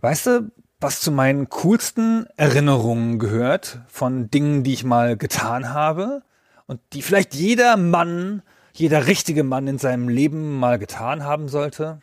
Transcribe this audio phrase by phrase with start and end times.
[0.00, 6.22] Weißt du, was zu meinen coolsten Erinnerungen gehört von Dingen, die ich mal getan habe
[6.66, 8.42] und die vielleicht jeder Mann,
[8.72, 12.00] jeder richtige Mann in seinem Leben mal getan haben sollte?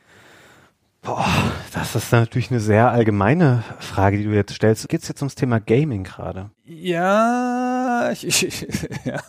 [1.01, 1.25] Boah,
[1.73, 4.87] das ist natürlich eine sehr allgemeine Frage, die du jetzt stellst.
[4.89, 6.51] Geht es jetzt ums Thema Gaming gerade?
[6.65, 8.67] Ja, ich, ich,
[9.05, 9.21] ja,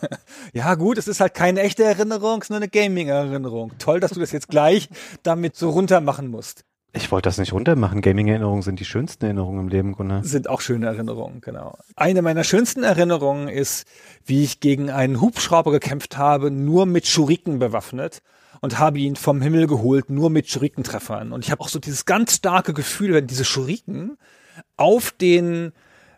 [0.53, 3.71] ja, gut, es ist halt keine echte Erinnerung, es ist nur eine Gaming-Erinnerung.
[3.79, 4.89] Toll, dass du das jetzt gleich
[5.23, 6.65] damit so runter machen musst.
[6.91, 8.01] Ich wollte das nicht runtermachen.
[8.01, 10.23] Gaming-Erinnerungen sind die schönsten Erinnerungen im Leben, Gunnar.
[10.23, 11.77] Sind auch schöne Erinnerungen, genau.
[11.95, 13.85] Eine meiner schönsten Erinnerungen ist,
[14.25, 18.23] wie ich gegen einen Hubschrauber gekämpft habe, nur mit Schuriken bewaffnet
[18.61, 21.31] und habe ihn vom Himmel geholt, nur mit Schurikentreffern.
[21.31, 24.17] Und ich habe auch so dieses ganz starke Gefühl, wenn diese Schuriken
[24.75, 25.73] auf den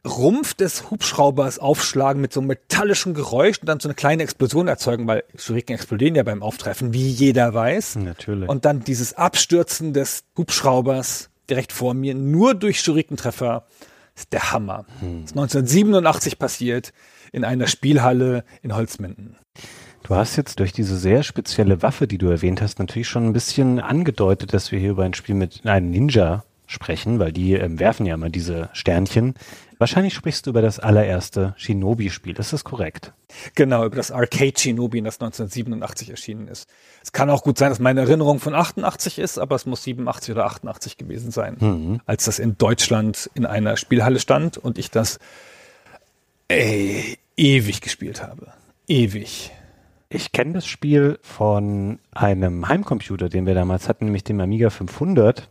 [0.07, 4.67] Rumpf des Hubschraubers aufschlagen mit so einem metallischen Geräusch und dann so eine kleine Explosion
[4.67, 7.97] erzeugen, weil Schuriken explodieren ja beim Auftreffen, wie jeder weiß.
[7.97, 8.49] Natürlich.
[8.49, 13.65] Und dann dieses Abstürzen des Hubschraubers direkt vor mir, nur durch Schurikentreffer,
[14.15, 14.85] ist der Hammer.
[14.99, 15.21] Hm.
[15.21, 16.93] Das ist 1987 passiert
[17.31, 19.37] in einer Spielhalle in Holzminden.
[20.03, 23.33] Du hast jetzt durch diese sehr spezielle Waffe, die du erwähnt hast, natürlich schon ein
[23.33, 27.79] bisschen angedeutet, dass wir hier über ein Spiel mit einem Ninja sprechen, weil die ähm,
[27.79, 29.35] werfen ja immer diese Sternchen.
[29.81, 32.37] Wahrscheinlich sprichst du über das allererste Shinobi-Spiel.
[32.37, 33.13] Ist das korrekt?
[33.55, 36.69] Genau, über das Arcade Shinobi, das 1987 erschienen ist.
[37.03, 40.35] Es kann auch gut sein, dass meine Erinnerung von 88 ist, aber es muss 87
[40.35, 41.99] oder 88 gewesen sein, Mhm.
[42.05, 45.17] als das in Deutschland in einer Spielhalle stand und ich das
[46.47, 48.53] ey, ewig gespielt habe.
[48.87, 49.51] Ewig.
[50.09, 55.49] Ich kenne das Spiel von einem Heimcomputer, den wir damals hatten, nämlich dem Amiga 500.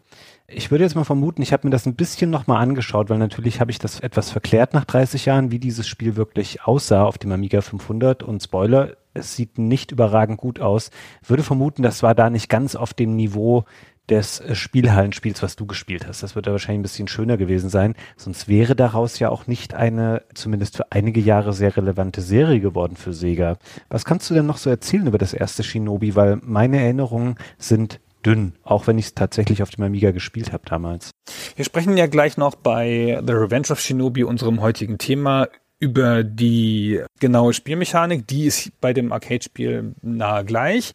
[0.52, 3.60] Ich würde jetzt mal vermuten, ich habe mir das ein bisschen nochmal angeschaut, weil natürlich
[3.60, 7.30] habe ich das etwas verklärt nach 30 Jahren, wie dieses Spiel wirklich aussah auf dem
[7.30, 8.24] Amiga 500.
[8.24, 10.90] Und Spoiler, es sieht nicht überragend gut aus.
[11.24, 13.64] Würde vermuten, das war da nicht ganz auf dem Niveau
[14.08, 16.24] des äh, Spielhallenspiels, was du gespielt hast.
[16.24, 17.94] Das wird da wahrscheinlich ein bisschen schöner gewesen sein.
[18.16, 22.96] Sonst wäre daraus ja auch nicht eine, zumindest für einige Jahre sehr relevante Serie geworden
[22.96, 23.56] für Sega.
[23.88, 26.16] Was kannst du denn noch so erzählen über das erste Shinobi?
[26.16, 30.64] Weil meine Erinnerungen sind dünn, auch wenn ich es tatsächlich auf dem Amiga gespielt habe
[30.66, 31.10] damals.
[31.56, 35.48] Wir sprechen ja gleich noch bei The Revenge of Shinobi, unserem heutigen Thema,
[35.80, 38.26] über die genaue Spielmechanik.
[38.26, 40.92] Die ist bei dem Arcade-Spiel nahe gleich.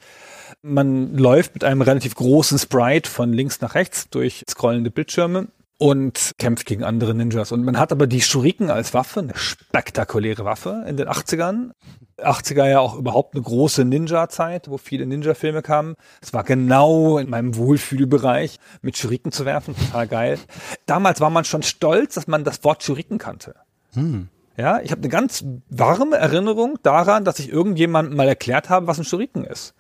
[0.62, 5.48] Man läuft mit einem relativ großen Sprite von links nach rechts durch scrollende Bildschirme
[5.78, 7.52] und kämpft gegen andere Ninjas.
[7.52, 11.72] Und man hat aber die Shuriken als Waffe, eine spektakuläre Waffe in den 80ern.
[12.18, 15.96] 80er ja auch überhaupt eine große Ninja-Zeit, wo viele Ninja-Filme kamen.
[16.22, 20.40] Es war genau in meinem Wohlfühlbereich, mit Shuriken zu werfen, total geil.
[20.86, 23.56] Damals war man schon stolz, dass man das Wort Shuriken kannte.
[24.58, 28.98] Ja, ich habe eine ganz warme Erinnerung daran, dass ich irgendjemandem mal erklärt habe, was
[28.98, 29.74] ein Shuriken ist.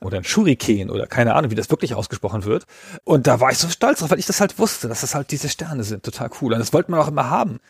[0.00, 2.64] Oder ein Shuriken oder keine Ahnung, wie das wirklich ausgesprochen wird.
[3.04, 5.30] Und da war ich so stolz drauf, weil ich das halt wusste, dass das halt
[5.30, 6.04] diese Sterne sind.
[6.04, 6.52] Total cool.
[6.52, 7.60] Und das wollte man auch immer haben.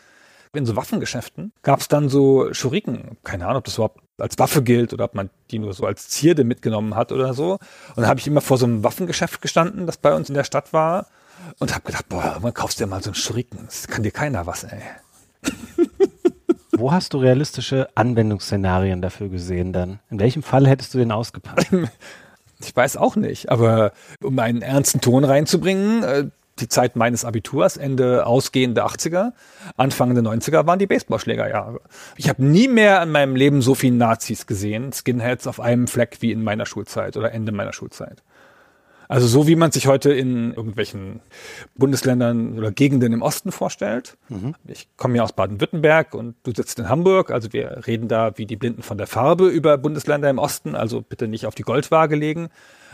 [0.53, 3.17] In so Waffengeschäften gab es dann so Shuriken.
[3.23, 6.07] Keine Ahnung, ob das überhaupt als Waffe gilt oder ob man die nur so als
[6.07, 7.53] Zierde mitgenommen hat oder so.
[7.53, 10.45] Und dann habe ich immer vor so einem Waffengeschäft gestanden, das bei uns in der
[10.45, 11.07] Stadt war.
[11.59, 13.59] Und habe gedacht, boah, irgendwann kaufst du dir mal so einen Shuriken.
[13.65, 14.81] Das kann dir keiner was, ey.
[16.77, 19.99] Wo hast du realistische Anwendungsszenarien dafür gesehen dann?
[20.09, 21.67] In welchem Fall hättest du den ausgepackt?
[22.63, 23.91] Ich weiß auch nicht, aber
[24.23, 29.33] um einen ernsten Ton reinzubringen, äh, die Zeit meines Abiturs, Ende ausgehende 80er,
[29.75, 31.81] Anfang der 90er waren die Baseballschlägerjahre.
[32.15, 36.17] Ich habe nie mehr in meinem Leben so viele Nazis gesehen, Skinheads auf einem Fleck
[36.21, 38.23] wie in meiner Schulzeit oder Ende meiner Schulzeit.
[39.07, 41.19] Also so wie man sich heute in irgendwelchen
[41.75, 44.17] Bundesländern oder Gegenden im Osten vorstellt.
[44.67, 47.31] Ich komme ja aus Baden-Württemberg und du sitzt in Hamburg.
[47.31, 50.75] Also wir reden da wie die Blinden von der Farbe über Bundesländer im Osten.
[50.75, 52.49] Also bitte nicht auf die Goldwaage legen.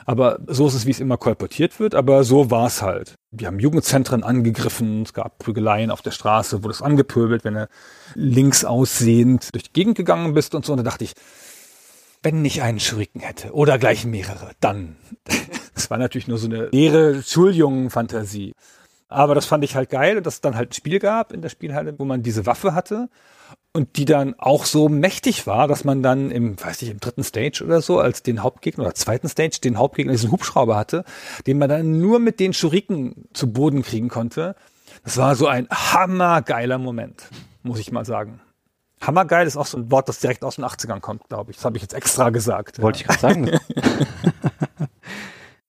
[0.05, 1.95] Aber so ist es, wie es immer kolportiert wird.
[1.95, 3.15] Aber so war es halt.
[3.31, 5.03] Wir haben Jugendzentren angegriffen.
[5.03, 7.69] Es gab Prügeleien auf der Straße, wurde es angepöbelt, wenn du
[8.15, 10.73] links aussehend durch die Gegend gegangen bist und so.
[10.73, 11.13] Und da dachte ich,
[12.23, 14.95] wenn ich einen Schuriken hätte oder gleich mehrere, dann.
[15.73, 18.53] Das war natürlich nur so eine leere Schuljungen-Fantasie.
[19.07, 21.49] Aber das fand ich halt geil, dass es dann halt ein Spiel gab in der
[21.49, 23.09] Spielhalle, wo man diese Waffe hatte
[23.73, 27.23] und die dann auch so mächtig war, dass man dann im, weiß ich, im dritten
[27.23, 31.03] Stage oder so als den Hauptgegner oder zweiten Stage den Hauptgegner diesen Hubschrauber hatte,
[31.47, 34.55] den man dann nur mit den Schuriken zu Boden kriegen konnte.
[35.03, 37.27] Das war so ein hammergeiler Moment,
[37.63, 38.39] muss ich mal sagen.
[39.01, 41.57] Hammergeil ist auch so ein Wort, das direkt aus den 80ern kommt, glaube ich.
[41.57, 42.81] Das habe ich jetzt extra gesagt.
[42.81, 43.51] Wollte ich gerade sagen.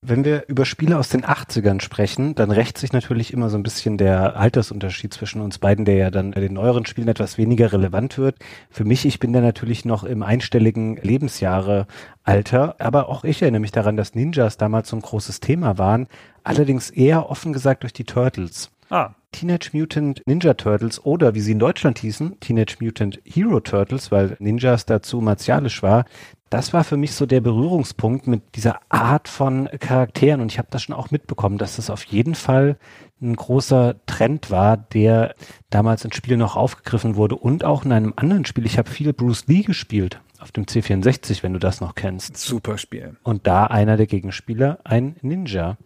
[0.05, 3.63] Wenn wir über Spiele aus den 80ern sprechen, dann rächt sich natürlich immer so ein
[3.63, 7.73] bisschen der Altersunterschied zwischen uns beiden, der ja dann in den neueren Spielen etwas weniger
[7.73, 8.35] relevant wird.
[8.69, 11.87] Für mich, ich bin da natürlich noch im einstelligen Lebensjahre
[12.25, 16.09] Alter, aber auch ich erinnere mich daran, dass Ninjas damals so ein großes Thema waren,
[16.43, 18.73] allerdings eher offen gesagt durch die Turtles.
[18.93, 24.13] Ah, Teenage Mutant Ninja Turtles oder wie sie in Deutschland hießen, Teenage Mutant Hero Turtles,
[24.13, 26.05] weil Ninjas dazu martialisch war,
[26.51, 30.69] das war für mich so der Berührungspunkt mit dieser Art von Charakteren und ich habe
[30.71, 32.77] das schon auch mitbekommen, dass das auf jeden Fall
[33.23, 35.37] ein großer Trend war, der
[35.71, 38.67] damals ins Spiel noch aufgegriffen wurde und auch in einem anderen Spiel.
[38.67, 42.37] Ich habe viel Bruce Lee gespielt auf dem C64, wenn du das noch kennst.
[42.37, 43.17] super Spiel.
[43.23, 45.79] Und da einer der Gegenspieler ein Ninja.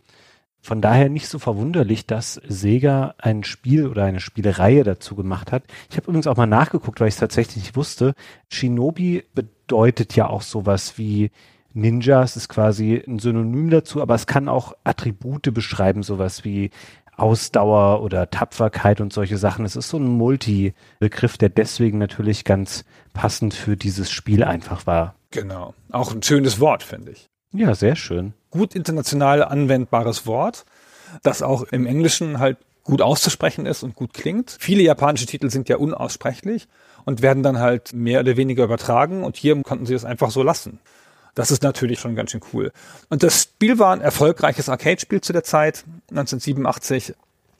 [0.62, 5.62] Von daher nicht so verwunderlich, dass Sega ein Spiel oder eine Spielereihe dazu gemacht hat.
[5.90, 8.14] Ich habe übrigens auch mal nachgeguckt, weil ich es tatsächlich nicht wusste.
[8.50, 11.30] Shinobi bedeutet ja auch sowas wie
[11.72, 16.70] Ninjas, ist quasi ein Synonym dazu, aber es kann auch Attribute beschreiben, sowas wie
[17.16, 19.64] Ausdauer oder Tapferkeit und solche Sachen.
[19.64, 25.14] Es ist so ein Multi-Begriff, der deswegen natürlich ganz passend für dieses Spiel einfach war.
[25.30, 25.74] Genau.
[25.92, 27.28] Auch ein schönes Wort, finde ich.
[27.52, 28.34] Ja, sehr schön.
[28.56, 30.64] Gut international anwendbares Wort,
[31.22, 34.56] das auch im Englischen halt gut auszusprechen ist und gut klingt.
[34.60, 36.68] Viele japanische Titel sind ja unaussprechlich
[37.04, 40.42] und werden dann halt mehr oder weniger übertragen und hier konnten sie das einfach so
[40.42, 40.80] lassen.
[41.34, 42.72] Das ist natürlich schon ganz schön cool.
[43.10, 47.14] Und das Spiel war ein erfolgreiches Arcade-Spiel zu der Zeit, 1987.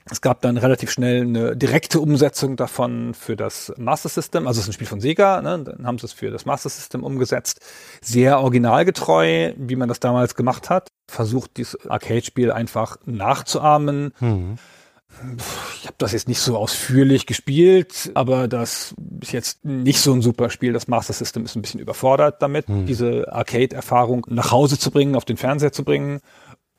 [0.09, 4.47] Es gab dann relativ schnell eine direkte Umsetzung davon für das Master System.
[4.47, 5.59] Also es ist ein Spiel von Sega, ne?
[5.63, 7.61] dann haben sie es für das Master System umgesetzt.
[8.01, 10.89] Sehr originalgetreu, wie man das damals gemacht hat.
[11.07, 14.13] Versucht, dieses Arcade-Spiel einfach nachzuahmen.
[14.19, 14.55] Mhm.
[15.79, 20.21] Ich habe das jetzt nicht so ausführlich gespielt, aber das ist jetzt nicht so ein
[20.21, 20.73] super Spiel.
[20.73, 22.85] Das Master System ist ein bisschen überfordert damit, Hm.
[22.85, 26.19] diese Arcade-Erfahrung nach Hause zu bringen, auf den Fernseher zu bringen.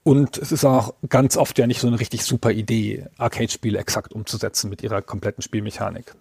[0.09, 4.15] Und es ist auch ganz oft ja nicht so eine richtig super Idee, Arcade-Spiele exakt
[4.15, 6.15] umzusetzen mit ihrer kompletten Spielmechanik.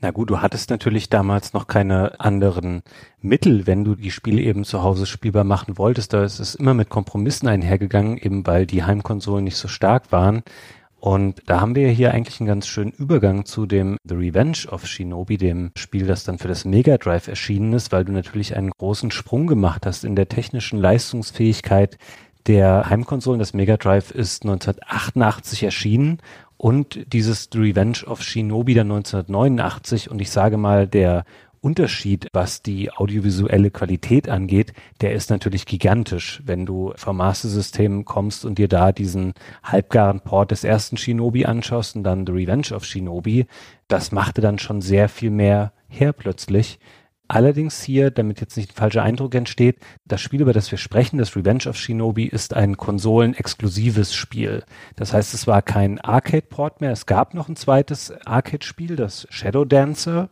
[0.00, 2.82] Na gut, du hattest natürlich damals noch keine anderen
[3.20, 6.14] Mittel, wenn du die Spiele eben zu Hause spielbar machen wolltest.
[6.14, 10.42] Da ist es immer mit Kompromissen einhergegangen, eben weil die Heimkonsolen nicht so stark waren.
[10.98, 14.84] Und da haben wir hier eigentlich einen ganz schönen Übergang zu dem The Revenge of
[14.84, 18.72] Shinobi, dem Spiel, das dann für das Mega Drive erschienen ist, weil du natürlich einen
[18.72, 21.98] großen Sprung gemacht hast in der technischen Leistungsfähigkeit
[22.46, 23.38] der Heimkonsolen.
[23.38, 26.18] Das Mega Drive ist 1988 erschienen
[26.56, 31.24] und dieses The Revenge of Shinobi dann 1989 und ich sage mal, der
[31.60, 38.04] Unterschied, was die audiovisuelle Qualität angeht, der ist natürlich gigantisch, wenn du vom Master System
[38.04, 39.32] kommst und dir da diesen
[39.64, 43.46] halbgaren Port des ersten Shinobi anschaust und dann The Revenge of Shinobi.
[43.88, 46.78] Das machte dann schon sehr viel mehr her plötzlich.
[47.28, 51.18] Allerdings hier, damit jetzt nicht ein falscher Eindruck entsteht, das Spiel, über das wir sprechen,
[51.18, 54.62] das Revenge of Shinobi, ist ein konsolenexklusives Spiel.
[54.94, 56.92] Das heißt, es war kein Arcade-Port mehr.
[56.92, 60.28] Es gab noch ein zweites Arcade-Spiel, das Shadow Dancer,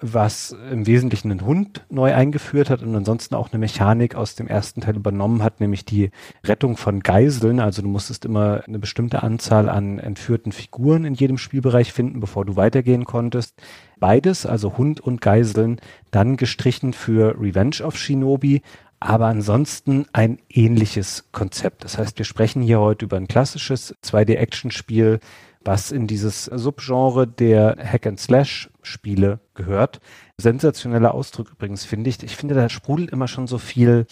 [0.00, 4.46] was im Wesentlichen einen Hund neu eingeführt hat und ansonsten auch eine Mechanik aus dem
[4.46, 6.10] ersten Teil übernommen hat, nämlich die
[6.44, 7.58] Rettung von Geiseln.
[7.58, 12.44] Also du musstest immer eine bestimmte Anzahl an entführten Figuren in jedem Spielbereich finden, bevor
[12.44, 13.54] du weitergehen konntest.
[13.98, 15.80] Beides, also Hund und Geiseln,
[16.12, 18.62] dann gestrichen für Revenge of Shinobi,
[19.00, 21.82] aber ansonsten ein ähnliches Konzept.
[21.82, 25.18] Das heißt, wir sprechen hier heute über ein klassisches 2D-Action-Spiel,
[25.64, 30.00] was in dieses Subgenre der Hack-and-Slash-Spiele gehört.
[30.38, 32.22] Sensationeller Ausdruck übrigens, finde ich.
[32.22, 34.06] Ich finde, da sprudelt immer schon so viel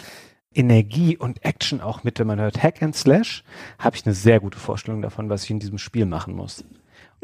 [0.55, 2.19] Energie und Action auch mit.
[2.19, 3.45] Wenn man hört Hack and Slash,
[3.79, 6.65] habe ich eine sehr gute Vorstellung davon, was ich in diesem Spiel machen muss.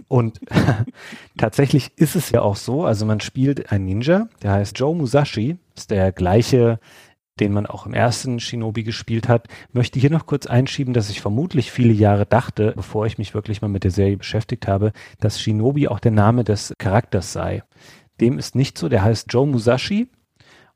[0.09, 0.41] Und
[1.39, 5.59] tatsächlich ist es ja auch so, also man spielt einen Ninja, der heißt Joe Musashi,
[5.77, 6.79] ist der gleiche,
[7.41, 9.49] den man auch im ersten Shinobi gespielt hat.
[9.73, 13.63] Möchte hier noch kurz einschieben, dass ich vermutlich viele Jahre dachte, bevor ich mich wirklich
[13.63, 17.63] mal mit der Serie beschäftigt habe, dass Shinobi auch der Name des Charakters sei.
[18.21, 20.09] Dem ist nicht so, der heißt Joe Musashi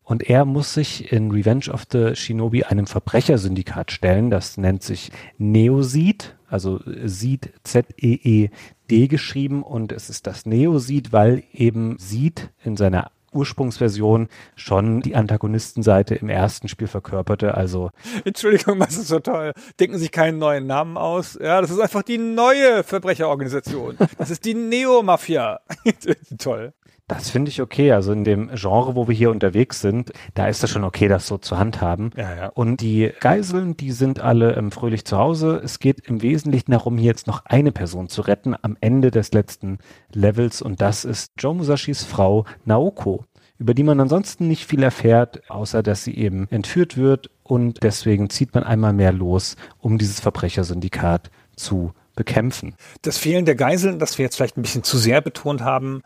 [0.03, 5.11] und er muss sich in Revenge of the Shinobi einem Verbrechersyndikat stellen, das nennt sich
[5.39, 13.11] Neoseed, also Seed Z-E-E-D geschrieben und es ist das Neoseed, weil eben Seed in seiner
[13.37, 17.91] Ursprungsversion schon die Antagonistenseite im ersten Spiel verkörperte, also
[18.25, 19.53] Entschuldigung, das ist so toll.
[19.79, 21.39] Denken sich keinen neuen Namen aus.
[21.41, 23.97] Ja, das ist einfach die neue Verbrecherorganisation.
[24.19, 25.61] Das ist die Neo-Mafia.
[26.39, 26.73] toll.
[27.09, 27.93] Das finde ich okay.
[27.93, 31.29] Also in dem Genre, wo wir hier unterwegs sind, da ist es schon okay, das
[31.29, 32.11] so zu handhaben.
[32.17, 32.47] Ja, ja.
[32.49, 35.61] Und die Geiseln, die sind alle ähm, fröhlich zu Hause.
[35.63, 39.33] Es geht im Wesentlichen darum, hier jetzt noch eine Person zu retten am Ende des
[39.33, 39.79] letzten
[40.13, 43.25] Levels und das ist Joe Musashis Frau Naoko,
[43.59, 48.31] über die man ansonsten nicht viel erfährt, außer dass sie eben entführt wird und deswegen
[48.31, 52.75] zieht man einmal mehr los, um dieses Verbrechersyndikat zu bekämpfen.
[53.03, 56.03] Das Fehlen der Geiseln, das wir jetzt vielleicht ein bisschen zu sehr betont haben,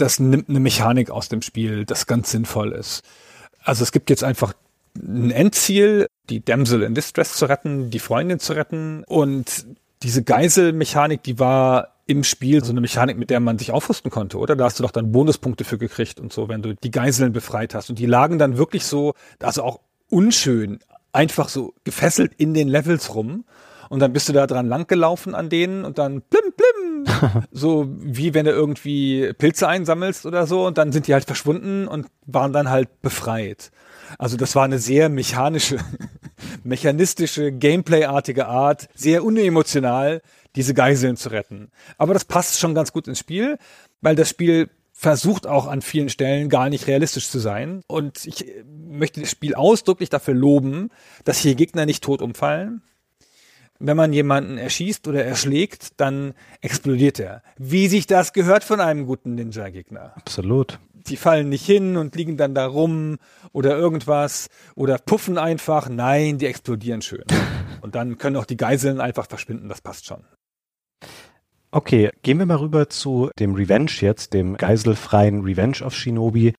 [0.00, 3.02] das nimmt eine Mechanik aus dem Spiel, das ganz sinnvoll ist.
[3.62, 4.54] Also es gibt jetzt einfach
[4.96, 9.66] ein Endziel, die Damsel in Distress zu retten, die Freundin zu retten und
[10.02, 14.38] diese Geiselmechanik, die war im Spiel so eine Mechanik, mit der man sich aufrüsten konnte,
[14.38, 14.56] oder?
[14.56, 17.74] Da hast du doch dann Bonuspunkte für gekriegt und so, wenn du die Geiseln befreit
[17.74, 17.88] hast.
[17.88, 20.80] Und die lagen dann wirklich so, also auch unschön,
[21.12, 23.44] einfach so gefesselt in den Levels rum.
[23.90, 26.69] Und dann bist du da dran langgelaufen an denen und dann blim, blim.
[27.52, 31.88] so wie wenn du irgendwie Pilze einsammelst oder so und dann sind die halt verschwunden
[31.88, 33.70] und waren dann halt befreit.
[34.18, 35.78] Also das war eine sehr mechanische,
[36.64, 40.22] mechanistische, Gameplay-artige Art, sehr unemotional,
[40.56, 41.70] diese Geiseln zu retten.
[41.96, 43.58] Aber das passt schon ganz gut ins Spiel,
[44.00, 47.82] weil das Spiel versucht auch an vielen Stellen gar nicht realistisch zu sein.
[47.86, 50.90] Und ich möchte das Spiel ausdrücklich dafür loben,
[51.24, 52.82] dass hier Gegner nicht tot umfallen,
[53.80, 57.42] wenn man jemanden erschießt oder erschlägt, dann explodiert er.
[57.58, 60.12] Wie sich das gehört von einem guten Ninja-Gegner.
[60.16, 60.78] Absolut.
[60.92, 63.16] Die fallen nicht hin und liegen dann da rum
[63.52, 65.88] oder irgendwas oder puffen einfach.
[65.88, 67.24] Nein, die explodieren schön.
[67.80, 70.22] Und dann können auch die Geiseln einfach verschwinden, das passt schon.
[71.70, 76.52] Okay, gehen wir mal rüber zu dem Revenge jetzt, dem geiselfreien Revenge of Shinobi.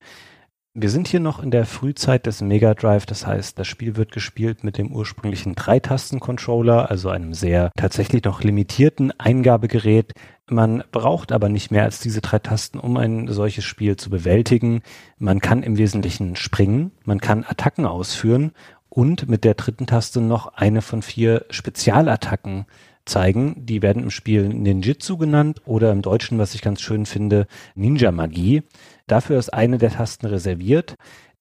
[0.74, 4.14] Wir sind hier noch in der Frühzeit des Mega Drive, das heißt, das Spiel wird
[4.14, 10.14] gespielt mit dem ursprünglichen Dreitasten-Controller, also einem sehr tatsächlich noch limitierten Eingabegerät.
[10.50, 14.82] Man braucht aber nicht mehr als diese drei Tasten, um ein solches Spiel zu bewältigen.
[15.18, 18.54] Man kann im Wesentlichen springen, man kann Attacken ausführen
[18.88, 22.66] und mit der dritten Taste noch eine von vier Spezialattacken
[23.06, 23.66] zeigen.
[23.66, 28.12] Die werden im Spiel Ninjitsu genannt oder im Deutschen, was ich ganz schön finde, Ninja
[28.12, 28.64] Magie.
[29.12, 30.96] Dafür ist eine der Tasten reserviert.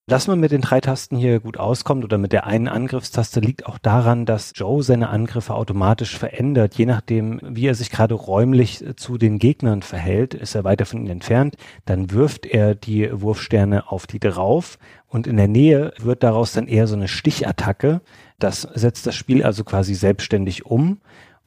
[0.08, 3.64] Dass man mit den drei Tasten hier gut auskommt oder mit der einen Angriffstaste liegt
[3.66, 8.84] auch daran, dass Joe seine Angriffe automatisch verändert, je nachdem, wie er sich gerade räumlich
[8.96, 10.34] zu den Gegnern verhält.
[10.34, 15.28] Ist er weiter von ihnen entfernt, dann wirft er die Wurfsterne auf die drauf und
[15.28, 18.00] in der Nähe wird daraus dann eher so eine Stichattacke.
[18.40, 20.98] Das setzt das Spiel also quasi selbstständig um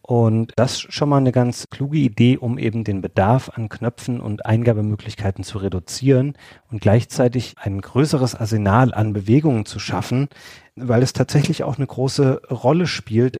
[0.05, 4.19] und das ist schon mal eine ganz kluge Idee, um eben den Bedarf an Knöpfen
[4.19, 6.33] und Eingabemöglichkeiten zu reduzieren
[6.69, 10.27] und gleichzeitig ein größeres Arsenal an Bewegungen zu schaffen,
[10.75, 13.38] weil es tatsächlich auch eine große Rolle spielt,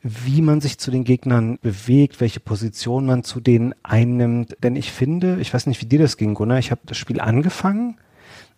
[0.00, 4.56] wie man sich zu den Gegnern bewegt, welche Position man zu denen einnimmt.
[4.62, 7.20] Denn ich finde, ich weiß nicht, wie dir das ging, Gunnar, ich habe das Spiel
[7.20, 7.98] angefangen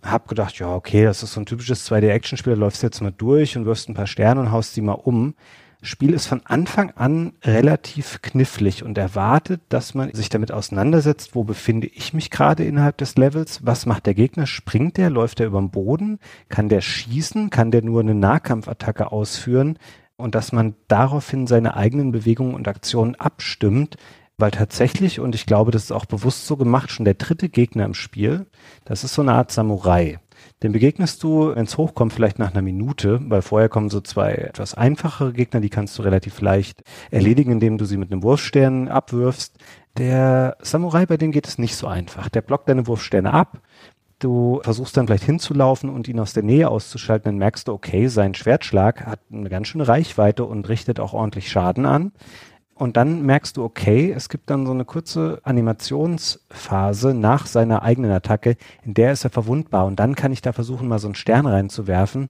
[0.03, 3.13] hab gedacht, ja, okay, das ist so ein typisches 2D-Action-Spiel, da läufst du jetzt mal
[3.13, 5.35] durch und wirfst ein paar Sterne und haust sie mal um.
[5.83, 11.45] Spiel ist von Anfang an relativ knifflig und erwartet, dass man sich damit auseinandersetzt, wo
[11.45, 15.47] befinde ich mich gerade innerhalb des Levels, was macht der Gegner, springt der, läuft der
[15.47, 16.19] über den Boden,
[16.51, 19.79] kann der schießen, kann der nur eine Nahkampfattacke ausführen
[20.19, 23.97] und dass man daraufhin seine eigenen Bewegungen und Aktionen abstimmt,
[24.37, 27.87] weil tatsächlich, und ich glaube, das ist auch bewusst so gemacht, schon der dritte Gegner
[27.87, 28.47] im Spiel,
[28.85, 30.19] das ist so eine Art Samurai.
[30.63, 34.35] Den begegnest du, wenn es hochkommt, vielleicht nach einer Minute, weil vorher kommen so zwei
[34.35, 38.89] etwas einfachere Gegner, die kannst du relativ leicht erledigen, indem du sie mit einem Wurfstern
[38.89, 39.57] abwirfst.
[39.97, 42.29] Der Samurai, bei dem geht es nicht so einfach.
[42.29, 43.61] Der blockt deine Wurfsterne ab.
[44.19, 48.09] Du versuchst dann vielleicht hinzulaufen und ihn aus der Nähe auszuschalten, dann merkst du, okay,
[48.09, 52.13] sein Schwertschlag hat eine ganz schöne Reichweite und richtet auch ordentlich Schaden an.
[52.81, 58.11] Und dann merkst du, okay, es gibt dann so eine kurze Animationsphase nach seiner eigenen
[58.11, 59.85] Attacke, in der ist er verwundbar.
[59.85, 62.29] Und dann kann ich da versuchen, mal so einen Stern reinzuwerfen.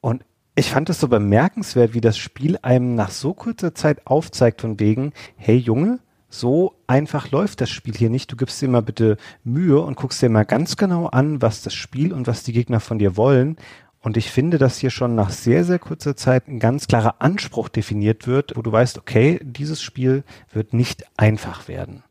[0.00, 0.24] Und
[0.54, 4.78] ich fand es so bemerkenswert, wie das Spiel einem nach so kurzer Zeit aufzeigt von
[4.78, 8.30] wegen, hey Junge, so einfach läuft das Spiel hier nicht.
[8.30, 11.74] Du gibst dir mal bitte Mühe und guckst dir mal ganz genau an, was das
[11.74, 13.56] Spiel und was die Gegner von dir wollen.
[14.00, 17.68] Und ich finde, dass hier schon nach sehr, sehr kurzer Zeit ein ganz klarer Anspruch
[17.68, 22.04] definiert wird, wo du weißt, okay, dieses Spiel wird nicht einfach werden.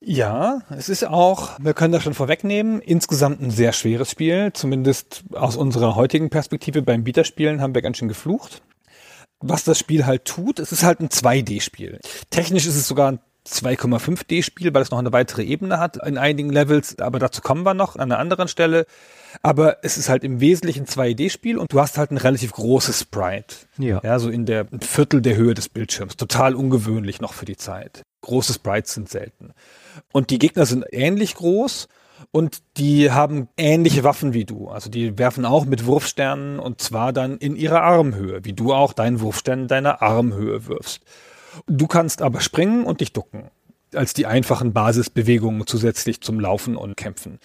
[0.00, 4.52] Ja, es ist auch, wir können das schon vorwegnehmen, insgesamt ein sehr schweres Spiel.
[4.52, 8.62] Zumindest aus unserer heutigen Perspektive beim Bieterspielen haben wir ganz schön geflucht.
[9.40, 12.00] Was das Spiel halt tut, es ist halt ein 2D-Spiel.
[12.30, 16.50] Technisch ist es sogar ein 2,5D-Spiel, weil es noch eine weitere Ebene hat in einigen
[16.50, 18.86] Levels, aber dazu kommen wir noch an einer anderen Stelle.
[19.42, 23.54] Aber es ist halt im Wesentlichen 2D-Spiel und du hast halt ein relativ großes Sprite.
[23.78, 24.00] Ja.
[24.02, 26.16] Ja, so in der Viertel der Höhe des Bildschirms.
[26.16, 28.02] Total ungewöhnlich noch für die Zeit.
[28.22, 29.52] Große Sprites sind selten.
[30.12, 31.88] Und die Gegner sind ähnlich groß
[32.32, 34.68] Und die haben ähnliche Waffen wie du.
[34.68, 38.92] Also die werfen auch mit Wurfsternen und zwar dann in ihrer Armhöhe, wie du auch
[38.92, 41.02] deinen Wurfstern in deiner Armhöhe wirfst.
[41.66, 43.50] Du kannst aber springen und dich ducken
[43.94, 47.38] als die einfachen Basisbewegungen zusätzlich zum Laufen und Kämpfen.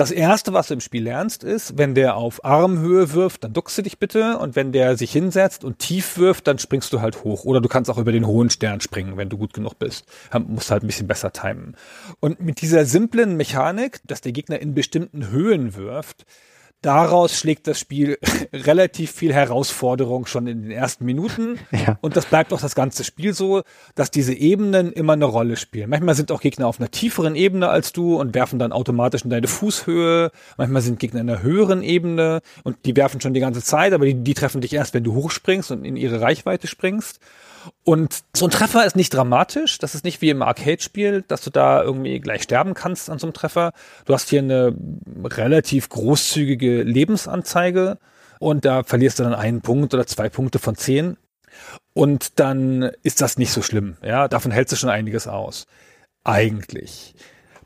[0.00, 3.76] Das erste, was du im Spiel lernst, ist, wenn der auf Armhöhe wirft, dann duckst
[3.76, 7.22] du dich bitte und wenn der sich hinsetzt und tief wirft, dann springst du halt
[7.22, 7.44] hoch.
[7.44, 10.06] Oder du kannst auch über den hohen Stern springen, wenn du gut genug bist.
[10.46, 11.76] Musst halt ein bisschen besser timen.
[12.18, 16.24] Und mit dieser simplen Mechanik, dass der Gegner in bestimmten Höhen wirft,
[16.82, 18.18] daraus schlägt das Spiel
[18.52, 21.58] relativ viel Herausforderung schon in den ersten Minuten.
[21.80, 21.98] Ja.
[22.02, 23.62] Und das bleibt auch das ganze Spiel so,
[23.94, 25.88] dass diese Ebenen immer eine Rolle spielen.
[25.88, 29.30] Manchmal sind auch Gegner auf einer tieferen Ebene als du und werfen dann automatisch in
[29.30, 30.30] deine Fußhöhe.
[30.58, 34.04] Manchmal sind Gegner in einer höheren Ebene und die werfen schon die ganze Zeit, aber
[34.04, 37.18] die, die treffen dich erst, wenn du hochspringst und in ihre Reichweite springst.
[37.84, 39.78] Und so ein Treffer ist nicht dramatisch.
[39.78, 43.26] Das ist nicht wie im Arcade-Spiel, dass du da irgendwie gleich sterben kannst an so
[43.26, 43.72] einem Treffer.
[44.04, 44.74] Du hast hier eine
[45.24, 47.98] relativ großzügige Lebensanzeige
[48.38, 51.16] und da verlierst du dann einen Punkt oder zwei Punkte von zehn.
[51.92, 53.96] Und dann ist das nicht so schlimm.
[54.02, 55.66] Ja, davon hältst du schon einiges aus.
[56.24, 57.14] Eigentlich.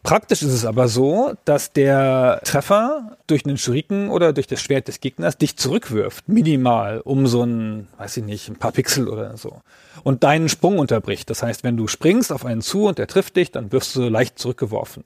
[0.05, 4.87] Praktisch ist es aber so, dass der Treffer durch einen Schuriken oder durch das Schwert
[4.87, 9.39] des Gegners dich zurückwirft, minimal, um so ein, weiß ich nicht, ein paar Pixel oder
[9.39, 9.63] so.
[10.03, 11.31] Und deinen Sprung unterbricht.
[11.31, 14.03] Das heißt, wenn du springst auf einen zu und der trifft dich, dann wirst du
[14.11, 15.05] leicht zurückgeworfen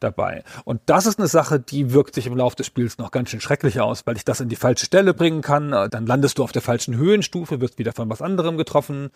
[0.00, 0.42] dabei.
[0.64, 3.40] Und das ist eine Sache, die wirkt sich im Laufe des Spiels noch ganz schön
[3.40, 5.70] schrecklich aus, weil ich das in die falsche Stelle bringen kann.
[5.90, 9.10] Dann landest du auf der falschen Höhenstufe, wirst wieder von was anderem getroffen.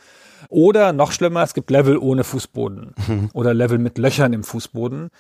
[0.49, 3.31] Oder noch schlimmer, es gibt Level ohne Fußboden mhm.
[3.33, 5.11] oder Level mit Löchern im Fußboden.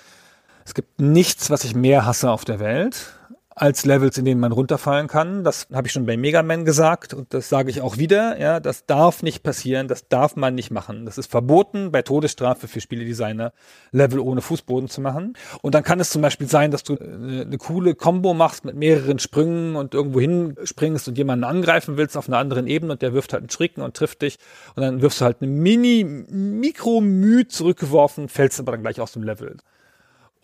[0.64, 3.14] Es gibt nichts, was ich mehr hasse auf der Welt
[3.54, 5.44] als Levels, in denen man runterfallen kann.
[5.44, 8.38] Das habe ich schon bei Mega Man gesagt und das sage ich auch wieder.
[8.40, 11.04] Ja, das darf nicht passieren, das darf man nicht machen.
[11.04, 13.52] Das ist verboten bei Todesstrafe für Spieledesigner,
[13.90, 15.34] Level ohne Fußboden zu machen.
[15.60, 18.76] Und dann kann es zum Beispiel sein, dass du eine, eine coole Combo machst mit
[18.76, 23.12] mehreren Sprüngen und irgendwo hinspringst und jemanden angreifen willst auf einer anderen Ebene und der
[23.12, 24.38] wirft halt einen Schrecken und trifft dich
[24.74, 29.22] und dann wirfst du halt eine Mini, Mikro-Mühe zurückgeworfen, fällst aber dann gleich aus dem
[29.22, 29.56] Level.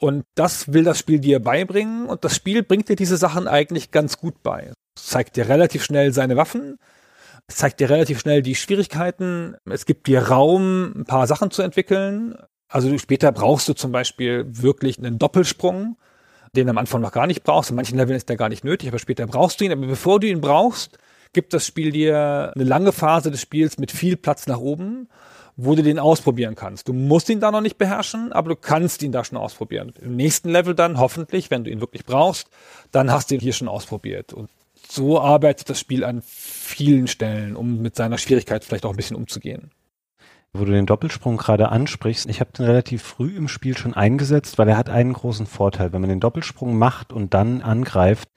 [0.01, 3.91] Und das will das Spiel dir beibringen und das Spiel bringt dir diese Sachen eigentlich
[3.91, 4.73] ganz gut bei.
[4.97, 6.79] Es zeigt dir relativ schnell seine Waffen,
[7.49, 11.63] es zeigt dir relativ schnell die Schwierigkeiten, es gibt dir Raum, ein paar Sachen zu
[11.63, 12.37] entwickeln.
[12.69, 15.97] Also später brauchst du zum Beispiel wirklich einen Doppelsprung,
[16.55, 17.71] den am Anfang noch gar nicht brauchst.
[17.71, 19.73] In manchen Leveln ist der gar nicht nötig, aber später brauchst du ihn.
[19.73, 20.99] Aber bevor du ihn brauchst,
[21.33, 25.09] gibt das Spiel dir eine lange Phase des Spiels mit viel Platz nach oben
[25.61, 26.87] wo du den ausprobieren kannst.
[26.87, 29.93] Du musst ihn da noch nicht beherrschen, aber du kannst ihn da schon ausprobieren.
[30.01, 32.49] Im nächsten Level dann, hoffentlich, wenn du ihn wirklich brauchst,
[32.93, 34.33] dann hast du ihn hier schon ausprobiert.
[34.33, 34.49] Und
[34.89, 39.17] so arbeitet das Spiel an vielen Stellen, um mit seiner Schwierigkeit vielleicht auch ein bisschen
[39.17, 39.73] umzugehen.
[40.53, 44.59] Wo du den Doppelsprung gerade ansprichst, ich habe den relativ früh im Spiel schon eingesetzt,
[44.59, 45.93] weil er hat einen großen Vorteil.
[45.93, 48.29] Wenn man den Doppelsprung macht und dann angreift,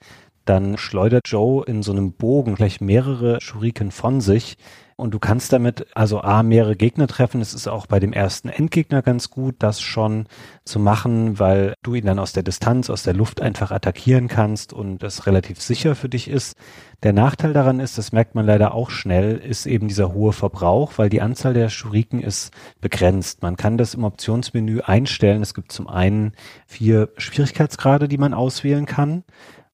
[0.44, 4.56] dann schleudert Joe in so einem Bogen gleich mehrere Schuriken von sich,
[4.96, 7.40] und du kannst damit also A, mehrere Gegner treffen.
[7.40, 10.26] Es ist auch bei dem ersten Endgegner ganz gut, das schon
[10.64, 14.72] zu machen, weil du ihn dann aus der Distanz, aus der Luft einfach attackieren kannst
[14.72, 16.56] und das relativ sicher für dich ist.
[17.02, 20.92] Der Nachteil daran ist, das merkt man leider auch schnell, ist eben dieser hohe Verbrauch,
[20.96, 23.42] weil die Anzahl der Schuriken ist begrenzt.
[23.42, 25.42] Man kann das im Optionsmenü einstellen.
[25.42, 26.32] Es gibt zum einen
[26.66, 29.24] vier Schwierigkeitsgrade, die man auswählen kann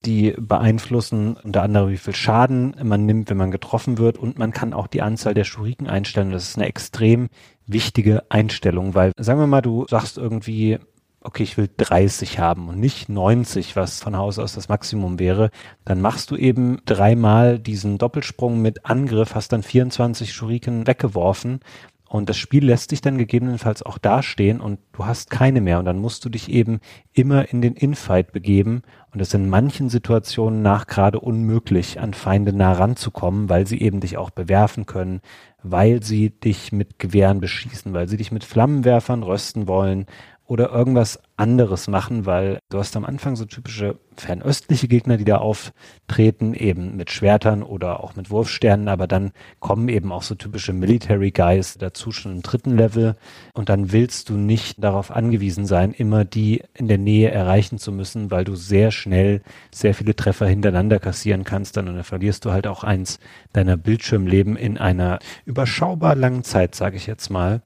[0.04, 4.52] die beeinflussen unter anderem, wie viel Schaden man nimmt, wenn man getroffen wird und man
[4.52, 6.30] kann auch die Anzahl der Schuriken einstellen.
[6.30, 7.28] Das ist eine extrem
[7.66, 10.78] wichtige Einstellung, weil sagen wir mal, du sagst irgendwie,
[11.20, 15.50] okay, ich will 30 haben und nicht 90, was von Haus aus das Maximum wäre,
[15.84, 21.60] dann machst du eben dreimal diesen Doppelsprung mit Angriff, hast dann 24 Schuriken weggeworfen
[22.08, 25.78] und das Spiel lässt sich dann gegebenenfalls auch dastehen und du hast keine mehr.
[25.78, 26.80] Und dann musst du dich eben
[27.12, 28.80] immer in den Infight begeben.
[29.12, 33.82] Und es ist in manchen Situationen nach gerade unmöglich, an Feinde nah ranzukommen, weil sie
[33.82, 35.20] eben dich auch bewerfen können,
[35.62, 40.06] weil sie dich mit Gewehren beschießen, weil sie dich mit Flammenwerfern rösten wollen
[40.48, 45.36] oder irgendwas anderes machen, weil du hast am Anfang so typische fernöstliche Gegner, die da
[45.36, 50.72] auftreten, eben mit Schwertern oder auch mit Wurfsternen, aber dann kommen eben auch so typische
[50.72, 53.14] Military Guys dazu schon im dritten Level
[53.52, 57.92] und dann willst du nicht darauf angewiesen sein, immer die in der Nähe erreichen zu
[57.92, 62.46] müssen, weil du sehr schnell sehr viele Treffer hintereinander kassieren kannst dann und dann verlierst
[62.46, 63.20] du halt auch eins
[63.52, 67.60] deiner Bildschirmleben in einer überschaubar langen Zeit, sage ich jetzt mal.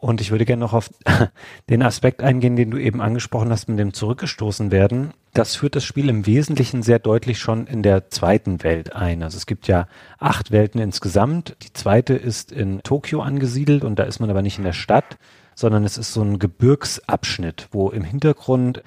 [0.00, 0.90] Und ich würde gerne noch auf
[1.68, 5.12] den Aspekt eingehen, den du eben angesprochen hast, mit dem zurückgestoßen werden.
[5.34, 9.22] Das führt das Spiel im Wesentlichen sehr deutlich schon in der zweiten Welt ein.
[9.22, 9.86] Also es gibt ja
[10.18, 11.56] acht Welten insgesamt.
[11.62, 15.18] Die zweite ist in Tokio angesiedelt und da ist man aber nicht in der Stadt,
[15.54, 18.82] sondern es ist so ein Gebirgsabschnitt, wo im Hintergrund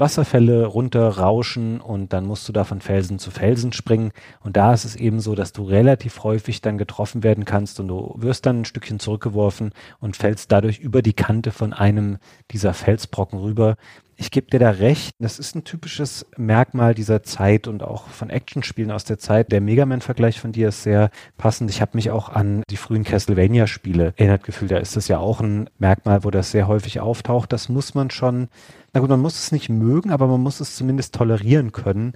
[0.00, 4.12] Wasserfälle runterrauschen und dann musst du da von Felsen zu Felsen springen.
[4.40, 7.88] Und da ist es eben so, dass du relativ häufig dann getroffen werden kannst und
[7.88, 12.18] du wirst dann ein Stückchen zurückgeworfen und fällst dadurch über die Kante von einem
[12.50, 13.76] dieser Felsbrocken rüber.
[14.20, 18.30] Ich gebe dir da recht, das ist ein typisches Merkmal dieser Zeit und auch von
[18.30, 19.52] Actionspielen aus der Zeit.
[19.52, 21.70] Der Mega Man-Vergleich von dir ist sehr passend.
[21.70, 24.72] Ich habe mich auch an die frühen Castlevania-Spiele erinnert gefühlt.
[24.72, 27.52] Da ist das ja auch ein Merkmal, wo das sehr häufig auftaucht.
[27.52, 28.48] Das muss man schon,
[28.92, 32.14] na gut, man muss es nicht mögen, aber man muss es zumindest tolerieren können,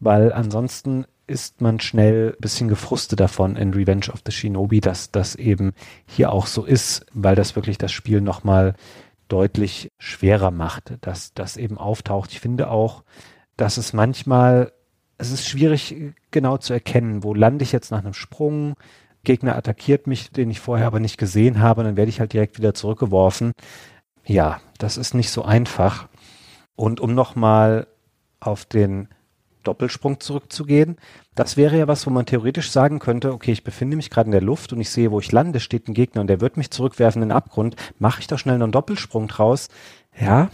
[0.00, 5.10] weil ansonsten ist man schnell ein bisschen gefrustet davon in Revenge of the Shinobi, dass
[5.10, 5.72] das eben
[6.06, 8.74] hier auch so ist, weil das wirklich das Spiel nochmal
[9.28, 12.32] deutlich schwerer macht, dass das eben auftaucht.
[12.32, 13.04] Ich finde auch,
[13.56, 14.72] dass es manchmal,
[15.16, 18.74] es ist schwierig genau zu erkennen, wo lande ich jetzt nach einem Sprung,
[19.22, 22.58] Gegner attackiert mich, den ich vorher aber nicht gesehen habe, dann werde ich halt direkt
[22.58, 23.52] wieder zurückgeworfen.
[24.26, 26.08] Ja, das ist nicht so einfach.
[26.76, 27.86] Und um nochmal
[28.40, 29.08] auf den
[29.64, 30.96] Doppelsprung zurückzugehen.
[31.34, 34.32] Das wäre ja was, wo man theoretisch sagen könnte, okay, ich befinde mich gerade in
[34.32, 36.70] der Luft und ich sehe, wo ich lande, steht ein Gegner und der wird mich
[36.70, 37.74] zurückwerfen in den Abgrund.
[37.98, 39.68] Mache ich doch schnell noch einen Doppelsprung draus.
[40.18, 40.50] Ja,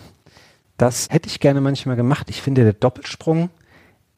[0.78, 2.30] das hätte ich gerne manchmal gemacht.
[2.30, 3.50] Ich finde, der Doppelsprung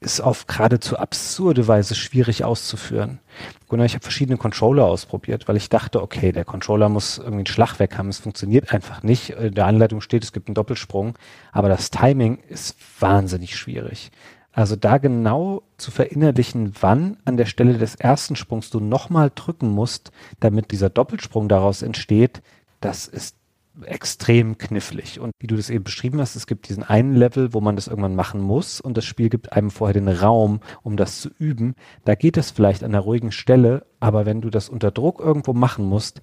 [0.03, 3.21] ist auf geradezu absurde Weise schwierig auszuführen.
[3.69, 7.47] Gunnar, ich habe verschiedene Controller ausprobiert, weil ich dachte, okay, der Controller muss irgendwie einen
[7.47, 8.09] Schlag weg haben.
[8.09, 9.31] Es funktioniert einfach nicht.
[9.31, 11.17] In der Anleitung steht, es gibt einen Doppelsprung,
[11.53, 14.11] aber das Timing ist wahnsinnig schwierig.
[14.53, 19.71] Also da genau zu verinnerlichen, wann an der Stelle des ersten Sprungs du nochmal drücken
[19.71, 22.43] musst, damit dieser Doppelsprung daraus entsteht,
[22.81, 23.37] das ist
[23.85, 25.19] extrem knifflig.
[25.21, 27.89] Und wie du das eben beschrieben hast, es gibt diesen einen Level, wo man das
[27.89, 31.75] irgendwann machen muss und das Spiel gibt einem vorher den Raum, um das zu üben.
[32.05, 35.53] Da geht es vielleicht an einer ruhigen Stelle, aber wenn du das unter Druck irgendwo
[35.53, 36.21] machen musst,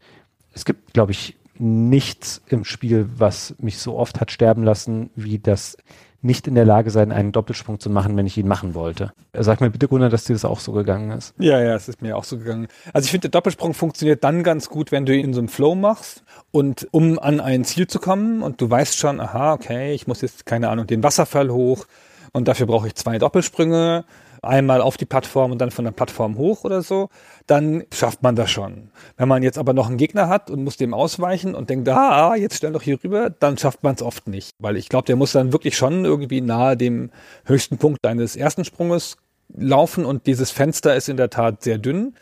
[0.54, 5.40] es gibt, glaube ich, nichts im Spiel, was mich so oft hat sterben lassen, wie
[5.40, 5.78] das
[6.22, 9.12] nicht in der Lage sein, einen Doppelsprung zu machen, wenn ich ihn machen wollte.
[9.34, 11.34] Sag mir bitte, Gunnar, dass dir das auch so gegangen ist.
[11.40, 12.68] Ja, ja, es ist mir auch so gegangen.
[12.94, 15.50] Also ich finde, der Doppelsprung funktioniert dann ganz gut, wenn du ihn in so einem
[15.50, 19.94] Flow machst und um an ein Ziel zu kommen und du weißt schon, aha, okay,
[19.94, 21.86] ich muss jetzt, keine Ahnung, den Wasserfall hoch
[22.34, 24.04] und dafür brauche ich zwei Doppelsprünge
[24.42, 27.10] einmal auf die Plattform und dann von der Plattform hoch oder so,
[27.48, 28.92] dann schafft man das schon.
[29.18, 32.36] Wenn man jetzt aber noch einen Gegner hat und muss dem ausweichen und denkt, ah,
[32.36, 34.52] jetzt stell doch hier rüber, dann schafft man es oft nicht.
[34.60, 37.12] Weil ich glaube, der muss dann wirklich schon irgendwie nahe dem
[37.46, 39.18] höchsten Punkt deines ersten Sprunges
[39.56, 42.16] laufen und dieses Fenster ist in der Tat sehr dünn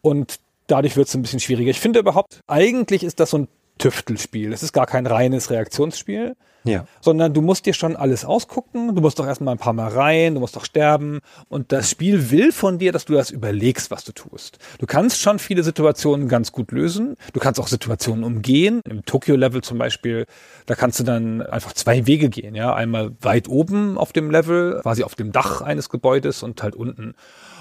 [0.00, 1.70] und dadurch wird es ein bisschen schwieriger.
[1.70, 4.52] Ich finde überhaupt, eigentlich ist das so ein Tüftelspiel.
[4.52, 6.34] Es ist gar kein reines Reaktionsspiel,
[6.66, 6.86] ja.
[7.00, 8.94] sondern du musst dir schon alles ausgucken.
[8.94, 11.20] Du musst doch erstmal ein paar Mal rein, du musst doch sterben.
[11.48, 14.58] Und das Spiel will von dir, dass du das überlegst, was du tust.
[14.78, 17.16] Du kannst schon viele Situationen ganz gut lösen.
[17.32, 18.80] Du kannst auch Situationen umgehen.
[18.88, 20.26] Im Tokyo-Level zum Beispiel,
[20.66, 22.54] da kannst du dann einfach zwei Wege gehen.
[22.54, 26.76] Ja, einmal weit oben auf dem Level, quasi auf dem Dach eines Gebäudes und halt
[26.76, 27.14] unten.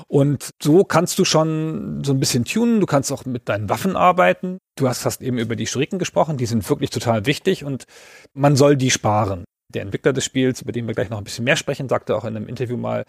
[0.08, 2.80] Und so kannst du schon so ein bisschen tunen.
[2.80, 4.58] Du kannst auch mit deinen Waffen arbeiten.
[4.76, 6.38] Du hast fast eben über die Schuriken gesprochen.
[6.38, 7.86] Die sind wirklich total wichtig und
[8.34, 9.46] man soll die sparen.
[9.74, 12.26] Der Entwickler des Spiels, über den wir gleich noch ein bisschen mehr sprechen, sagte auch
[12.26, 13.06] in einem Interview mal,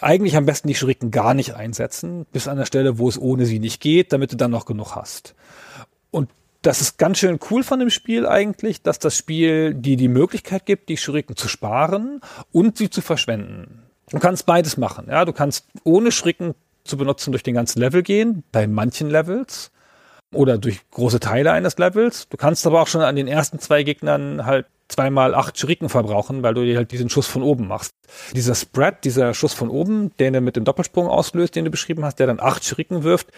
[0.00, 3.46] eigentlich am besten die Schuriken gar nicht einsetzen, bis an der Stelle, wo es ohne
[3.46, 5.34] sie nicht geht, damit du dann noch genug hast.
[6.10, 6.30] Und
[6.62, 10.66] das ist ganz schön cool von dem Spiel eigentlich, dass das Spiel dir die Möglichkeit
[10.66, 13.87] gibt, die Schuriken zu sparen und sie zu verschwenden.
[14.10, 15.06] Du kannst beides machen.
[15.08, 19.70] Ja, du kannst ohne Schrecken zu benutzen durch den ganzen Level gehen, bei manchen Levels
[20.32, 22.28] oder durch große Teile eines Levels.
[22.28, 26.42] Du kannst aber auch schon an den ersten zwei Gegnern halt zweimal acht Schriken verbrauchen,
[26.42, 27.92] weil du dir halt diesen Schuss von oben machst.
[28.34, 32.04] Dieser Spread, dieser Schuss von oben, den du mit dem Doppelsprung auslöst, den du beschrieben
[32.04, 33.28] hast, der dann acht Schriken wirft.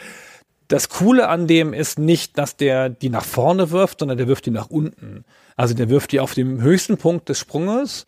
[0.69, 4.47] Das Coole an dem ist nicht, dass der die nach vorne wirft, sondern der wirft
[4.47, 5.25] die nach unten.
[5.57, 8.07] Also der wirft die auf dem höchsten Punkt des Sprunges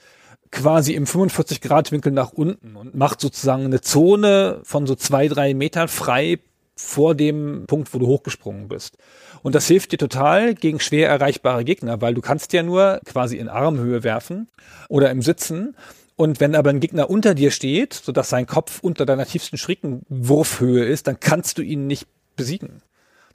[0.52, 5.88] quasi im 45-Grad-Winkel nach unten und macht sozusagen eine Zone von so zwei, drei Metern
[5.88, 6.38] frei
[6.76, 8.96] vor dem Punkt, wo du hochgesprungen bist.
[9.42, 13.36] Und das hilft dir total gegen schwer erreichbare Gegner, weil du kannst ja nur quasi
[13.36, 14.48] in Armhöhe werfen
[14.88, 15.74] oder im Sitzen.
[16.16, 20.84] Und wenn aber ein Gegner unter dir steht, sodass sein Kopf unter deiner tiefsten Schrickenwurfhöhe
[20.84, 22.82] ist, dann kannst du ihn nicht besiegen.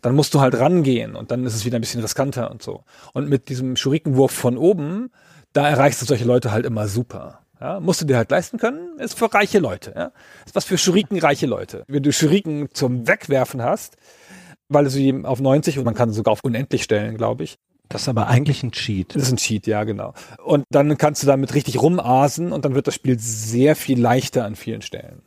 [0.02, 2.84] Dann musst du halt rangehen und dann ist es wieder ein bisschen riskanter und so.
[3.14, 5.10] Und mit diesem Schurikenwurf von oben
[5.58, 7.40] da erreichst du solche Leute halt immer super.
[7.60, 9.92] Ja, musst du dir halt leisten können, ist für reiche Leute.
[9.96, 10.12] Ja?
[10.46, 11.84] Ist was für Schuriken-reiche Leute.
[11.88, 13.98] Wenn du Schuriken zum Wegwerfen hast,
[14.70, 17.58] weil du sie auf 90 und man kann sogar auf unendlich stellen, glaube ich.
[17.90, 19.16] Das ist aber eigentlich ein Cheat.
[19.16, 20.14] Das ist ein Cheat, ja, genau.
[20.44, 24.46] Und dann kannst du damit richtig rumasen und dann wird das Spiel sehr viel leichter
[24.46, 25.24] an vielen Stellen.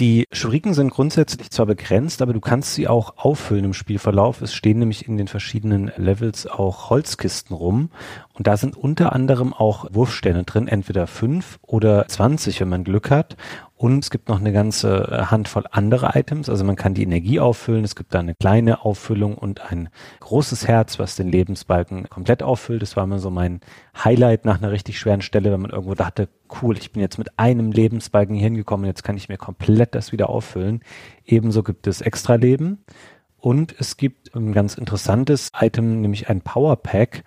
[0.00, 4.40] Die Schuriken sind grundsätzlich zwar begrenzt, aber du kannst sie auch auffüllen im Spielverlauf.
[4.40, 7.90] Es stehen nämlich in den verschiedenen Levels auch Holzkisten rum
[8.32, 13.10] und da sind unter anderem auch Wurfsterne drin, entweder fünf oder zwanzig, wenn man Glück
[13.10, 13.36] hat.
[13.80, 16.50] Und es gibt noch eine ganze äh, Handvoll andere Items.
[16.50, 17.82] Also man kann die Energie auffüllen.
[17.82, 19.88] Es gibt da eine kleine Auffüllung und ein
[20.20, 22.82] großes Herz, was den Lebensbalken komplett auffüllt.
[22.82, 23.60] Das war immer so mein
[23.96, 26.28] Highlight nach einer richtig schweren Stelle, wenn man irgendwo dachte,
[26.60, 30.12] cool, ich bin jetzt mit einem Lebensbalken hier hingekommen, jetzt kann ich mir komplett das
[30.12, 30.82] wieder auffüllen.
[31.24, 32.84] Ebenso gibt es Extra-Leben.
[33.38, 37.24] Und es gibt ein ganz interessantes Item, nämlich ein Power Pack.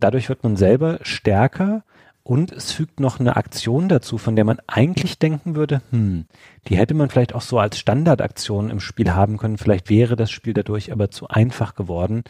[0.00, 1.82] Dadurch wird man selber stärker
[2.24, 6.24] und es fügt noch eine Aktion dazu, von der man eigentlich denken würde, hm,
[6.66, 9.58] die hätte man vielleicht auch so als Standardaktion im Spiel haben können.
[9.58, 12.24] Vielleicht wäre das Spiel dadurch aber zu einfach geworden.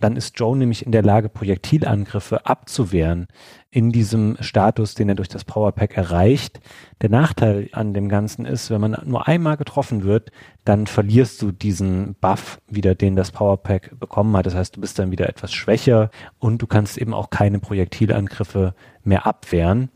[0.00, 3.26] Dann ist Joe nämlich in der Lage, Projektilangriffe abzuwehren
[3.70, 6.60] in diesem Status, den er durch das Powerpack erreicht.
[7.02, 10.30] Der Nachteil an dem Ganzen ist, wenn man nur einmal getroffen wird,
[10.64, 14.46] dann verlierst du diesen Buff wieder, den das Powerpack bekommen hat.
[14.46, 18.74] Das heißt, du bist dann wieder etwas schwächer und du kannst eben auch keine Projektilangriffe
[19.04, 19.90] mehr abwehren.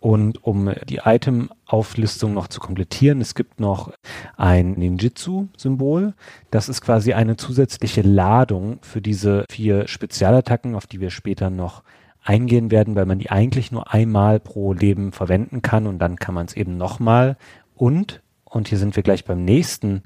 [0.00, 3.92] Und um die Item-Auflistung noch zu komplettieren, es gibt noch
[4.38, 6.14] ein Ninjitsu-Symbol.
[6.50, 11.82] Das ist quasi eine zusätzliche Ladung für diese vier Spezialattacken, auf die wir später noch
[12.22, 16.34] eingehen werden, weil man die eigentlich nur einmal pro Leben verwenden kann und dann kann
[16.34, 17.36] man es eben nochmal.
[17.74, 20.02] Und, und hier sind wir gleich beim nächsten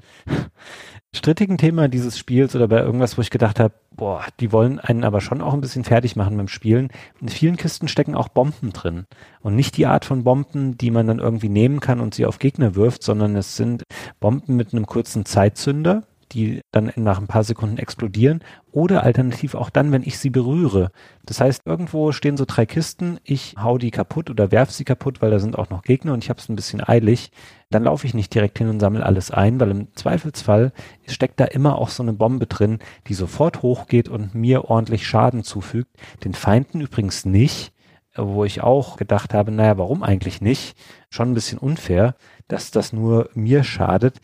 [1.15, 5.03] strittigen Thema dieses Spiels oder bei irgendwas, wo ich gedacht habe, boah, die wollen einen
[5.03, 6.89] aber schon auch ein bisschen fertig machen beim Spielen.
[7.21, 9.05] In vielen Kisten stecken auch Bomben drin.
[9.41, 12.39] Und nicht die Art von Bomben, die man dann irgendwie nehmen kann und sie auf
[12.39, 13.83] Gegner wirft, sondern es sind
[14.19, 19.69] Bomben mit einem kurzen Zeitzünder, die dann nach ein paar Sekunden explodieren oder alternativ auch
[19.69, 20.91] dann, wenn ich sie berühre.
[21.25, 25.21] Das heißt, irgendwo stehen so drei Kisten, ich hau die kaputt oder werf sie kaputt,
[25.21, 27.31] weil da sind auch noch Gegner und ich habe es ein bisschen eilig.
[27.69, 30.71] Dann laufe ich nicht direkt hin und sammle alles ein, weil im Zweifelsfall
[31.07, 35.43] steckt da immer auch so eine Bombe drin, die sofort hochgeht und mir ordentlich Schaden
[35.43, 35.91] zufügt.
[36.23, 37.71] Den Feinden übrigens nicht,
[38.15, 40.77] wo ich auch gedacht habe, naja, warum eigentlich nicht?
[41.09, 42.15] Schon ein bisschen unfair,
[42.47, 44.19] dass das nur mir schadet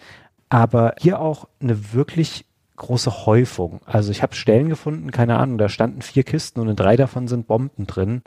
[0.52, 3.80] aber hier auch eine wirklich große Häufung.
[3.86, 7.30] Also ich habe Stellen gefunden, keine Ahnung, da standen vier Kisten und in drei davon
[7.30, 8.22] sind Bomben drin.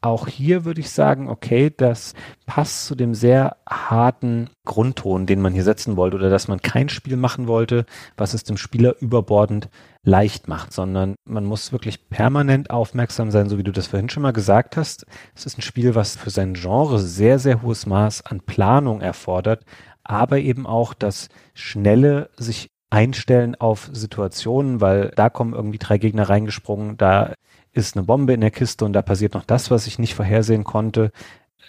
[0.00, 2.14] Auch hier würde ich sagen, okay, das
[2.46, 6.88] passt zu dem sehr harten Grundton, den man hier setzen wollte, oder dass man kein
[6.88, 7.84] Spiel machen wollte,
[8.16, 9.68] was es dem Spieler überbordend
[10.04, 14.24] leicht macht, sondern man muss wirklich permanent aufmerksam sein, so wie du das vorhin schon
[14.24, 15.06] mal gesagt hast.
[15.36, 19.64] Es ist ein Spiel, was für sein Genre sehr, sehr hohes Maß an Planung erfordert,
[20.04, 26.28] aber eben auch das schnelle sich einstellen auf Situationen, weil da kommen irgendwie drei Gegner
[26.28, 27.32] reingesprungen, da
[27.72, 30.64] ist eine Bombe in der Kiste und da passiert noch das, was ich nicht vorhersehen
[30.64, 31.10] konnte.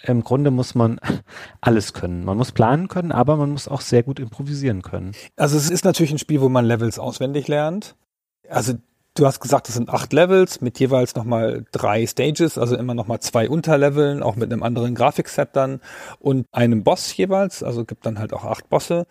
[0.02, 1.00] Im Grunde muss man
[1.62, 2.24] alles können.
[2.24, 5.12] Man muss planen können, aber man muss auch sehr gut improvisieren können.
[5.36, 7.96] Also es ist natürlich ein Spiel, wo man Levels auswendig lernt.
[8.48, 8.74] Also
[9.16, 13.20] Du hast gesagt, es sind acht Levels mit jeweils nochmal drei Stages, also immer nochmal
[13.20, 15.80] zwei Unterleveln, auch mit einem anderen Grafikset dann
[16.18, 19.06] und einem Boss jeweils, also gibt dann halt auch acht Bosse.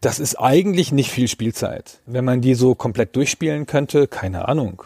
[0.00, 2.00] Das ist eigentlich nicht viel Spielzeit.
[2.06, 4.82] Wenn man die so komplett durchspielen könnte, keine Ahnung.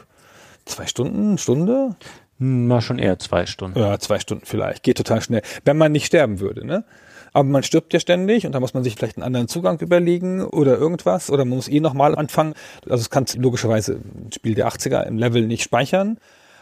[0.67, 1.97] Zwei Stunden, Stunde?
[2.39, 3.79] Na, schon eher zwei Stunden.
[3.79, 4.83] Ja, zwei Stunden vielleicht.
[4.83, 5.43] Geht total schnell.
[5.65, 6.85] Wenn man nicht sterben würde, ne?
[7.33, 10.43] Aber man stirbt ja ständig und da muss man sich vielleicht einen anderen Zugang überlegen
[10.45, 12.55] oder irgendwas oder man muss eh nochmal anfangen.
[12.89, 16.19] Also es kann logischerweise ein Spiel der 80er im Level nicht speichern,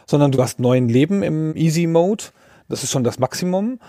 [0.06, 2.24] sondern du hast neun Leben im Easy Mode.
[2.68, 3.80] Das ist schon das Maximum.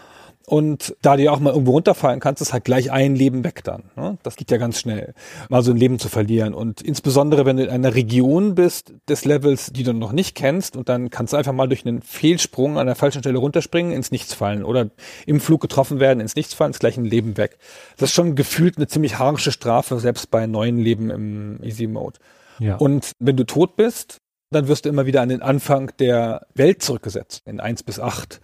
[0.47, 3.63] Und da du ja auch mal irgendwo runterfallen kannst, ist halt gleich ein Leben weg
[3.63, 3.83] dann.
[3.95, 4.17] Ne?
[4.23, 5.13] Das geht ja ganz schnell,
[5.49, 6.53] mal so ein Leben zu verlieren.
[6.53, 10.75] Und insbesondere, wenn du in einer Region bist des Levels, die du noch nicht kennst,
[10.75, 14.11] und dann kannst du einfach mal durch einen Fehlsprung an der falschen Stelle runterspringen, ins
[14.11, 14.63] Nichts fallen.
[14.63, 14.89] Oder
[15.25, 17.57] im Flug getroffen werden, ins Nichts fallen, ist gleich ein Leben weg.
[17.97, 22.19] Das ist schon gefühlt eine ziemlich harsche Strafe, selbst bei neuen Leben im Easy Mode.
[22.59, 22.75] Ja.
[22.75, 24.17] Und wenn du tot bist,
[24.51, 28.41] dann wirst du immer wieder an den Anfang der Welt zurückgesetzt, in eins bis acht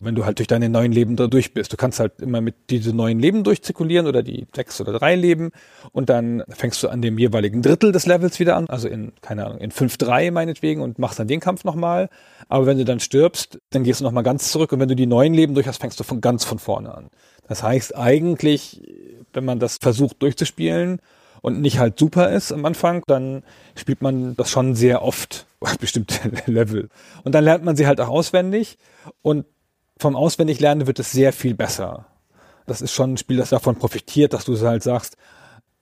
[0.00, 1.72] wenn du halt durch deine neuen Leben da durch bist.
[1.72, 5.50] Du kannst halt immer mit diese neuen Leben durchzirkulieren oder die sechs oder drei Leben
[5.92, 9.46] und dann fängst du an dem jeweiligen Drittel des Levels wieder an, also in, keine
[9.46, 12.08] Ahnung, in fünf drei meinetwegen und machst dann den Kampf nochmal.
[12.48, 15.06] Aber wenn du dann stirbst, dann gehst du nochmal ganz zurück und wenn du die
[15.06, 17.10] neuen Leben durch hast, fängst du von ganz von vorne an.
[17.48, 18.82] Das heißt eigentlich,
[19.32, 21.00] wenn man das versucht durchzuspielen
[21.42, 23.42] und nicht halt super ist am Anfang, dann
[23.74, 25.46] spielt man das schon sehr oft,
[25.80, 26.88] bestimmte Level.
[27.24, 28.78] Und dann lernt man sie halt auch auswendig
[29.22, 29.44] und
[29.98, 32.06] vom Auswendiglernen wird es sehr viel besser.
[32.66, 35.16] Das ist schon ein Spiel, das davon profitiert, dass du halt sagst,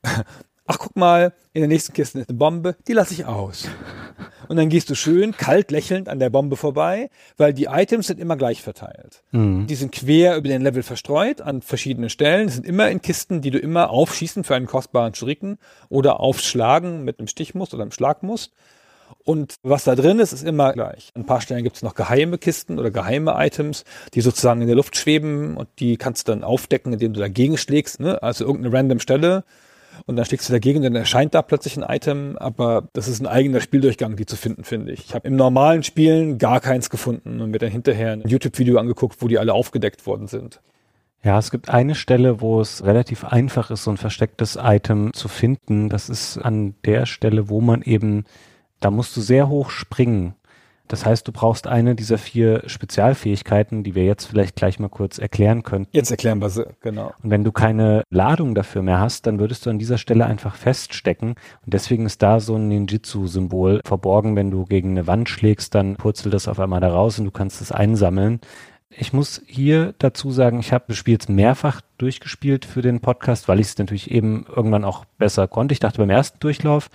[0.67, 3.69] ach guck mal, in der nächsten Kiste ist eine Bombe, die lasse ich aus.
[4.49, 8.21] und dann gehst du schön kalt lächelnd an der Bombe vorbei, weil die Items sind
[8.21, 9.23] immer gleich verteilt.
[9.33, 9.67] Mhm.
[9.67, 13.51] Die sind quer über den Level verstreut an verschiedenen Stellen, sind immer in Kisten, die
[13.51, 17.93] du immer aufschießen für einen kostbaren Schuriken oder aufschlagen mit einem Stich musst oder einem
[17.93, 18.53] Schlag musst.
[19.25, 21.11] Und was da drin ist, ist immer gleich.
[21.15, 24.69] An ein paar Stellen gibt es noch geheime Kisten oder geheime Items, die sozusagen in
[24.69, 28.23] der Luft schweben und die kannst du dann aufdecken, indem du dagegen schlägst, ne?
[28.23, 29.45] also irgendeine random Stelle.
[30.05, 33.27] Und dann schlägst du dagegen dann erscheint da plötzlich ein Item, aber das ist ein
[33.27, 35.07] eigener Spieldurchgang, die zu finden, finde ich.
[35.07, 39.23] Ich habe im normalen Spielen gar keins gefunden und mir dann hinterher ein YouTube-Video angeguckt,
[39.23, 40.61] wo die alle aufgedeckt worden sind.
[41.25, 45.27] Ja, es gibt eine Stelle, wo es relativ einfach ist, so ein verstecktes Item zu
[45.29, 45.89] finden.
[45.89, 48.25] Das ist an der Stelle, wo man eben,
[48.81, 50.35] da musst du sehr hoch springen.
[50.89, 55.19] Das heißt, du brauchst eine dieser vier Spezialfähigkeiten, die wir jetzt vielleicht gleich mal kurz
[55.19, 55.91] erklären könnten.
[55.93, 57.13] Jetzt erklären wir sie, genau.
[57.23, 60.55] Und wenn du keine Ladung dafür mehr hast, dann würdest du an dieser Stelle einfach
[60.55, 61.31] feststecken.
[61.65, 64.37] Und deswegen ist da so ein Ninjitsu-Symbol verborgen.
[64.37, 67.33] Wenn du gegen eine Wand schlägst, dann purzelt das auf einmal da raus und du
[67.33, 68.41] kannst es einsammeln.
[68.89, 73.49] Ich muss hier dazu sagen, ich habe das Spiel jetzt mehrfach durchgespielt für den Podcast,
[73.49, 75.73] weil ich es natürlich eben irgendwann auch besser konnte.
[75.73, 76.89] Ich dachte beim ersten Durchlauf,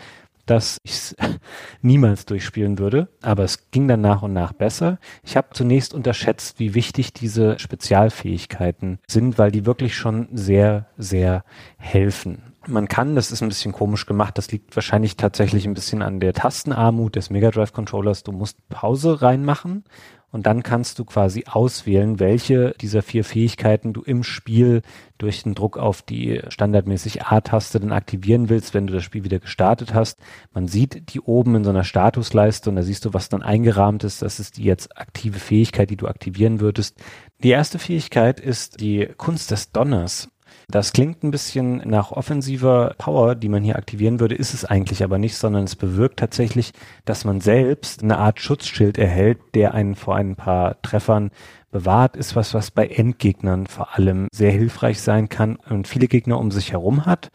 [0.51, 1.15] dass ich es
[1.81, 4.99] niemals durchspielen würde, aber es ging dann nach und nach besser.
[5.23, 11.45] Ich habe zunächst unterschätzt, wie wichtig diese Spezialfähigkeiten sind, weil die wirklich schon sehr, sehr
[11.77, 12.43] helfen.
[12.67, 16.19] Man kann, das ist ein bisschen komisch gemacht, das liegt wahrscheinlich tatsächlich ein bisschen an
[16.19, 18.23] der Tastenarmut des Mega Drive Controllers.
[18.23, 19.85] Du musst Pause reinmachen
[20.31, 24.81] und dann kannst du quasi auswählen, welche dieser vier Fähigkeiten du im Spiel
[25.17, 29.39] durch den Druck auf die standardmäßig A-Taste dann aktivieren willst, wenn du das Spiel wieder
[29.39, 30.19] gestartet hast.
[30.53, 34.03] Man sieht die oben in so einer Statusleiste und da siehst du, was dann eingerahmt
[34.03, 34.21] ist.
[34.21, 36.97] Das ist die jetzt aktive Fähigkeit, die du aktivieren würdest.
[37.43, 40.29] Die erste Fähigkeit ist die Kunst des Donners.
[40.71, 45.03] Das klingt ein bisschen nach offensiver Power, die man hier aktivieren würde, ist es eigentlich
[45.03, 46.71] aber nicht, sondern es bewirkt tatsächlich,
[47.03, 51.31] dass man selbst eine Art Schutzschild erhält, der einen vor ein paar Treffern
[51.71, 56.39] bewahrt, ist was, was bei Endgegnern vor allem sehr hilfreich sein kann und viele Gegner
[56.39, 57.31] um sich herum hat,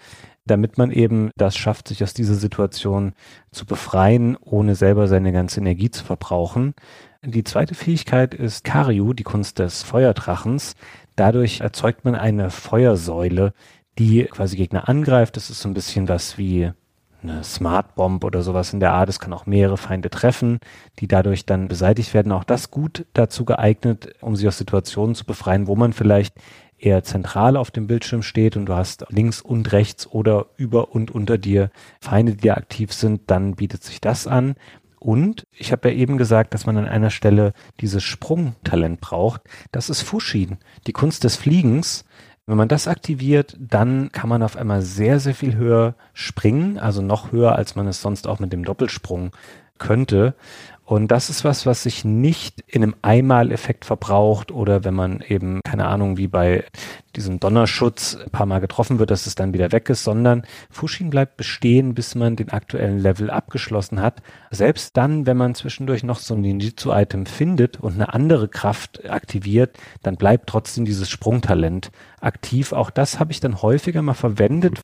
[0.47, 3.13] damit man eben das schafft, sich aus dieser Situation
[3.51, 6.75] zu befreien, ohne selber seine ganze Energie zu verbrauchen.
[7.23, 10.75] Die zweite Fähigkeit ist Karyu, die Kunst des Feuerdrachens.
[11.17, 13.53] Dadurch erzeugt man eine Feuersäule,
[13.99, 15.37] die quasi Gegner angreift.
[15.37, 16.71] Das ist so ein bisschen was wie
[17.23, 19.09] eine Smart Bomb oder sowas in der Art.
[19.09, 20.61] Es kann auch mehrere Feinde treffen,
[20.99, 22.33] die dadurch dann beseitigt werden.
[22.33, 26.35] Auch das gut dazu geeignet, um sich aus Situationen zu befreien, wo man vielleicht
[26.79, 31.11] eher zentral auf dem Bildschirm steht und du hast links und rechts oder über und
[31.11, 34.57] unter dir Feinde, die aktiv sind, dann bietet sich das an.
[35.07, 39.41] Und ich habe ja eben gesagt, dass man an einer Stelle dieses Sprungtalent braucht.
[39.71, 42.05] Das ist Fushin, die Kunst des Fliegens.
[42.47, 47.03] Wenn man das aktiviert, dann kann man auf einmal sehr, sehr viel höher springen, also
[47.03, 49.31] noch höher, als man es sonst auch mit dem Doppelsprung
[49.79, 50.35] könnte.
[50.87, 55.61] Und das ist was, was sich nicht in einem Einmaleffekt verbraucht oder wenn man eben,
[55.65, 56.65] keine Ahnung, wie bei
[57.17, 61.11] diesem Donnerschutz ein paar Mal getroffen wird, dass es dann wieder weg ist, sondern Fushin
[61.11, 64.23] bleibt bestehen, bis man den aktuellen Level abgeschlossen hat.
[64.53, 69.77] Selbst dann, wenn man zwischendurch noch so ein Ninjutsu-Item findet und eine andere Kraft aktiviert,
[70.05, 72.73] dann bleibt trotzdem dieses Sprungtalent aktiv.
[72.73, 74.83] Auch das habe ich dann häufiger mal verwendet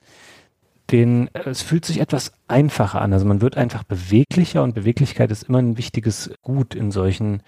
[0.92, 3.12] den, es fühlt sich etwas einfacher an.
[3.12, 7.42] Also man wird einfach beweglicher und Beweglichkeit ist immer ein wichtiges Gut in solchen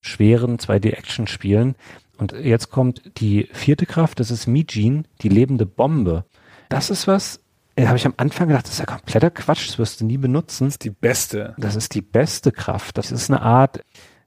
[0.00, 1.74] schweren 2D-Action-Spielen.
[2.18, 6.24] Und jetzt kommt die vierte Kraft, das ist Mijin, die lebende Bombe.
[6.68, 7.40] Das ist was,
[7.76, 10.18] da habe ich am Anfang gedacht, das ist ja kompletter Quatsch, das wirst du nie
[10.18, 10.66] benutzen.
[10.66, 11.54] Das ist die beste.
[11.56, 12.98] Das ist die beste Kraft.
[12.98, 13.82] Das ist eine Art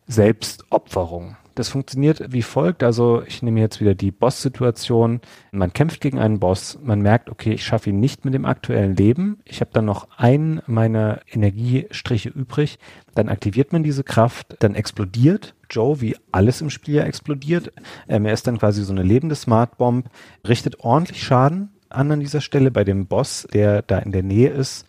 [0.07, 1.37] Selbstopferung.
[1.55, 2.81] Das funktioniert wie folgt.
[2.83, 5.21] Also ich nehme jetzt wieder die Boss-Situation.
[5.51, 6.79] Man kämpft gegen einen Boss.
[6.81, 9.39] Man merkt, okay, ich schaffe ihn nicht mit dem aktuellen Leben.
[9.45, 12.79] Ich habe dann noch einen meiner Energiestriche übrig.
[13.13, 14.55] Dann aktiviert man diese Kraft.
[14.59, 17.71] Dann explodiert Joe, wie alles im Spiel ja explodiert.
[18.07, 20.09] Ähm, er ist dann quasi so eine lebende Smart Bomb,
[20.47, 24.49] richtet ordentlich Schaden an an dieser Stelle bei dem Boss, der da in der Nähe
[24.49, 24.87] ist.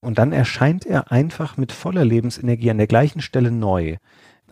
[0.00, 3.98] Und dann erscheint er einfach mit voller Lebensenergie an der gleichen Stelle neu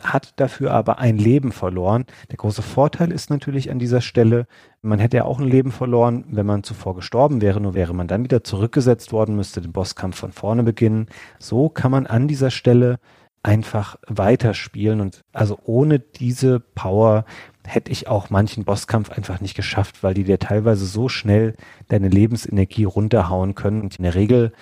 [0.00, 2.04] hat dafür aber ein Leben verloren.
[2.30, 4.46] Der große Vorteil ist natürlich an dieser Stelle,
[4.82, 8.08] man hätte ja auch ein Leben verloren, wenn man zuvor gestorben wäre, nur wäre man
[8.08, 11.06] dann wieder zurückgesetzt worden, müsste den Bosskampf von vorne beginnen.
[11.38, 12.98] So kann man an dieser Stelle
[13.42, 17.24] einfach weiterspielen und also ohne diese Power
[17.66, 21.54] hätte ich auch manchen Bosskampf einfach nicht geschafft, weil die dir teilweise so schnell
[21.88, 23.82] deine Lebensenergie runterhauen können.
[23.82, 24.52] Und in der Regel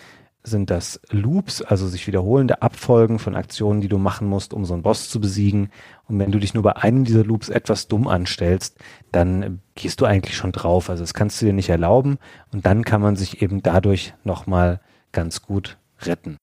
[0.46, 4.74] sind das Loops, also sich wiederholende Abfolgen von Aktionen, die du machen musst, um so
[4.74, 5.70] einen Boss zu besiegen.
[6.08, 8.78] Und wenn du dich nur bei einem dieser Loops etwas dumm anstellst,
[9.12, 10.88] dann gehst du eigentlich schon drauf.
[10.88, 12.18] Also das kannst du dir nicht erlauben.
[12.52, 14.80] Und dann kann man sich eben dadurch nochmal
[15.12, 16.36] ganz gut retten.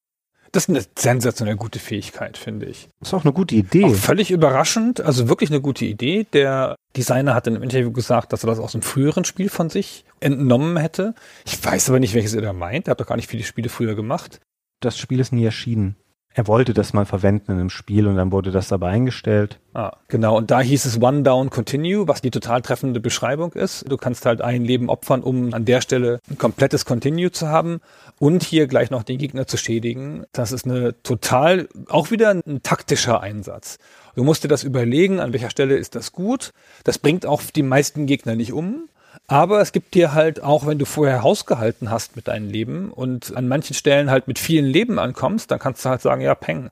[0.54, 2.88] Das ist eine sensationell gute Fähigkeit, finde ich.
[3.00, 3.86] Das ist auch eine gute Idee.
[3.86, 6.28] Auch völlig überraschend, also wirklich eine gute Idee.
[6.32, 9.72] Der Designer hat in einem Interview gesagt, dass er das aus einem früheren Spiel von
[9.72, 11.16] sich entnommen hätte.
[11.44, 12.88] Ich weiß aber nicht, welches er da meint.
[12.88, 14.40] Er hat doch gar nicht viele Spiele früher gemacht.
[14.80, 15.96] Das Spiel ist nie erschienen
[16.34, 19.60] er wollte das mal verwenden in einem Spiel und dann wurde das aber eingestellt.
[19.74, 20.38] Ah, genau.
[20.38, 23.90] Und da hieß es One Down Continue, was die total treffende Beschreibung ist.
[23.90, 27.82] Du kannst halt ein Leben opfern, um an der Stelle ein komplettes Continue zu haben
[28.20, 30.26] und hier gleich noch den Gegner zu schädigen.
[30.32, 33.78] Das ist eine total, auch wieder ein taktischer Einsatz.
[34.16, 36.52] Du musst dir das überlegen, an welcher Stelle ist das gut.
[36.84, 38.90] Das bringt auch die meisten Gegner nicht um.
[39.28, 42.92] Aber es gibt dir halt auch, wenn du vorher Haus gehalten hast mit deinem Leben
[42.92, 46.36] und an manchen Stellen halt mit vielen Leben ankommst, dann kannst du halt sagen, ja,
[46.36, 46.70] peng,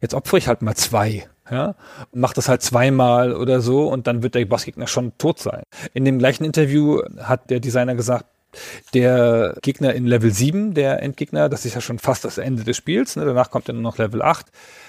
[0.00, 1.26] jetzt opfere ich halt mal zwei.
[1.50, 1.74] Ja,
[2.12, 5.62] mach das halt zweimal oder so und dann wird der Bossgegner schon tot sein.
[5.92, 8.24] In dem gleichen Interview hat der Designer gesagt,
[8.94, 12.76] der Gegner in Level 7, der Endgegner, das ist ja schon fast das Ende des
[12.76, 13.26] Spiels, ne?
[13.26, 14.46] danach kommt dann nur noch Level 8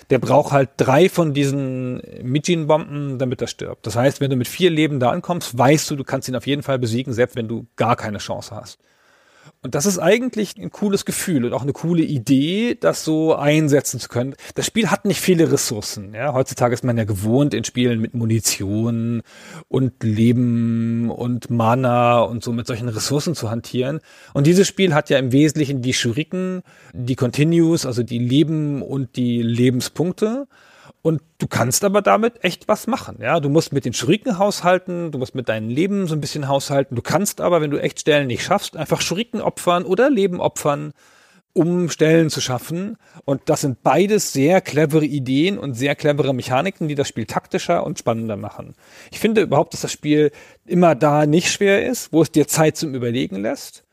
[0.10, 3.86] der braucht halt drei von diesen Mijin-Bomben, damit er stirbt.
[3.88, 6.47] Das heißt, wenn du mit vier Leben da ankommst, weißt du, du kannst ihn auf
[6.47, 8.80] jeden Fall besiegen, selbst wenn du gar keine Chance hast.
[9.66, 13.99] Und das ist eigentlich ein cooles Gefühl und auch eine coole Idee, das so einsetzen
[13.99, 14.36] zu können.
[14.53, 16.13] Das Spiel hat nicht viele Ressourcen.
[16.13, 16.36] Ja?
[16.36, 19.24] Heutzutage ist man ja gewohnt in Spielen mit Munition
[19.68, 24.01] und Leben und Mana und so mit solchen Ressourcen zu hantieren.
[24.36, 26.61] Und dieses Spiel hat ja im Wesentlichen die Shuriken,
[26.93, 30.45] die Continues, also die Leben und die Lebenspunkte.
[31.06, 33.20] Und du kannst aber damit echt was machen.
[33.22, 36.47] Ja, du musst mit den Schuriken haushalten, du musst mit deinem Leben so ein bisschen
[36.47, 36.95] haushalten.
[36.95, 40.93] Du kannst aber, wenn du echt Stellen nicht schaffst, einfach Schuriken opfern oder Leben opfern,
[41.53, 42.97] um Stellen zu schaffen.
[43.24, 47.86] Und das sind beides sehr clevere Ideen und sehr clevere Mechaniken, die das Spiel taktischer
[47.86, 48.74] und spannender machen.
[49.12, 50.32] Ich finde überhaupt, dass das Spiel
[50.66, 53.84] immer da nicht schwer ist, wo es dir Zeit zum Überlegen lässt.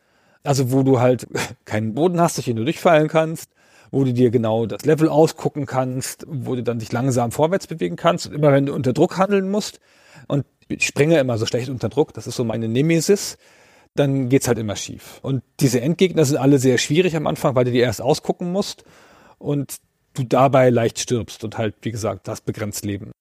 [0.45, 1.27] Also wo du halt
[1.67, 3.51] keinen Boden hast, durch den du durchfallen kannst
[3.93, 7.95] wo du dir genau das Level ausgucken kannst, wo du dann dich langsam vorwärts bewegen
[7.95, 8.27] kannst.
[8.27, 9.79] Und immer wenn du unter Druck handeln musst,
[10.27, 13.37] und ich springe immer so schlecht unter Druck, das ist so meine Nemesis,
[13.95, 15.21] dann geht's halt immer schief.
[15.23, 18.85] Und diese Endgegner sind alle sehr schwierig am Anfang, weil du die erst ausgucken musst
[19.39, 19.77] und
[20.15, 23.13] du dabei leicht stirbst und halt, wie gesagt, das begrenzt Leben.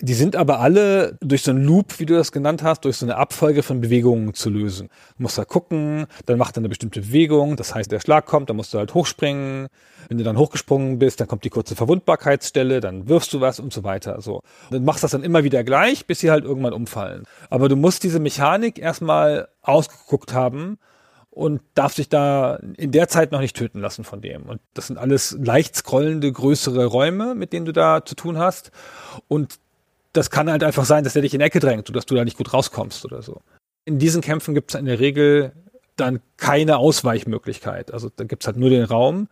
[0.00, 3.06] Die sind aber alle durch so einen Loop, wie du das genannt hast, durch so
[3.06, 4.88] eine Abfolge von Bewegungen zu lösen.
[5.16, 8.50] Du musst da gucken, dann macht er eine bestimmte Bewegung, das heißt, der Schlag kommt,
[8.50, 9.68] dann musst du halt hochspringen.
[10.08, 13.72] Wenn du dann hochgesprungen bist, dann kommt die kurze Verwundbarkeitsstelle, dann wirfst du was und
[13.72, 14.20] so weiter.
[14.20, 14.42] So.
[14.70, 17.24] Dann machst das dann immer wieder gleich, bis sie halt irgendwann umfallen.
[17.50, 20.78] Aber du musst diese Mechanik erstmal ausgeguckt haben
[21.32, 24.42] und darf sich da in der Zeit noch nicht töten lassen von dem.
[24.42, 28.70] Und das sind alles leicht scrollende, größere Räume, mit denen du da zu tun hast.
[29.28, 29.58] Und
[30.12, 32.36] das kann halt einfach sein, dass der dich in Ecke drängt, sodass du da nicht
[32.36, 33.40] gut rauskommst oder so.
[33.84, 35.52] In diesen Kämpfen gibt es in der Regel
[35.96, 37.92] dann keine Ausweichmöglichkeit.
[37.92, 39.28] Also da gibt es halt nur den Raum.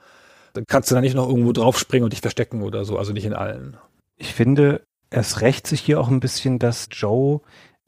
[0.53, 3.25] Dann kannst du da nicht noch irgendwo draufspringen und dich verstecken oder so, also nicht
[3.25, 3.77] in allen.
[4.17, 7.41] Ich finde, es rächt sich hier auch ein bisschen, dass Joe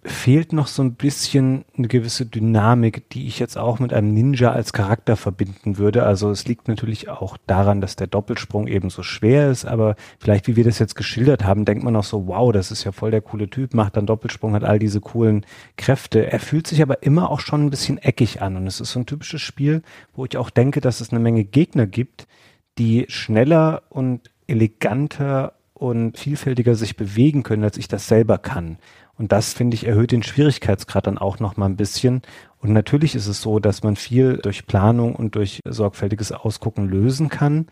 [0.04, 4.50] fehlt noch so ein bisschen eine gewisse Dynamik, die ich jetzt auch mit einem Ninja
[4.50, 6.02] als Charakter verbinden würde.
[6.02, 10.48] Also es liegt natürlich auch daran, dass der Doppelsprung eben so schwer ist, aber vielleicht,
[10.48, 13.12] wie wir das jetzt geschildert haben, denkt man auch so, wow, das ist ja voll
[13.12, 15.46] der coole Typ, macht dann Doppelsprung, hat all diese coolen
[15.76, 16.32] Kräfte.
[16.32, 18.98] Er fühlt sich aber immer auch schon ein bisschen eckig an und es ist so
[18.98, 19.82] ein typisches Spiel,
[20.14, 22.26] wo ich auch denke, dass es eine Menge Gegner gibt,
[22.76, 28.78] die schneller und eleganter und vielfältiger sich bewegen können, als ich das selber kann.
[29.22, 32.22] Und das, finde ich, erhöht den Schwierigkeitsgrad dann auch noch mal ein bisschen.
[32.58, 37.28] Und natürlich ist es so, dass man viel durch Planung und durch sorgfältiges Ausgucken lösen
[37.28, 37.68] kann.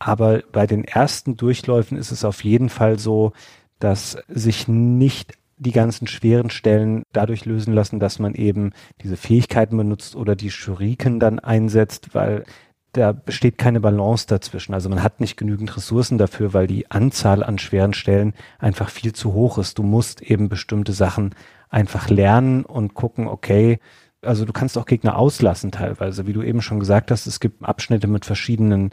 [0.00, 3.30] Aber bei den ersten Durchläufen ist es auf jeden Fall so,
[3.78, 9.76] dass sich nicht die ganzen schweren Stellen dadurch lösen lassen, dass man eben diese Fähigkeiten
[9.76, 12.42] benutzt oder die Schuriken dann einsetzt, weil
[12.92, 14.74] da besteht keine Balance dazwischen.
[14.74, 19.12] Also man hat nicht genügend Ressourcen dafür, weil die Anzahl an schweren Stellen einfach viel
[19.12, 19.78] zu hoch ist.
[19.78, 21.34] Du musst eben bestimmte Sachen
[21.68, 23.78] einfach lernen und gucken, okay,
[24.22, 26.26] also du kannst auch Gegner auslassen teilweise.
[26.26, 28.90] Wie du eben schon gesagt hast, es gibt Abschnitte mit verschiedenen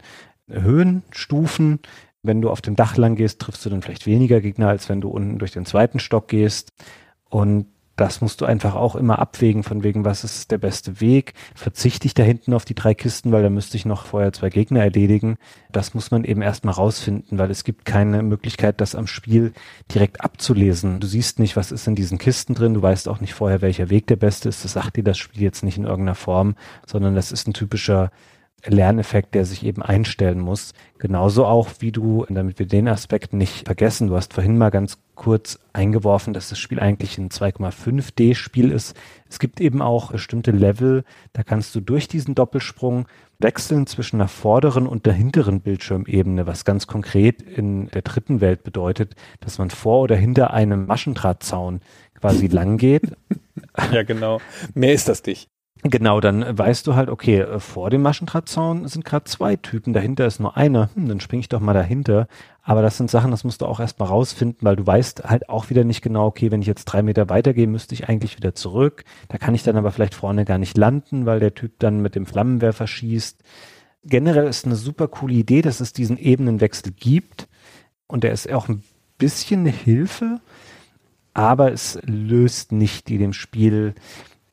[0.48, 1.80] Höhenstufen.
[2.22, 5.00] Wenn du auf dem Dach lang gehst, triffst du dann vielleicht weniger Gegner, als wenn
[5.00, 6.70] du unten durch den zweiten Stock gehst.
[7.28, 7.66] Und
[7.96, 11.32] das musst du einfach auch immer abwägen, von wegen, was ist der beste Weg.
[11.54, 14.50] Verzichte ich da hinten auf die drei Kisten, weil da müsste ich noch vorher zwei
[14.50, 15.38] Gegner erledigen.
[15.72, 19.52] Das muss man eben erstmal rausfinden, weil es gibt keine Möglichkeit, das am Spiel
[19.92, 21.00] direkt abzulesen.
[21.00, 22.74] Du siehst nicht, was ist in diesen Kisten drin.
[22.74, 24.64] Du weißt auch nicht vorher, welcher Weg der beste ist.
[24.64, 26.54] Das sagt dir das Spiel jetzt nicht in irgendeiner Form,
[26.86, 28.10] sondern das ist ein typischer
[28.66, 30.72] Lerneffekt, der sich eben einstellen muss.
[30.98, 34.98] Genauso auch, wie du, damit wir den Aspekt nicht vergessen, du hast vorhin mal ganz
[35.14, 38.96] kurz eingeworfen, dass das Spiel eigentlich ein 2,5D-Spiel ist.
[39.28, 43.06] Es gibt eben auch bestimmte Level, da kannst du durch diesen Doppelsprung
[43.38, 48.64] wechseln zwischen der vorderen und der hinteren Bildschirmebene, was ganz konkret in der dritten Welt
[48.64, 51.80] bedeutet, dass man vor oder hinter einem Maschendrahtzaun
[52.14, 53.12] quasi lang geht.
[53.92, 54.40] ja, genau.
[54.74, 55.48] Mehr ist das nicht.
[55.88, 60.40] Genau, dann weißt du halt, okay, vor dem Maschendrahtzaun sind gerade zwei Typen, dahinter ist
[60.40, 62.26] nur einer, hm, dann spring ich doch mal dahinter.
[62.62, 65.70] Aber das sind Sachen, das musst du auch erstmal rausfinden, weil du weißt halt auch
[65.70, 69.04] wieder nicht genau, okay, wenn ich jetzt drei Meter weitergehe, müsste ich eigentlich wieder zurück.
[69.28, 72.16] Da kann ich dann aber vielleicht vorne gar nicht landen, weil der Typ dann mit
[72.16, 73.44] dem Flammenwerfer schießt.
[74.02, 77.48] Generell ist eine super coole Idee, dass es diesen Ebenenwechsel gibt.
[78.08, 78.82] Und der ist auch ein
[79.18, 80.40] bisschen eine Hilfe,
[81.34, 83.94] aber es löst nicht die dem Spiel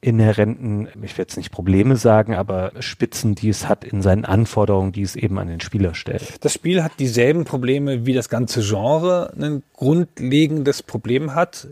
[0.04, 4.92] inhärenten, ich werde jetzt nicht Probleme sagen, aber Spitzen, die es hat in seinen Anforderungen,
[4.92, 6.44] die es eben an den Spieler stellt.
[6.44, 11.68] Das Spiel hat dieselben Probleme, wie das ganze Genre ein grundlegendes Problem hat.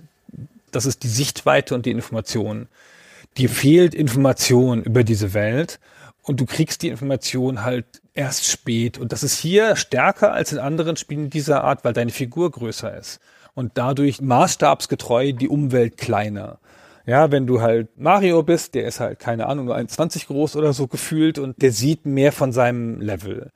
[0.72, 2.68] Das ist die Sichtweite und die Information.
[3.38, 5.80] Dir fehlt Information über diese Welt
[6.24, 8.98] und du kriegst die Information halt erst spät.
[8.98, 12.98] Und das ist hier stärker als in anderen Spielen dieser Art, weil deine Figur größer
[12.98, 13.20] ist
[13.54, 16.60] und dadurch maßstabsgetreu die Umwelt kleiner.
[17.06, 20.74] Ja, wenn du halt Mario bist, der ist halt, keine Ahnung, nur 1,20 groß oder
[20.74, 23.52] so gefühlt und der sieht mehr von seinem Level.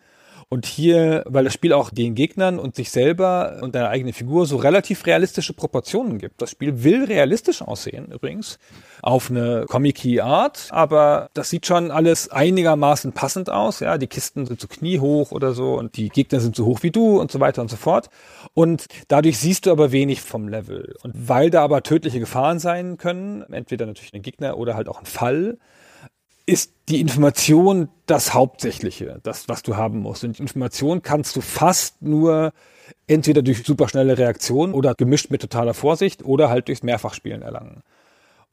[0.48, 4.46] Und hier, weil das Spiel auch den Gegnern und sich selber und deiner eigenen Figur
[4.46, 6.40] so relativ realistische Proportionen gibt.
[6.40, 8.60] Das Spiel will realistisch aussehen, übrigens,
[9.02, 13.80] auf eine comic Art, aber das sieht schon alles einigermaßen passend aus.
[13.80, 16.92] Ja, die Kisten sind so kniehoch oder so und die Gegner sind so hoch wie
[16.92, 18.10] du und so weiter und so fort.
[18.56, 20.96] Und dadurch siehst du aber wenig vom Level.
[21.04, 24.98] Und weil da aber tödliche Gefahren sein können, entweder natürlich ein Gegner oder halt auch
[24.98, 25.58] ein Fall,
[26.46, 30.24] ist die Information das Hauptsächliche, das, was du haben musst.
[30.24, 32.54] Und die Information kannst du fast nur
[33.08, 37.84] entweder durch superschnelle Reaktion oder gemischt mit totaler Vorsicht oder halt durchs Mehrfachspielen erlangen.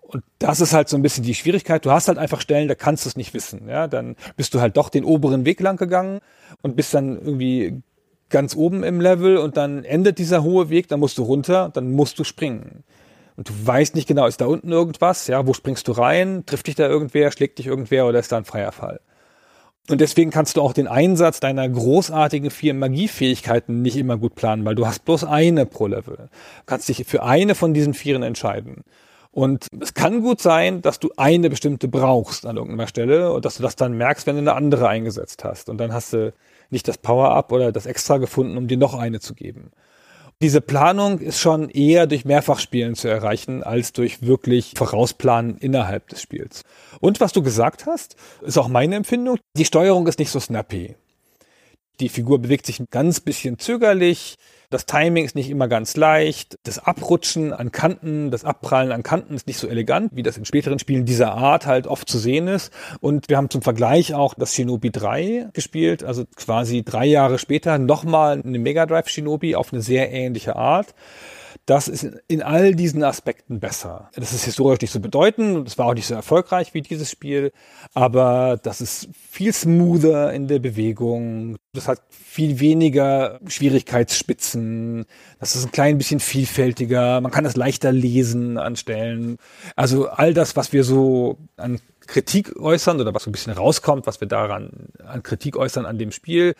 [0.00, 1.86] Und das ist halt so ein bisschen die Schwierigkeit.
[1.86, 3.68] Du hast halt einfach Stellen, da kannst du es nicht wissen.
[3.68, 6.18] Ja, dann bist du halt doch den oberen Weg lang gegangen
[6.60, 7.82] und bist dann irgendwie
[8.32, 11.92] ganz oben im Level und dann endet dieser hohe Weg, dann musst du runter, dann
[11.92, 12.82] musst du springen
[13.36, 16.66] und du weißt nicht genau, ist da unten irgendwas, ja, wo springst du rein, trifft
[16.66, 19.00] dich da irgendwer, schlägt dich irgendwer oder ist da ein freier Fall?
[19.88, 24.64] Und deswegen kannst du auch den Einsatz deiner großartigen vier Magiefähigkeiten nicht immer gut planen,
[24.64, 26.16] weil du hast bloß eine pro Level.
[26.16, 28.84] Du kannst dich für eine von diesen vieren entscheiden.
[29.32, 33.56] Und es kann gut sein, dass du eine bestimmte brauchst an irgendeiner Stelle und dass
[33.56, 35.68] du das dann merkst, wenn du eine andere eingesetzt hast.
[35.68, 36.32] Und dann hast du
[36.70, 39.72] nicht das Power-Up oder das Extra gefunden, um dir noch eine zu geben
[40.42, 46.20] diese Planung ist schon eher durch Mehrfachspielen zu erreichen, als durch wirklich Vorausplanen innerhalb des
[46.20, 46.64] Spiels.
[47.00, 50.96] Und was du gesagt hast, ist auch meine Empfindung, die Steuerung ist nicht so snappy.
[52.00, 54.36] Die Figur bewegt sich ein ganz bisschen zögerlich,
[54.72, 56.58] das Timing ist nicht immer ganz leicht.
[56.64, 60.44] Das Abrutschen an Kanten, das Abprallen an Kanten ist nicht so elegant, wie das in
[60.44, 62.72] späteren Spielen dieser Art halt oft zu sehen ist.
[63.00, 67.78] Und wir haben zum Vergleich auch das Shinobi 3 gespielt, also quasi drei Jahre später
[67.78, 70.94] nochmal eine Mega Drive Shinobi auf eine sehr ähnliche Art.
[71.66, 74.10] Das ist in all diesen Aspekten besser.
[74.14, 77.52] Das ist historisch nicht so bedeutend, es war auch nicht so erfolgreich wie dieses Spiel,
[77.94, 85.04] aber das ist viel smoother in der Bewegung, das hat viel weniger Schwierigkeitsspitzen,
[85.38, 89.36] das ist ein klein bisschen vielfältiger, man kann es leichter lesen an Stellen.
[89.76, 94.06] Also all das, was wir so an Kritik äußern oder was so ein bisschen rauskommt,
[94.06, 96.54] was wir daran an Kritik äußern an dem Spiel,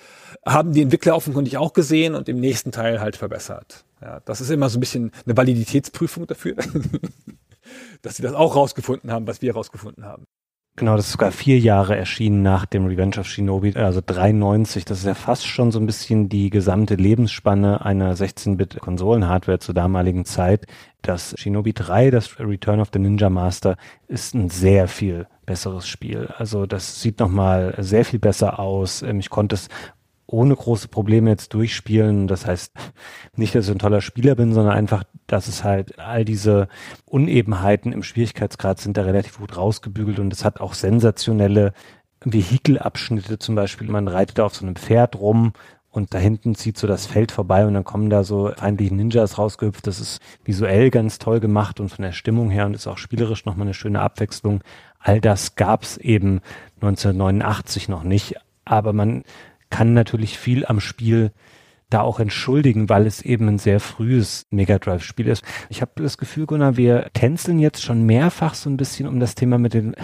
[0.45, 3.84] haben die Entwickler offenkundig auch gesehen und im nächsten Teil halt verbessert.
[4.01, 6.57] Ja, das ist immer so ein bisschen eine Validitätsprüfung dafür,
[8.03, 10.24] dass sie das auch rausgefunden haben, was wir rausgefunden haben.
[10.77, 14.87] Genau, das ist sogar vier Jahre erschienen nach dem Revenge of Shinobi, also 93.
[14.87, 20.25] Das ist ja fast schon so ein bisschen die gesamte Lebensspanne einer 16-Bit-Konsolen-Hardware zur damaligen
[20.25, 20.66] Zeit.
[21.03, 23.77] Das Shinobi 3, das Return of the Ninja Master,
[24.09, 26.29] ist ein sehr viel besseres Spiel.
[26.39, 29.03] Also das sieht nochmal sehr viel besser aus.
[29.03, 29.68] Ähm, ich konnte es
[30.33, 32.26] ohne große Probleme jetzt durchspielen.
[32.26, 32.72] Das heißt
[33.37, 36.68] nicht, dass ich ein toller Spieler bin, sondern einfach, dass es halt all diese
[37.05, 41.72] Unebenheiten im Schwierigkeitsgrad sind da relativ gut rausgebügelt und es hat auch sensationelle
[42.24, 43.89] Vehikelabschnitte zum Beispiel.
[43.89, 45.53] Man reitet auf so einem Pferd rum
[45.91, 49.37] und da hinten zieht so das Feld vorbei und dann kommen da so feindliche Ninjas
[49.37, 49.87] rausgehüpft.
[49.87, 53.45] Das ist visuell ganz toll gemacht und von der Stimmung her und ist auch spielerisch
[53.45, 54.62] nochmal eine schöne Abwechslung.
[54.99, 56.41] All das gab's eben
[56.80, 59.24] 1989 noch nicht, aber man
[59.73, 61.33] kann natürlich viel am Spiel
[61.91, 65.43] da auch entschuldigen, weil es eben ein sehr frühes Mega Drive Spiel ist.
[65.68, 69.35] Ich habe das Gefühl, Gunnar, wir tänzeln jetzt schon mehrfach so ein bisschen um das
[69.35, 69.95] Thema mit den,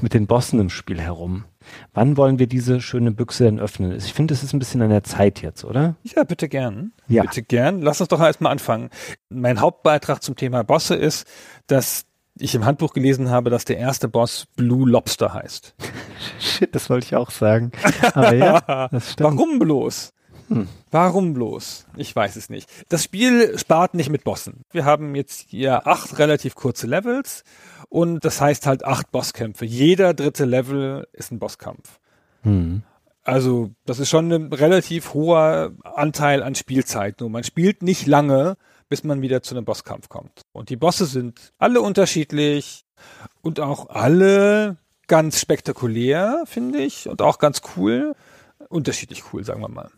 [0.00, 1.44] mit den Bossen im Spiel herum.
[1.92, 3.92] Wann wollen wir diese schöne Büchse denn öffnen?
[3.92, 5.96] Ich finde, es ist ein bisschen an der Zeit jetzt, oder?
[6.02, 6.92] Ja, bitte gern.
[7.06, 7.22] Ja.
[7.22, 7.82] Bitte gern.
[7.82, 8.90] Lass uns doch erstmal anfangen.
[9.28, 11.28] Mein Hauptbeitrag zum Thema Bosse ist,
[11.66, 12.07] dass
[12.40, 15.74] ich im Handbuch gelesen habe, dass der erste Boss Blue Lobster heißt.
[16.40, 17.72] Shit, das wollte ich auch sagen.
[18.14, 19.30] Aber ja, das stimmt.
[19.30, 20.12] Warum bloß?
[20.48, 20.68] Hm.
[20.90, 21.86] Warum bloß?
[21.96, 22.70] Ich weiß es nicht.
[22.88, 24.62] Das Spiel spart nicht mit Bossen.
[24.72, 27.44] Wir haben jetzt hier acht relativ kurze Levels
[27.88, 29.66] und das heißt halt acht Bosskämpfe.
[29.66, 32.00] Jeder dritte Level ist ein Bosskampf.
[32.42, 32.82] Hm.
[33.24, 37.20] Also das ist schon ein relativ hoher Anteil an Spielzeit.
[37.20, 38.56] Nur man spielt nicht lange,
[38.88, 40.42] bis man wieder zu einem Bosskampf kommt.
[40.52, 42.84] Und die Bosse sind alle unterschiedlich
[43.42, 44.76] und auch alle
[45.06, 48.14] ganz spektakulär, finde ich, und auch ganz cool.
[48.68, 49.90] Unterschiedlich cool, sagen wir mal.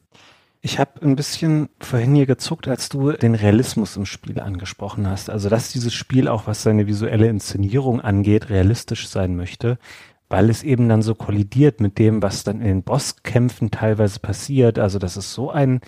[0.62, 5.30] Ich habe ein bisschen vorhin hier gezuckt, als du den Realismus im Spiel angesprochen hast.
[5.30, 9.78] Also, dass dieses Spiel auch, was seine visuelle Inszenierung angeht, realistisch sein möchte,
[10.28, 14.78] weil es eben dann so kollidiert mit dem, was dann in den Bosskämpfen teilweise passiert.
[14.78, 15.80] Also, das ist so ein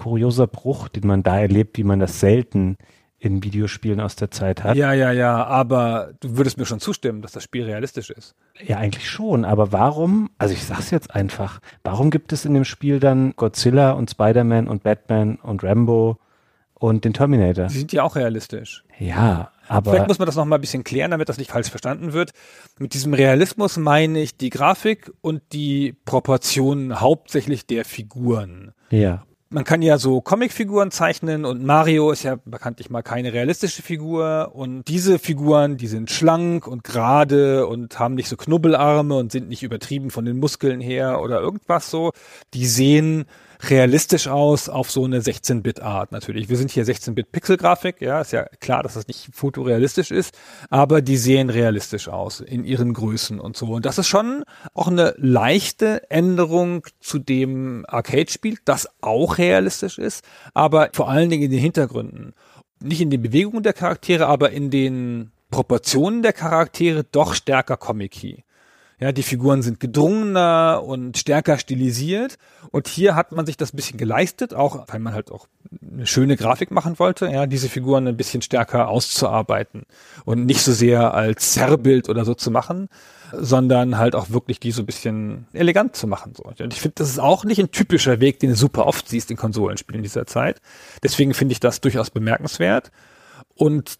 [0.00, 2.78] kurioser Bruch, den man da erlebt, wie man das selten
[3.18, 4.76] in Videospielen aus der Zeit hat.
[4.76, 8.34] Ja, ja, ja, aber du würdest mir schon zustimmen, dass das Spiel realistisch ist.
[8.66, 9.44] Ja, eigentlich schon.
[9.44, 13.90] Aber warum, also ich sag's jetzt einfach, warum gibt es in dem Spiel dann Godzilla
[13.92, 16.16] und Spider-Man und Batman und Rambo
[16.72, 17.66] und den Terminator?
[17.66, 18.84] Die sind ja auch realistisch.
[18.98, 19.90] Ja, aber.
[19.90, 22.30] Vielleicht muss man das noch mal ein bisschen klären, damit das nicht falsch verstanden wird.
[22.78, 28.72] Mit diesem Realismus meine ich die Grafik und die Proportionen hauptsächlich der Figuren.
[28.88, 29.24] Ja.
[29.52, 34.52] Man kann ja so Comicfiguren zeichnen und Mario ist ja bekanntlich mal keine realistische Figur
[34.54, 39.48] und diese Figuren, die sind schlank und gerade und haben nicht so Knubbelarme und sind
[39.48, 42.12] nicht übertrieben von den Muskeln her oder irgendwas so.
[42.54, 43.24] Die sehen
[43.68, 46.48] realistisch aus auf so eine 16-Bit-Art natürlich.
[46.48, 50.36] Wir sind hier 16-Bit-Pixel-Grafik, ja, ist ja klar, dass das nicht fotorealistisch ist,
[50.70, 53.66] aber die sehen realistisch aus in ihren Größen und so.
[53.66, 54.44] Und das ist schon
[54.74, 61.44] auch eine leichte Änderung zu dem Arcade-Spiel, das auch realistisch ist, aber vor allen Dingen
[61.44, 62.34] in den Hintergründen.
[62.82, 68.44] Nicht in den Bewegungen der Charaktere, aber in den Proportionen der Charaktere doch stärker comic-y.
[69.00, 72.36] Ja, die Figuren sind gedrungener und stärker stilisiert.
[72.70, 75.46] Und hier hat man sich das ein bisschen geleistet, auch weil man halt auch
[75.90, 79.84] eine schöne Grafik machen wollte, ja, diese Figuren ein bisschen stärker auszuarbeiten
[80.26, 82.88] und nicht so sehr als Zerrbild oder so zu machen,
[83.32, 86.34] sondern halt auch wirklich die so ein bisschen elegant zu machen.
[86.36, 86.44] So.
[86.44, 89.30] Und ich finde, das ist auch nicht ein typischer Weg, den du super oft siehst
[89.30, 90.60] in Konsolenspielen dieser Zeit.
[91.02, 92.90] Deswegen finde ich das durchaus bemerkenswert.
[93.54, 93.98] Und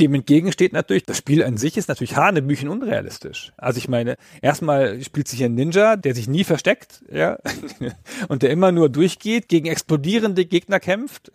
[0.00, 3.52] dem entgegensteht natürlich, das Spiel an sich ist natürlich hanebüchen unrealistisch.
[3.56, 7.38] Also ich meine, erstmal spielt sich ein Ninja, der sich nie versteckt, ja,
[8.28, 11.30] und der immer nur durchgeht, gegen explodierende Gegner kämpft,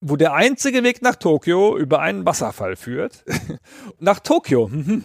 [0.00, 3.24] wo der einzige Weg nach Tokio über einen Wasserfall führt.
[3.98, 4.68] nach Tokio.
[4.68, 5.04] mhm.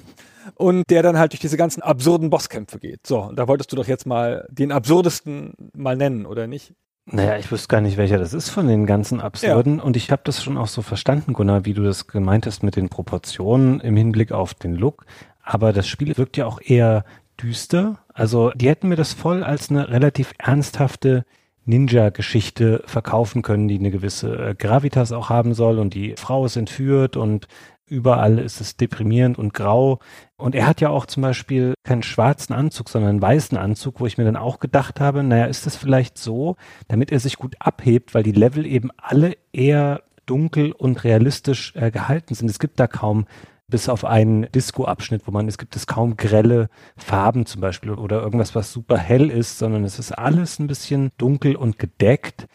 [0.53, 3.07] Und der dann halt durch diese ganzen absurden Bosskämpfe geht.
[3.07, 6.75] So, und da wolltest du doch jetzt mal den absurdesten mal nennen, oder nicht?
[7.07, 9.79] Naja, ich wüsste gar nicht, welcher das ist von den ganzen Absurden.
[9.79, 12.75] Und ich habe das schon auch so verstanden, Gunnar, wie du das gemeint hast mit
[12.75, 15.05] den Proportionen im Hinblick auf den Look.
[15.43, 17.05] Aber das Spiel wirkt ja auch eher
[17.41, 17.99] düster.
[18.11, 21.25] Also die hätten mir das voll als eine relativ ernsthafte
[21.65, 26.55] Ninja-Geschichte verkaufen können, die eine gewisse äh, Gravitas auch haben soll und die Frau ist
[26.55, 27.47] entführt und
[27.87, 29.99] überall ist es deprimierend und grau.
[30.37, 34.05] Und er hat ja auch zum Beispiel keinen schwarzen Anzug, sondern einen weißen Anzug, wo
[34.05, 36.55] ich mir dann auch gedacht habe, naja, ist das vielleicht so,
[36.87, 41.91] damit er sich gut abhebt, weil die Level eben alle eher dunkel und realistisch äh,
[41.91, 42.49] gehalten sind.
[42.49, 43.25] Es gibt da kaum
[43.67, 48.21] bis auf einen Disco-Abschnitt, wo man, es gibt es kaum grelle Farben zum Beispiel oder
[48.21, 52.47] irgendwas, was super hell ist, sondern es ist alles ein bisschen dunkel und gedeckt.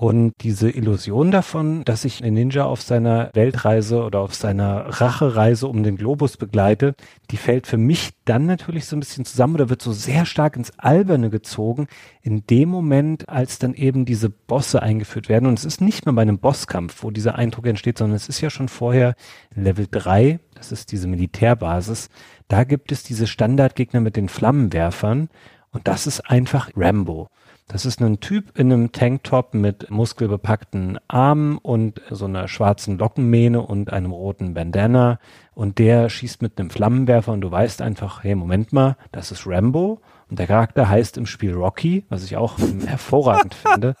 [0.00, 5.68] Und diese Illusion davon, dass ich einen Ninja auf seiner Weltreise oder auf seiner Rachereise
[5.68, 6.94] um den Globus begleite,
[7.30, 10.56] die fällt für mich dann natürlich so ein bisschen zusammen oder wird so sehr stark
[10.56, 11.86] ins Alberne gezogen,
[12.22, 15.44] in dem Moment, als dann eben diese Bosse eingeführt werden.
[15.44, 18.40] Und es ist nicht mehr bei einem Bosskampf, wo dieser Eindruck entsteht, sondern es ist
[18.40, 19.14] ja schon vorher
[19.54, 22.08] Level 3, das ist diese Militärbasis,
[22.48, 25.28] da gibt es diese Standardgegner mit den Flammenwerfern
[25.72, 27.28] und das ist einfach Rambo.
[27.72, 33.62] Das ist ein Typ in einem Tanktop mit muskelbepackten Armen und so einer schwarzen Lockenmähne
[33.62, 35.20] und einem roten Bandana.
[35.54, 39.46] Und der schießt mit einem Flammenwerfer und du weißt einfach, hey, Moment mal, das ist
[39.46, 40.00] Rambo.
[40.28, 43.94] Und der Charakter heißt im Spiel Rocky, was ich auch hervorragend finde.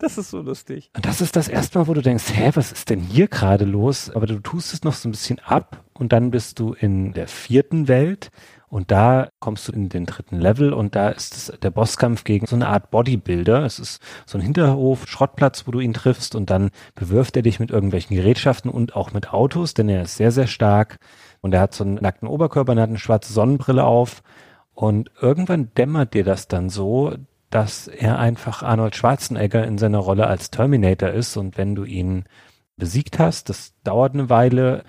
[0.00, 0.90] Das ist so lustig.
[0.96, 3.64] Und das ist das erste Mal, wo du denkst, hä, was ist denn hier gerade
[3.64, 4.10] los?
[4.10, 7.28] Aber du tust es noch so ein bisschen ab und dann bist du in der
[7.28, 8.30] vierten Welt
[8.68, 12.46] und da kommst du in den dritten Level und da ist es der Bosskampf gegen
[12.46, 13.64] so eine Art Bodybuilder.
[13.64, 17.60] Es ist so ein Hinterhof, Schrottplatz, wo du ihn triffst und dann bewirft er dich
[17.60, 20.98] mit irgendwelchen Gerätschaften und auch mit Autos, denn er ist sehr, sehr stark
[21.40, 24.22] und er hat so einen nackten Oberkörper und er hat eine schwarze Sonnenbrille auf
[24.74, 27.14] Und irgendwann dämmert dir das dann so,
[27.50, 32.24] dass er einfach Arnold Schwarzenegger in seiner Rolle als Terminator ist und wenn du ihn
[32.76, 34.82] besiegt hast, das dauert eine Weile,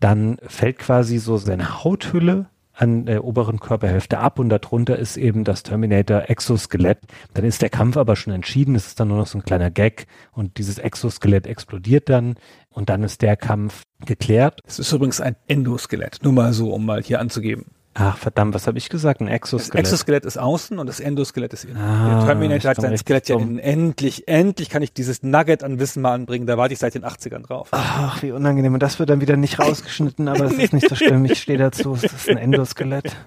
[0.00, 5.44] dann fällt quasi so seine Hauthülle an der oberen Körperhälfte ab und darunter ist eben
[5.44, 6.98] das Terminator Exoskelett.
[7.32, 9.70] Dann ist der Kampf aber schon entschieden, es ist dann nur noch so ein kleiner
[9.70, 12.34] Gag und dieses Exoskelett explodiert dann
[12.70, 14.60] und dann ist der Kampf geklärt.
[14.66, 17.66] Es ist übrigens ein Endoskelett, nur mal so, um mal hier anzugeben.
[17.96, 19.20] Ach verdammt, was habe ich gesagt?
[19.20, 19.84] Ein Exoskelett.
[19.84, 21.76] Das Exoskelett ist außen und das Endoskelett ist innen.
[21.76, 23.60] Ah, der Terminator hat sein Skelett ja innen.
[23.60, 26.46] Endlich, endlich kann ich dieses Nugget an Wissen mal anbringen.
[26.46, 27.68] Da warte ich seit den 80ern drauf.
[27.70, 28.74] Ach, wie unangenehm.
[28.74, 31.24] Und das wird dann wieder nicht rausgeschnitten, aber das ist nicht so schlimm.
[31.24, 31.94] Ich stehe dazu.
[31.94, 33.16] Es ist ein Endoskelett.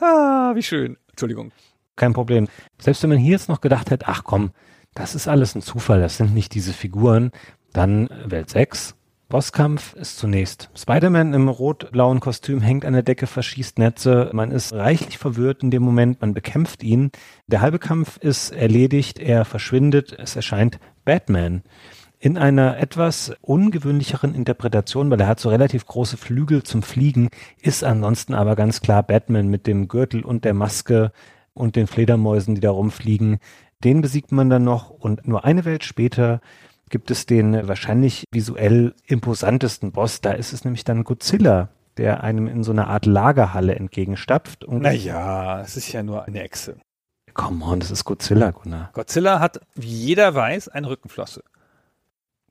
[0.00, 0.96] Ah, wie schön.
[1.10, 1.50] Entschuldigung.
[1.96, 2.46] Kein Problem.
[2.78, 4.52] Selbst wenn man hier jetzt noch gedacht hätte, ach komm,
[4.94, 7.32] das ist alles ein Zufall, das sind nicht diese Figuren,
[7.72, 8.94] dann Welt 6.
[9.30, 14.30] Bosskampf ist zunächst Spider-Man im rot-blauen Kostüm hängt an der Decke, verschießt Netze.
[14.32, 17.10] Man ist reichlich verwirrt in dem Moment, man bekämpft ihn.
[17.46, 21.62] Der halbe Kampf ist erledigt, er verschwindet, es erscheint Batman
[22.18, 27.28] in einer etwas ungewöhnlicheren Interpretation, weil er hat so relativ große Flügel zum Fliegen,
[27.60, 31.12] ist ansonsten aber ganz klar Batman mit dem Gürtel und der Maske
[31.52, 33.40] und den Fledermäusen, die da rumfliegen.
[33.84, 36.40] Den besiegt man dann noch und nur eine Welt später
[36.90, 40.20] gibt es den wahrscheinlich visuell imposantesten Boss.
[40.20, 44.64] Da ist es nämlich dann Godzilla, der einem in so einer Art Lagerhalle entgegenstapft.
[44.64, 46.76] Und Naja, es ist ja nur eine Echse.
[47.34, 48.90] come on, das ist Godzilla, Gunnar.
[48.94, 51.42] Godzilla hat, wie jeder weiß, eine Rückenflosse.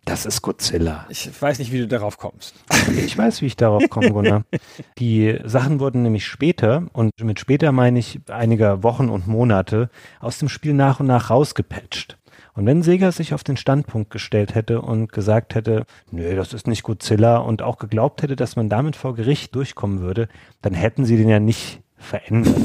[0.05, 1.05] Das ist Godzilla.
[1.09, 2.55] Ich weiß nicht, wie du darauf kommst.
[2.95, 4.43] Ich weiß, wie ich darauf komme, Gunnar.
[4.99, 9.89] Die Sachen wurden nämlich später, und mit später meine ich einiger Wochen und Monate,
[10.21, 12.16] aus dem Spiel nach und nach rausgepatcht.
[12.57, 16.65] Und wenn Sega sich auf den Standpunkt gestellt hätte und gesagt hätte, nö, das ist
[16.65, 20.27] nicht Godzilla und auch geglaubt hätte, dass man damit vor Gericht durchkommen würde,
[20.63, 22.55] dann hätten sie den ja nicht verändert.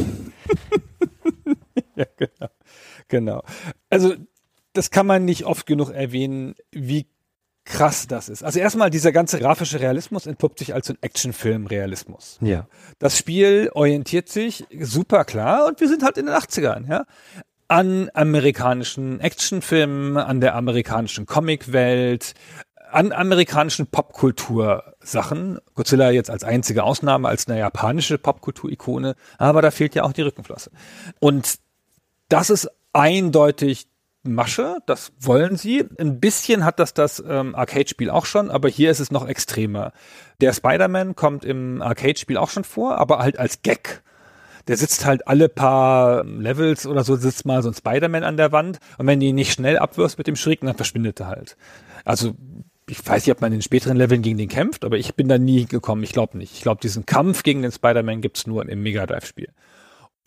[1.94, 2.48] ja, genau.
[3.08, 3.42] Genau.
[3.90, 4.14] Also,
[4.72, 7.06] das kann man nicht oft genug erwähnen, wie
[7.64, 8.42] krass das ist.
[8.42, 12.38] Also erstmal, dieser ganze grafische Realismus entpuppt sich als ein Actionfilm-Realismus.
[12.40, 12.66] Ja.
[12.98, 17.04] Das Spiel orientiert sich super klar und wir sind halt in den 80ern, ja.
[17.72, 22.34] An amerikanischen Actionfilmen, an der amerikanischen Comicwelt,
[22.90, 25.58] an amerikanischen Popkultursachen.
[25.74, 30.20] Godzilla jetzt als einzige Ausnahme, als eine japanische Popkultur-Ikone, aber da fehlt ja auch die
[30.20, 30.70] Rückenflosse.
[31.18, 31.60] Und
[32.28, 33.86] das ist eindeutig
[34.22, 35.82] Masche, das wollen sie.
[35.98, 39.94] Ein bisschen hat das das ähm, Arcade-Spiel auch schon, aber hier ist es noch extremer.
[40.42, 44.02] Der Spider-Man kommt im Arcade-Spiel auch schon vor, aber halt als Gag.
[44.68, 48.52] Der sitzt halt alle paar Levels oder so, sitzt mal so ein Spider-Man an der
[48.52, 51.56] Wand und wenn du ihn nicht schnell abwirfst mit dem Schrägen, dann verschwindet er halt.
[52.04, 52.34] Also
[52.88, 55.28] ich weiß nicht, ob man in den späteren Leveln gegen den kämpft, aber ich bin
[55.28, 56.02] da nie gekommen.
[56.02, 56.52] Ich glaube nicht.
[56.52, 59.48] Ich glaube, diesen Kampf gegen den Spider-Man gibt's nur im Mega Drive-Spiel.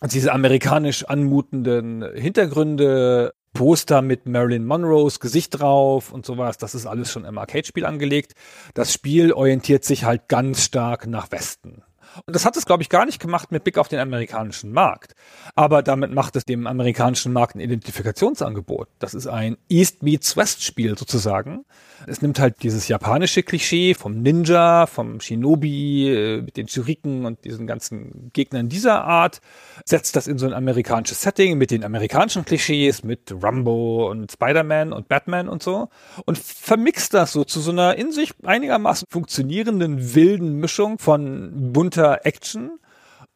[0.00, 6.86] Und diese amerikanisch anmutenden Hintergründe, Poster mit Marilyn Monroes Gesicht drauf und sowas, das ist
[6.86, 8.34] alles schon im Arcade-Spiel angelegt.
[8.74, 11.82] Das Spiel orientiert sich halt ganz stark nach Westen.
[12.24, 15.14] Und das hat es, glaube ich, gar nicht gemacht mit Blick auf den amerikanischen Markt.
[15.54, 18.88] Aber damit macht es dem amerikanischen Markt ein Identifikationsangebot.
[18.98, 21.64] Das ist ein East meets West Spiel sozusagen.
[22.06, 27.44] Es nimmt halt dieses japanische Klischee vom Ninja, vom Shinobi, äh, mit den Shuriken und
[27.44, 29.40] diesen ganzen Gegnern dieser Art,
[29.84, 34.92] setzt das in so ein amerikanisches Setting mit den amerikanischen Klischees, mit Rambo und Spider-Man
[34.92, 35.88] und Batman und so
[36.24, 42.05] und vermixt das so zu so einer in sich einigermaßen funktionierenden wilden Mischung von bunter
[42.14, 42.78] Action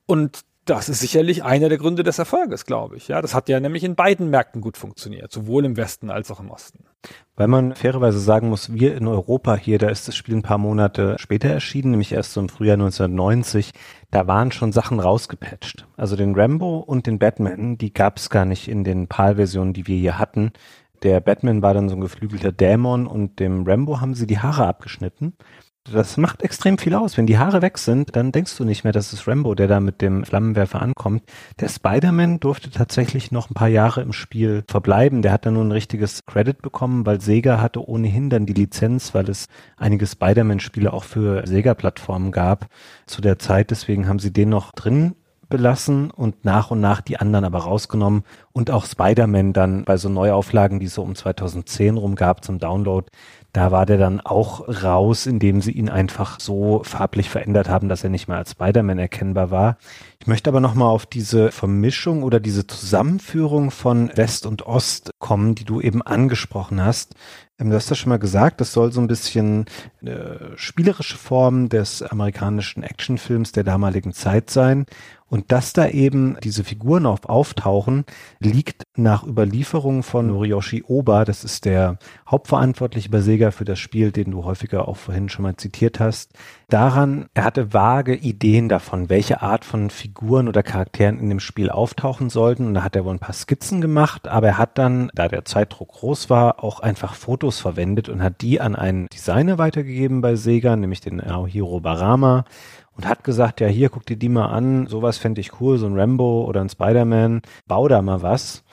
[0.06, 3.08] und das ist sicherlich einer der Gründe des Erfolges, glaube ich.
[3.08, 6.38] Ja, das hat ja nämlich in beiden Märkten gut funktioniert, sowohl im Westen als auch
[6.38, 6.84] im Osten.
[7.34, 10.58] Weil man fairerweise sagen muss, wir in Europa hier, da ist das Spiel ein paar
[10.58, 13.72] Monate später erschienen, nämlich erst so im Frühjahr 1990,
[14.10, 15.88] da waren schon Sachen rausgepatcht.
[15.96, 19.88] Also den Rambo und den Batman, die gab es gar nicht in den PAL-Versionen, die
[19.88, 20.52] wir hier hatten.
[21.02, 24.66] Der Batman war dann so ein geflügelter Dämon und dem Rambo haben sie die Haare
[24.66, 25.32] abgeschnitten.
[25.92, 27.16] Das macht extrem viel aus.
[27.16, 29.80] Wenn die Haare weg sind, dann denkst du nicht mehr, das ist Rambo, der da
[29.80, 31.22] mit dem Flammenwerfer ankommt.
[31.58, 35.22] Der Spider-Man durfte tatsächlich noch ein paar Jahre im Spiel verbleiben.
[35.22, 39.14] Der hat dann nur ein richtiges Credit bekommen, weil Sega hatte ohnehin dann die Lizenz,
[39.14, 42.66] weil es einige Spider-Man-Spiele auch für Sega-Plattformen gab
[43.06, 43.70] zu der Zeit.
[43.70, 45.14] Deswegen haben sie den noch drin
[45.50, 48.22] belassen und nach und nach die anderen aber rausgenommen
[48.52, 52.58] und auch Spider-Man dann bei so Neuauflagen, die es so um 2010 rum gab zum
[52.58, 53.06] Download,
[53.52, 58.04] da war der dann auch raus, indem sie ihn einfach so farblich verändert haben, dass
[58.04, 59.76] er nicht mehr als Spider-Man erkennbar war.
[60.20, 65.54] Ich möchte aber nochmal auf diese Vermischung oder diese Zusammenführung von West und Ost kommen,
[65.54, 67.14] die du eben angesprochen hast.
[67.58, 69.66] Ähm, Du hast ja schon mal gesagt, das soll so ein bisschen
[70.02, 74.86] äh, spielerische Form des amerikanischen Actionfilms der damaligen Zeit sein.
[75.30, 78.04] Und dass da eben diese Figuren auf auftauchen,
[78.40, 84.10] liegt nach Überlieferungen von Noriyoshi Oba, das ist der Hauptverantwortliche bei Sega für das Spiel,
[84.10, 86.32] den du häufiger auch vorhin schon mal zitiert hast,
[86.68, 91.70] daran, er hatte vage Ideen davon, welche Art von Figuren oder Charakteren in dem Spiel
[91.70, 92.66] auftauchen sollten.
[92.66, 95.44] Und da hat er wohl ein paar Skizzen gemacht, aber er hat dann, da der
[95.44, 100.34] Zeitdruck groß war, auch einfach Fotos verwendet und hat die an einen Designer weitergegeben bei
[100.34, 102.44] Sega, nämlich den Aohiro Barama
[102.96, 105.86] und hat gesagt, ja, hier, guck dir die mal an, sowas fände ich cool, so
[105.86, 108.64] ein Rambo oder ein Spider-Man, bau da mal was.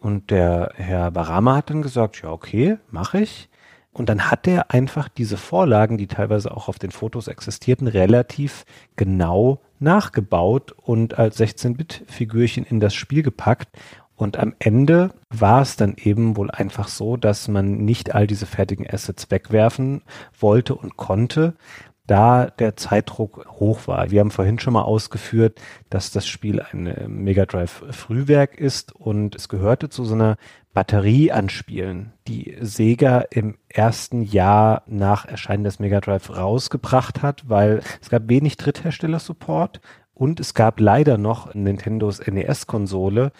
[0.00, 3.48] Und der Herr Barama hat dann gesagt, ja, okay, mache ich.
[3.92, 8.64] Und dann hat er einfach diese Vorlagen, die teilweise auch auf den Fotos existierten, relativ
[8.96, 13.68] genau nachgebaut und als 16-Bit-Figürchen in das Spiel gepackt.
[14.14, 18.46] Und am Ende war es dann eben wohl einfach so, dass man nicht all diese
[18.46, 20.02] fertigen Assets wegwerfen
[20.38, 21.54] wollte und konnte,
[22.08, 24.10] da der Zeitdruck hoch war.
[24.10, 28.96] Wir haben vorhin schon mal ausgeführt, dass das Spiel ein äh, Mega Drive Frühwerk ist
[28.96, 30.36] und es gehörte zu so einer
[30.72, 37.48] Batterie an Spielen, die Sega im ersten Jahr nach Erscheinen des Mega Drive rausgebracht hat,
[37.48, 39.80] weil es gab wenig Dritthersteller-Support
[40.14, 43.32] und es gab leider noch Nintendos NES-Konsole,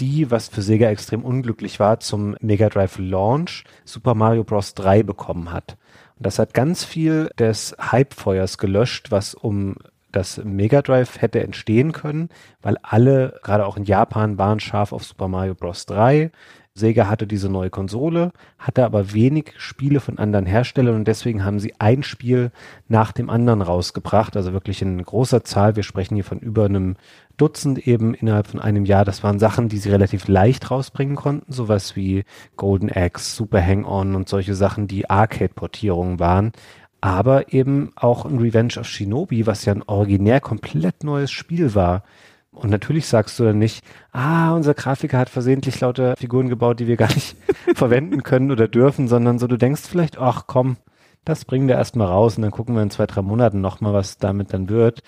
[0.00, 4.74] die, was für Sega extrem unglücklich war, zum Mega Drive Launch Super Mario Bros.
[4.74, 5.76] 3 bekommen hat.
[6.22, 9.76] Das hat ganz viel des Hypefeuers gelöscht, was um
[10.12, 12.28] das Mega Drive hätte entstehen können,
[12.60, 15.86] weil alle, gerade auch in Japan, waren scharf auf Super Mario Bros.
[15.86, 16.30] 3.
[16.74, 21.60] Sega hatte diese neue Konsole, hatte aber wenig Spiele von anderen Herstellern und deswegen haben
[21.60, 22.50] sie ein Spiel
[22.88, 25.76] nach dem anderen rausgebracht, also wirklich in großer Zahl.
[25.76, 26.96] Wir sprechen hier von über einem
[27.36, 29.04] Dutzend eben innerhalb von einem Jahr.
[29.04, 32.24] Das waren Sachen, die sie relativ leicht rausbringen konnten, sowas wie
[32.56, 36.52] Golden Axe, Super Hang-On und solche Sachen, die Arcade-Portierungen waren.
[37.00, 42.04] Aber eben auch ein Revenge of Shinobi, was ja ein originär komplett neues Spiel war.
[42.52, 46.86] Und natürlich sagst du dann nicht, ah, unser Grafiker hat versehentlich lauter Figuren gebaut, die
[46.86, 47.36] wir gar nicht
[47.74, 50.76] verwenden können oder dürfen, sondern so, du denkst vielleicht, ach komm,
[51.24, 54.18] das bringen wir erstmal raus und dann gucken wir in zwei, drei Monaten nochmal, was
[54.18, 55.02] damit dann wird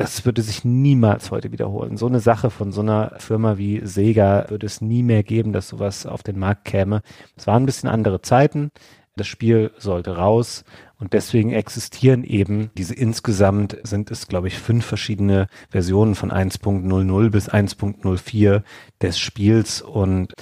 [0.00, 1.98] das würde sich niemals heute wiederholen.
[1.98, 5.68] So eine Sache von so einer Firma wie Sega würde es nie mehr geben, dass
[5.68, 7.02] sowas auf den Markt käme.
[7.36, 8.70] Es waren ein bisschen andere Zeiten.
[9.16, 10.64] Das Spiel sollte raus
[10.98, 17.28] und deswegen existieren eben diese insgesamt sind es, glaube ich, fünf verschiedene Versionen von 1.00
[17.28, 18.62] bis 1.04
[19.02, 20.32] des Spiels und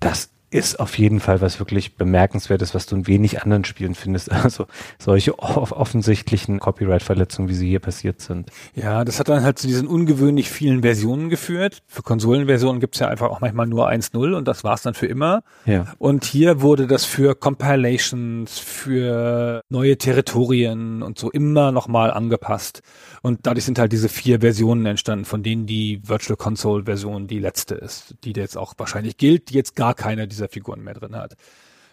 [0.00, 4.30] das ist auf jeden Fall was wirklich bemerkenswertes, was du in wenig anderen Spielen findest.
[4.48, 4.66] Also
[4.98, 8.50] solche off offensichtlichen Copyright-Verletzungen, wie sie hier passiert sind.
[8.74, 11.82] Ja, das hat dann halt zu diesen ungewöhnlich vielen Versionen geführt.
[11.86, 15.42] Für Konsolenversionen gibt's ja einfach auch manchmal nur 1.0 und das war's dann für immer.
[15.66, 15.86] Ja.
[15.98, 22.82] Und hier wurde das für Compilations, für neue Territorien und so immer nochmal angepasst.
[23.22, 27.38] Und dadurch sind halt diese vier Versionen entstanden, von denen die Virtual Console Version die
[27.38, 31.16] letzte ist, die jetzt auch wahrscheinlich gilt, die jetzt gar keine dieser Figuren mehr drin
[31.16, 31.34] hat.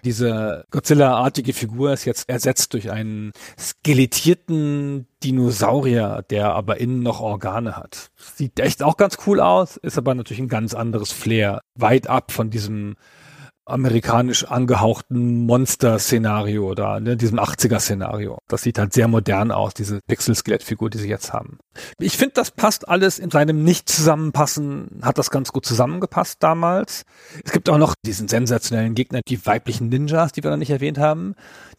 [0.05, 7.75] Diese Godzilla-artige Figur ist jetzt ersetzt durch einen skelettierten Dinosaurier, der aber innen noch Organe
[7.75, 8.11] hat.
[8.15, 11.61] Sieht echt auch ganz cool aus, ist aber natürlich ein ganz anderes Flair.
[11.73, 12.97] Weit ab von diesem
[13.65, 18.37] amerikanisch angehauchten Monster-Szenario da, ne, diesem 80er-Szenario.
[18.47, 21.57] Das sieht halt sehr modern aus, diese Pixel-Skelettfigur, die sie jetzt haben.
[21.99, 27.05] Ich finde, das passt alles in seinem Nicht-Zusammenpassen, hat das ganz gut zusammengepasst damals.
[27.43, 30.99] Es gibt auch noch diesen sensationellen Gegner, die weiblichen Ninjas, die wir noch nicht erwähnt
[30.99, 31.35] haben,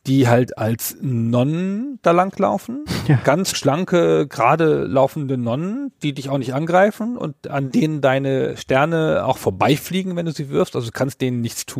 [0.06, 2.84] die halt als Nonnen da langlaufen.
[3.06, 3.20] Ja.
[3.24, 9.24] Ganz schlanke, gerade laufende Nonnen, die dich auch nicht angreifen und an denen deine Sterne
[9.24, 10.76] auch vorbeifliegen, wenn du sie wirfst.
[10.76, 11.75] Also du kannst denen nichts tun.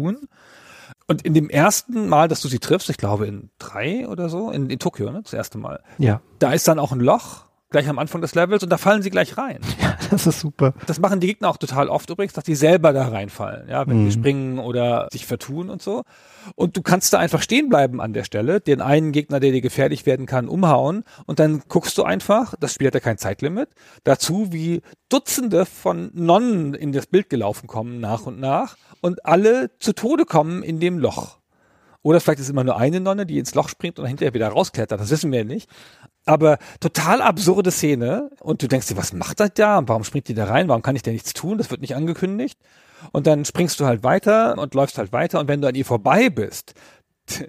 [1.08, 4.50] Und in dem ersten Mal, dass du sie triffst, ich glaube in drei oder so,
[4.50, 5.82] in, in Tokio, ne, das erste Mal.
[5.98, 6.20] Ja.
[6.38, 9.10] Da ist dann auch ein Loch gleich am Anfang des Levels und da fallen sie
[9.10, 9.60] gleich rein.
[9.80, 10.74] Ja, das ist super.
[10.86, 14.02] Das machen die Gegner auch total oft übrigens, dass die selber da reinfallen, ja, wenn
[14.02, 14.04] mhm.
[14.06, 16.04] die springen oder sich vertun und so.
[16.54, 19.60] Und du kannst da einfach stehen bleiben an der Stelle, den einen Gegner, der dir
[19.60, 23.68] gefährlich werden kann, umhauen und dann guckst du einfach, das Spiel hat ja kein Zeitlimit,
[24.04, 29.70] dazu, wie Dutzende von Nonnen in das Bild gelaufen kommen nach und nach und alle
[29.78, 31.38] zu Tode kommen in dem Loch.
[32.06, 35.00] Oder vielleicht ist immer nur eine Nonne, die ins Loch springt und hinterher wieder rausklettert.
[35.00, 35.68] Das wissen wir nicht.
[36.24, 38.30] Aber total absurde Szene.
[38.38, 39.82] Und du denkst dir, was macht das da?
[39.88, 40.68] Warum springt die da rein?
[40.68, 41.58] Warum kann ich da nichts tun?
[41.58, 42.60] Das wird nicht angekündigt.
[43.10, 45.40] Und dann springst du halt weiter und läufst halt weiter.
[45.40, 46.74] Und wenn du an ihr vorbei bist,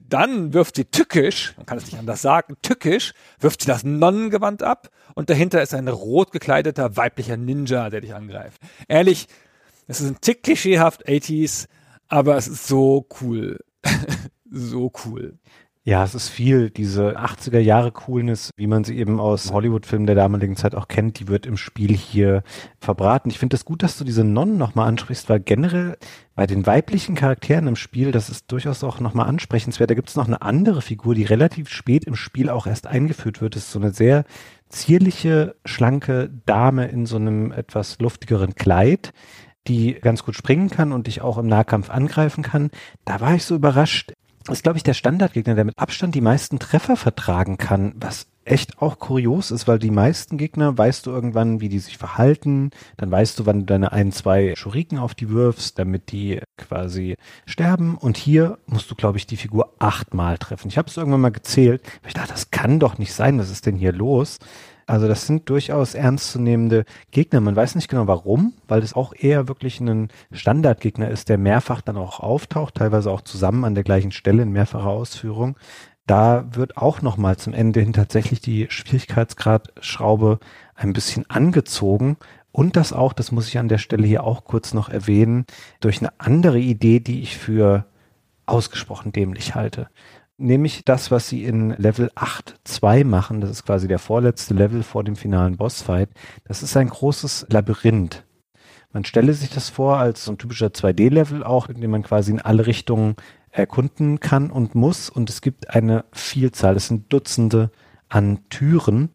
[0.01, 4.64] dann wirft sie tückisch, man kann es nicht anders sagen, tückisch, wirft sie das Nonnengewand
[4.64, 8.60] ab und dahinter ist ein rot gekleideter weiblicher Ninja, der dich angreift.
[8.88, 9.28] Ehrlich,
[9.86, 11.68] es ist ein Tick klischeehaft 80s,
[12.08, 13.60] aber es ist so cool.
[14.52, 15.38] so cool.
[15.88, 16.70] Ja, es ist viel.
[16.70, 21.18] Diese 80er Jahre Coolness, wie man sie eben aus Hollywood-Filmen der damaligen Zeit auch kennt,
[21.18, 22.43] die wird im Spiel hier
[22.78, 23.30] verbraten.
[23.30, 25.95] Ich finde es das gut, dass du diese Nonnen nochmal ansprichst, weil generell
[26.36, 29.89] bei den weiblichen Charakteren im Spiel, das ist durchaus auch nochmal ansprechenswert.
[29.89, 33.39] Da gibt es noch eine andere Figur, die relativ spät im Spiel auch erst eingeführt
[33.39, 33.56] wird.
[33.56, 34.26] Das ist so eine sehr
[34.68, 39.14] zierliche, schlanke Dame in so einem etwas luftigeren Kleid
[39.68, 42.72] die ganz gut springen kann und dich auch im Nahkampf angreifen kann.
[43.04, 44.14] Da war ich so überrascht
[44.54, 48.82] ist, glaube ich, der Standardgegner, der mit Abstand die meisten Treffer vertragen kann, was echt
[48.82, 53.12] auch kurios ist, weil die meisten Gegner weißt du irgendwann, wie die sich verhalten, dann
[53.12, 57.98] weißt du, wann du deine ein, zwei Schuriken auf die wirfst, damit die quasi sterben
[57.98, 60.70] und hier musst du, glaube ich, die Figur achtmal treffen.
[60.70, 63.66] Ich habe es irgendwann mal gezählt, ich dachte, das kann doch nicht sein, was ist
[63.66, 64.39] denn hier los?
[64.88, 67.42] Also das sind durchaus ernstzunehmende Gegner.
[67.42, 71.82] Man weiß nicht genau warum, weil es auch eher wirklich ein Standardgegner ist, der mehrfach
[71.82, 75.58] dann auch auftaucht, teilweise auch zusammen an der gleichen Stelle in mehrfacher Ausführung.
[76.06, 80.40] Da wird auch nochmal zum Ende hin tatsächlich die Schwierigkeitsgradschraube
[80.74, 82.16] ein bisschen angezogen.
[82.54, 85.46] Und das auch, das muss ich an der Stelle hier auch kurz noch erwähnen,
[85.82, 87.86] durch eine andere Idee, die ich für
[88.46, 89.90] ausgesprochen dämlich halte
[90.38, 95.04] nämlich das, was sie in Level 8.2 machen, das ist quasi der vorletzte Level vor
[95.04, 96.10] dem finalen Bossfight,
[96.46, 98.24] das ist ein großes Labyrinth.
[98.94, 102.32] Man stelle sich das vor als so ein typischer 2D-Level auch, in dem man quasi
[102.32, 103.16] in alle Richtungen
[103.52, 107.72] erkunden kann und muss und es gibt eine Vielzahl, es sind Dutzende
[108.08, 109.10] an Türen,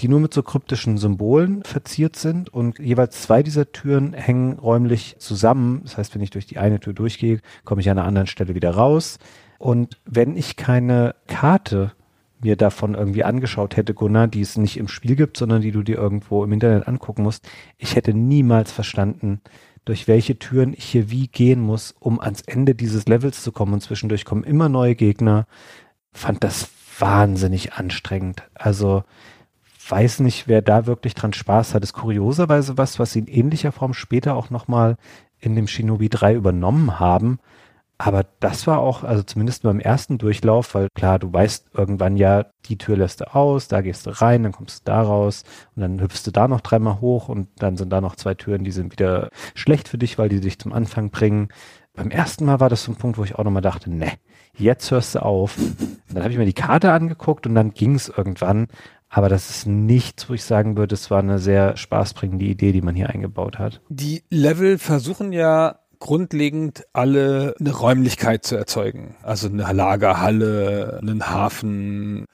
[0.00, 5.16] die nur mit so kryptischen Symbolen verziert sind und jeweils zwei dieser Türen hängen räumlich
[5.18, 5.82] zusammen.
[5.84, 8.56] Das heißt, wenn ich durch die eine Tür durchgehe, komme ich an einer anderen Stelle
[8.56, 9.18] wieder raus.
[9.58, 11.92] Und wenn ich keine Karte
[12.40, 15.82] mir davon irgendwie angeschaut hätte, Gunnar, die es nicht im Spiel gibt, sondern die du
[15.82, 17.48] dir irgendwo im Internet angucken musst,
[17.78, 19.40] ich hätte niemals verstanden,
[19.84, 23.74] durch welche Türen ich hier wie gehen muss, um ans Ende dieses Levels zu kommen.
[23.74, 25.46] Und zwischendurch kommen immer neue Gegner.
[26.12, 28.42] Fand das wahnsinnig anstrengend.
[28.54, 29.04] Also
[29.88, 31.82] weiß nicht, wer da wirklich dran Spaß hat.
[31.82, 34.96] ist kurioserweise was, was sie in ähnlicher Form später auch nochmal
[35.38, 37.38] in dem Shinobi 3 übernommen haben.
[38.04, 42.44] Aber das war auch, also zumindest beim ersten Durchlauf, weil klar, du weißt irgendwann ja,
[42.66, 45.42] die Tür lässt du aus, da gehst du rein, dann kommst du da raus
[45.74, 48.62] und dann hüpfst du da noch dreimal hoch und dann sind da noch zwei Türen,
[48.62, 51.48] die sind wieder schlecht für dich, weil die dich zum Anfang bringen.
[51.94, 54.12] Beim ersten Mal war das so ein Punkt, wo ich auch nochmal dachte, ne,
[54.54, 55.56] jetzt hörst du auf.
[55.56, 58.66] Und dann habe ich mir die Karte angeguckt und dann ging es irgendwann.
[59.08, 62.82] Aber das ist nichts, wo ich sagen würde, es war eine sehr spaßbringende Idee, die
[62.82, 63.80] man hier eingebaut hat.
[63.88, 69.16] Die Level versuchen ja grundlegend alle eine Räumlichkeit zu erzeugen.
[69.22, 72.26] Also eine Lagerhalle, einen Hafen,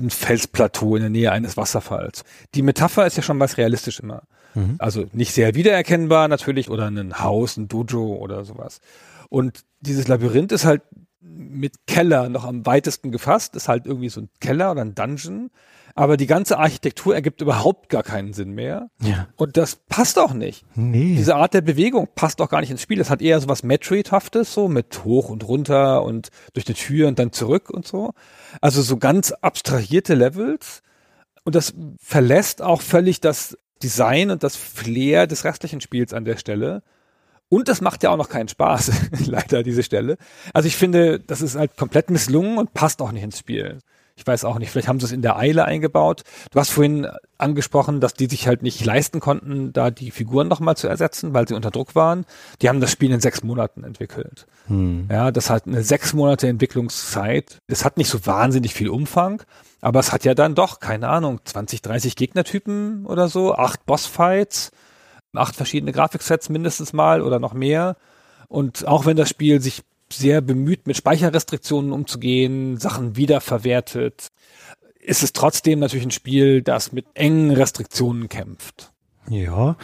[0.00, 2.22] ein Felsplateau in der Nähe eines Wasserfalls.
[2.54, 4.22] Die Metapher ist ja schon was realistisch immer.
[4.54, 4.76] Mhm.
[4.78, 8.80] Also nicht sehr wiedererkennbar natürlich oder ein Haus, ein Dojo oder sowas.
[9.28, 10.82] Und dieses Labyrinth ist halt
[11.20, 15.50] mit Keller noch am weitesten gefasst, ist halt irgendwie so ein Keller oder ein Dungeon
[15.96, 18.90] aber die ganze Architektur ergibt überhaupt gar keinen Sinn mehr.
[19.00, 19.28] Ja.
[19.36, 20.66] Und das passt auch nicht.
[20.74, 21.14] Nee.
[21.16, 22.98] Diese Art der Bewegung passt auch gar nicht ins Spiel.
[22.98, 27.08] Das hat eher so was Metroid-haftes, so mit hoch und runter und durch die Tür
[27.08, 28.12] und dann zurück und so.
[28.60, 30.82] Also so ganz abstrahierte Levels.
[31.44, 36.36] Und das verlässt auch völlig das Design und das Flair des restlichen Spiels an der
[36.36, 36.82] Stelle.
[37.48, 38.90] Und das macht ja auch noch keinen Spaß,
[39.26, 40.18] leider, diese Stelle.
[40.52, 43.78] Also ich finde, das ist halt komplett misslungen und passt auch nicht ins Spiel.
[44.18, 46.22] Ich weiß auch nicht, vielleicht haben sie es in der Eile eingebaut.
[46.50, 47.06] Du hast vorhin
[47.36, 51.46] angesprochen, dass die sich halt nicht leisten konnten, da die Figuren nochmal zu ersetzen, weil
[51.46, 52.24] sie unter Druck waren.
[52.62, 54.46] Die haben das Spiel in sechs Monaten entwickelt.
[54.68, 55.06] Hm.
[55.10, 57.58] Ja, das hat eine sechs Monate Entwicklungszeit.
[57.66, 59.42] Das hat nicht so wahnsinnig viel Umfang,
[59.82, 64.70] aber es hat ja dann doch, keine Ahnung, 20, 30 Gegnertypen oder so, acht Bossfights,
[65.34, 67.96] acht verschiedene Grafiksets mindestens mal oder noch mehr.
[68.48, 69.82] Und auch wenn das Spiel sich
[70.12, 74.28] sehr bemüht, mit Speicherrestriktionen umzugehen, Sachen wiederverwertet,
[75.00, 78.92] ist es trotzdem natürlich ein Spiel, das mit engen Restriktionen kämpft.
[79.28, 79.76] Ja,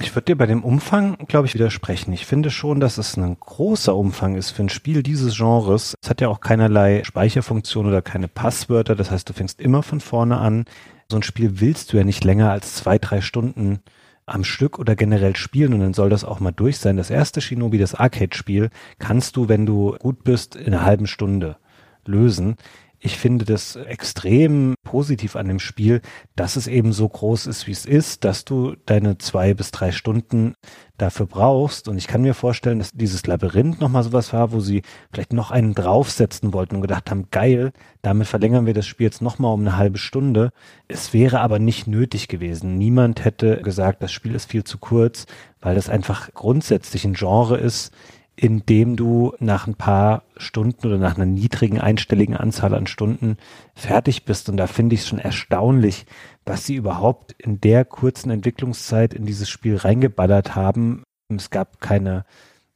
[0.00, 2.12] ich würde dir bei dem Umfang, glaube ich, widersprechen.
[2.12, 5.94] Ich finde schon, dass es ein großer Umfang ist für ein Spiel dieses Genres.
[6.02, 8.96] Es hat ja auch keinerlei Speicherfunktion oder keine Passwörter.
[8.96, 10.64] Das heißt, du fängst immer von vorne an.
[11.10, 13.80] So ein Spiel willst du ja nicht länger als zwei, drei Stunden
[14.28, 16.96] am Stück oder generell spielen und dann soll das auch mal durch sein.
[16.96, 21.56] Das erste Shinobi, das Arcade-Spiel, kannst du, wenn du gut bist, in einer halben Stunde
[22.04, 22.56] lösen
[23.00, 26.00] ich finde das extrem positiv an dem Spiel,
[26.34, 29.92] dass es eben so groß ist, wie es ist, dass du deine zwei bis drei
[29.92, 30.54] Stunden
[30.98, 31.88] dafür brauchst.
[31.88, 34.82] Und ich kann mir vorstellen, dass dieses Labyrinth nochmal sowas war, wo sie
[35.12, 37.72] vielleicht noch einen draufsetzen wollten und gedacht haben, geil,
[38.02, 40.50] damit verlängern wir das Spiel jetzt nochmal um eine halbe Stunde.
[40.88, 42.76] Es wäre aber nicht nötig gewesen.
[42.76, 45.26] Niemand hätte gesagt, das Spiel ist viel zu kurz,
[45.60, 47.92] weil das einfach grundsätzlich ein Genre ist,
[48.34, 53.36] in dem du nach ein paar Stunden oder nach einer niedrigen einstelligen Anzahl an Stunden
[53.74, 54.48] fertig bist.
[54.48, 56.06] Und da finde ich es schon erstaunlich,
[56.48, 61.02] was sie überhaupt in der kurzen Entwicklungszeit in dieses Spiel reingeballert haben.
[61.28, 62.24] Es gab keine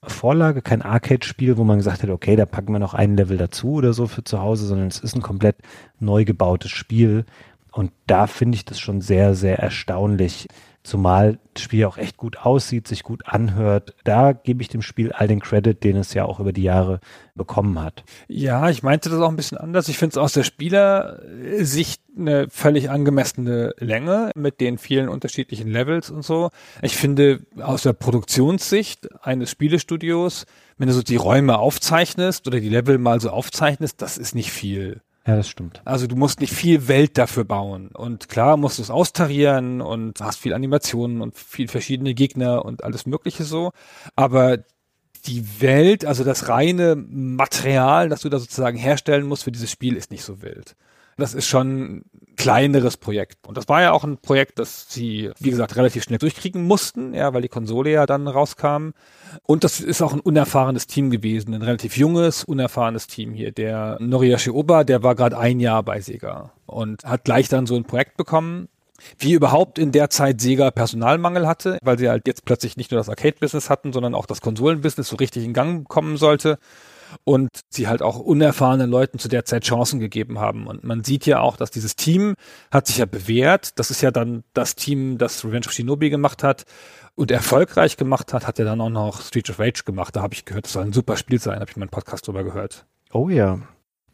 [0.02, 3.74] Vorlage, kein Arcade-Spiel, wo man gesagt hätte, okay, da packen wir noch ein Level dazu
[3.74, 5.56] oder so für zu Hause, sondern es ist ein komplett
[5.98, 7.24] neu gebautes Spiel.
[7.72, 10.48] Und da finde ich das schon sehr, sehr erstaunlich,
[10.85, 13.95] Zumal das Spiel auch echt gut aussieht, sich gut anhört.
[14.03, 16.99] Da gebe ich dem Spiel all den Credit, den es ja auch über die Jahre
[17.37, 18.03] bekommen hat.
[18.26, 19.89] Ja, ich meinte das auch ein bisschen anders.
[19.89, 26.11] Ich finde es aus der Spielersicht eine völlig angemessene Länge mit den vielen unterschiedlichen Levels
[26.11, 26.51] und so.
[26.83, 30.47] Ich finde aus der Produktionssicht eines Spielestudios,
[30.78, 34.51] wenn du so die Räume aufzeichnest oder die Level mal so aufzeichnest, das ist nicht
[34.51, 35.01] viel.
[35.26, 35.80] Ja, das stimmt.
[35.84, 37.88] Also du musst nicht viel Welt dafür bauen.
[37.88, 42.82] Und klar musst du es austarieren und hast viel Animationen und viel verschiedene Gegner und
[42.82, 43.72] alles Mögliche so.
[44.16, 44.58] Aber
[45.26, 49.96] die Welt, also das reine Material, das du da sozusagen herstellen musst für dieses Spiel,
[49.96, 50.74] ist nicht so wild.
[51.16, 52.04] Das ist schon
[52.37, 53.47] kleineres Projekt.
[53.47, 57.14] Und das war ja auch ein Projekt, das sie, wie gesagt, relativ schnell durchkriegen mussten,
[57.14, 58.91] ja, weil die Konsole ja dann rauskam.
[59.45, 63.53] Und das ist auch ein unerfahrenes Team gewesen, ein relativ junges, unerfahrenes Team hier.
[63.53, 67.76] Der Noriyashi Oba, der war gerade ein Jahr bei Sega und hat gleich dann so
[67.76, 68.68] ein Projekt bekommen,
[69.18, 72.99] wie überhaupt in der Zeit Sega Personalmangel hatte, weil sie halt jetzt plötzlich nicht nur
[72.99, 76.59] das Arcade-Business hatten, sondern auch das Konsolen-Business so richtig in Gang kommen sollte
[77.24, 80.66] und sie halt auch unerfahrenen Leuten zu der Zeit Chancen gegeben haben.
[80.66, 82.34] Und man sieht ja auch, dass dieses Team
[82.70, 83.78] hat sich ja bewährt.
[83.78, 86.64] Das ist ja dann das Team, das Revenge of Shinobi gemacht hat
[87.14, 90.16] und erfolgreich gemacht hat, hat er dann auch noch Street of Rage gemacht.
[90.16, 92.44] Da habe ich gehört, das soll ein super Spiel sein, habe ich meinen Podcast drüber
[92.44, 92.86] gehört.
[93.12, 93.60] Oh ja.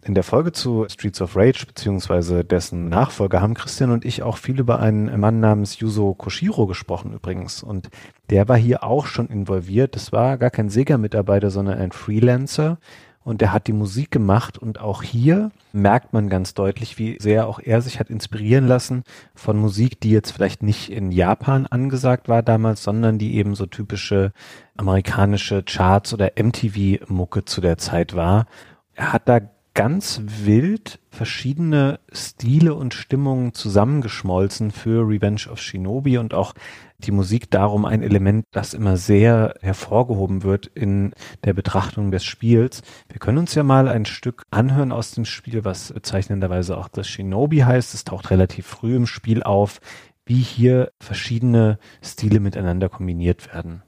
[0.08, 4.38] In der Folge zu Streets of Rage beziehungsweise dessen Nachfolger haben Christian und ich auch
[4.38, 7.62] viel über einen Mann namens Yuzo Koshiro gesprochen übrigens.
[7.62, 7.90] Und
[8.30, 9.94] der war hier auch schon involviert.
[9.94, 12.78] Das war gar kein Sega-Mitarbeiter, sondern ein Freelancer.
[13.22, 17.46] Und der hat die Musik gemacht und auch hier merkt man ganz deutlich, wie sehr
[17.46, 19.02] auch er sich hat inspirieren lassen
[19.34, 23.66] von Musik, die jetzt vielleicht nicht in Japan angesagt war damals, sondern die eben so
[23.66, 24.32] typische
[24.74, 28.46] amerikanische Charts oder MTV-Mucke zu der Zeit war.
[28.94, 29.40] Er hat da
[29.78, 36.54] ganz wild verschiedene Stile und Stimmungen zusammengeschmolzen für Revenge of Shinobi und auch
[36.98, 41.12] die Musik darum ein Element, das immer sehr hervorgehoben wird in
[41.44, 42.82] der Betrachtung des Spiels.
[43.08, 47.06] Wir können uns ja mal ein Stück anhören aus dem Spiel, was bezeichnenderweise auch das
[47.06, 47.94] Shinobi heißt.
[47.94, 49.78] Es taucht relativ früh im Spiel auf,
[50.26, 53.84] wie hier verschiedene Stile miteinander kombiniert werden.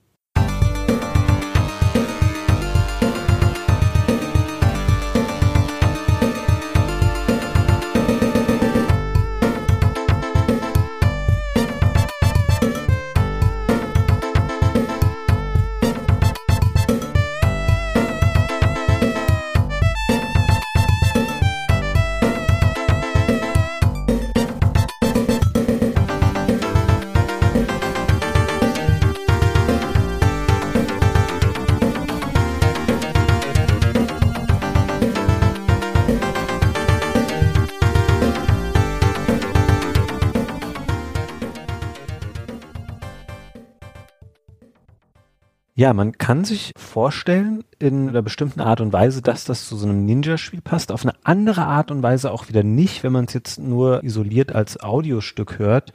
[45.81, 49.89] Ja, man kann sich vorstellen in einer bestimmten Art und Weise, dass das zu so
[49.89, 50.93] einem Ninja-Spiel passt.
[50.93, 54.55] Auf eine andere Art und Weise auch wieder nicht, wenn man es jetzt nur isoliert
[54.55, 55.95] als Audiostück hört.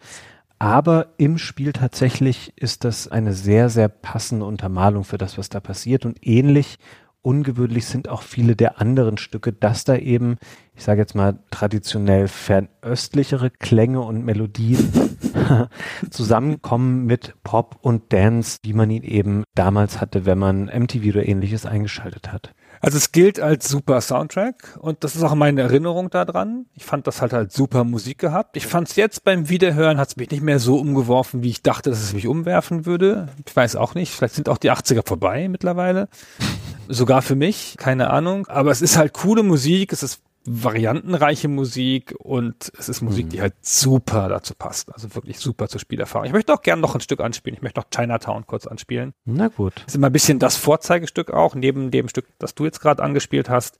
[0.58, 5.60] Aber im Spiel tatsächlich ist das eine sehr, sehr passende Untermalung für das, was da
[5.60, 6.04] passiert.
[6.04, 6.80] Und ähnlich
[7.22, 10.38] ungewöhnlich sind auch viele der anderen Stücke, dass da eben,
[10.74, 15.15] ich sage jetzt mal, traditionell fernöstlichere Klänge und Melodien
[16.10, 21.28] zusammenkommen mit Pop und Dance, wie man ihn eben damals hatte, wenn man MTV oder
[21.28, 22.54] ähnliches eingeschaltet hat.
[22.82, 26.66] Also es gilt als super Soundtrack und das ist auch meine Erinnerung daran.
[26.76, 28.58] Ich fand das halt halt super Musik gehabt.
[28.58, 31.64] Ich fand es jetzt beim Wiederhören hat es mich nicht mehr so umgeworfen, wie ich
[31.64, 33.30] dachte, dass es mich umwerfen würde.
[33.46, 34.12] Ich weiß auch nicht.
[34.12, 36.10] Vielleicht sind auch die 80er vorbei mittlerweile.
[36.88, 38.46] Sogar für mich, keine Ahnung.
[38.48, 43.30] Aber es ist halt coole Musik, es ist variantenreiche Musik und es ist Musik, mhm.
[43.30, 44.94] die halt super dazu passt.
[44.94, 46.28] Also wirklich super zur Spielerfahrung.
[46.28, 47.56] Ich möchte auch gern noch ein Stück anspielen.
[47.56, 49.14] Ich möchte noch Chinatown kurz anspielen.
[49.26, 49.74] Na gut.
[49.78, 53.02] Das ist immer ein bisschen das Vorzeigestück auch, neben dem Stück, das du jetzt gerade
[53.02, 53.78] angespielt hast.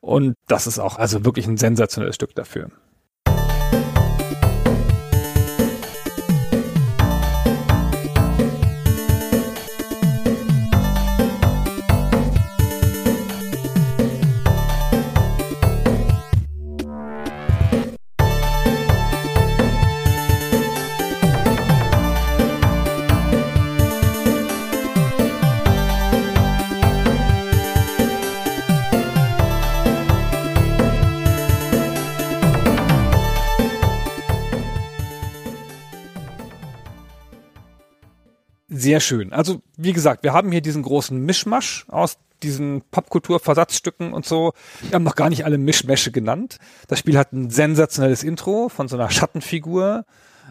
[0.00, 2.70] Und das ist auch also wirklich ein sensationelles Stück dafür.
[38.86, 39.32] Sehr schön.
[39.32, 44.52] Also, wie gesagt, wir haben hier diesen großen Mischmasch aus diesen Popkultur-Versatzstücken und so.
[44.82, 46.58] Wir haben noch gar nicht alle Mischmäsche genannt.
[46.86, 50.04] Das Spiel hat ein sensationelles Intro von so einer Schattenfigur,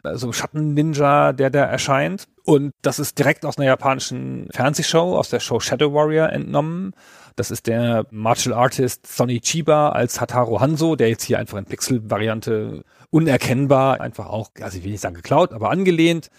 [0.04, 2.26] so also Schatten-Ninja, der da erscheint.
[2.44, 6.94] Und das ist direkt aus einer japanischen Fernsehshow, aus der Show Shadow Warrior entnommen.
[7.38, 11.66] Das ist der Martial Artist Sonny Chiba als Hataro Hanzo, der jetzt hier einfach in
[11.66, 16.30] Pixel-Variante unerkennbar einfach auch, also ich will nicht sagen geklaut, aber angelehnt.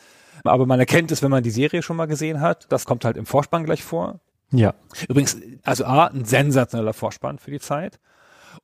[0.48, 2.66] Aber man erkennt es, wenn man die Serie schon mal gesehen hat.
[2.70, 4.20] Das kommt halt im Vorspann gleich vor.
[4.50, 4.74] Ja.
[5.08, 7.98] Übrigens, also A, ein sensationeller Vorspann für die Zeit.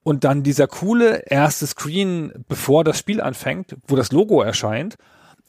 [0.02, 4.96] Und dann dieser coole erste Screen, bevor das Spiel anfängt, wo das Logo erscheint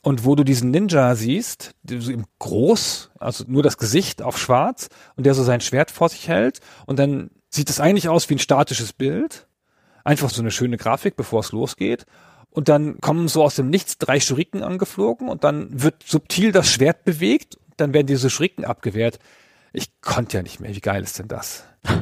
[0.04, 1.76] und wo du diesen Ninja siehst,
[2.40, 6.60] groß, also nur das Gesicht auf schwarz und der so sein Schwert vor sich hält
[6.86, 9.48] und dann sieht es eigentlich aus wie ein statisches Bild.
[10.04, 12.06] Einfach so eine schöne Grafik, bevor es losgeht.
[12.54, 16.70] Und dann kommen so aus dem Nichts drei Schuriken angeflogen und dann wird subtil das
[16.70, 19.18] Schwert bewegt, dann werden diese Schuriken abgewehrt.
[19.74, 20.74] Ich konnte ja nicht mehr.
[20.76, 21.66] Wie geil ist denn das?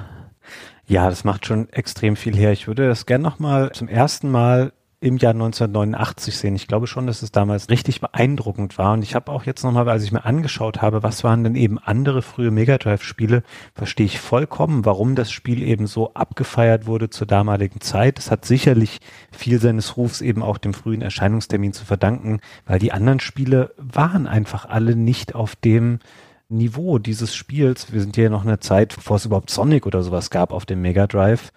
[0.87, 2.51] Ja, das macht schon extrem viel her.
[2.51, 6.55] Ich würde das gerne nochmal zum ersten Mal im Jahr 1989 sehen.
[6.55, 8.93] Ich glaube schon, dass es damals richtig beeindruckend war.
[8.93, 11.79] Und ich habe auch jetzt nochmal, als ich mir angeschaut habe, was waren denn eben
[11.79, 13.41] andere frühe Mega Drive-Spiele,
[13.73, 18.19] verstehe ich vollkommen, warum das Spiel eben so abgefeiert wurde zur damaligen Zeit.
[18.19, 18.99] Es hat sicherlich
[19.31, 24.27] viel seines Rufs eben auch dem frühen Erscheinungstermin zu verdanken, weil die anderen Spiele waren
[24.27, 25.97] einfach alle nicht auf dem
[26.47, 27.91] Niveau dieses Spiels.
[27.91, 30.67] Wir sind ja noch in einer Zeit, bevor es überhaupt Sonic oder sowas gab auf
[30.67, 31.51] dem Mega Drive.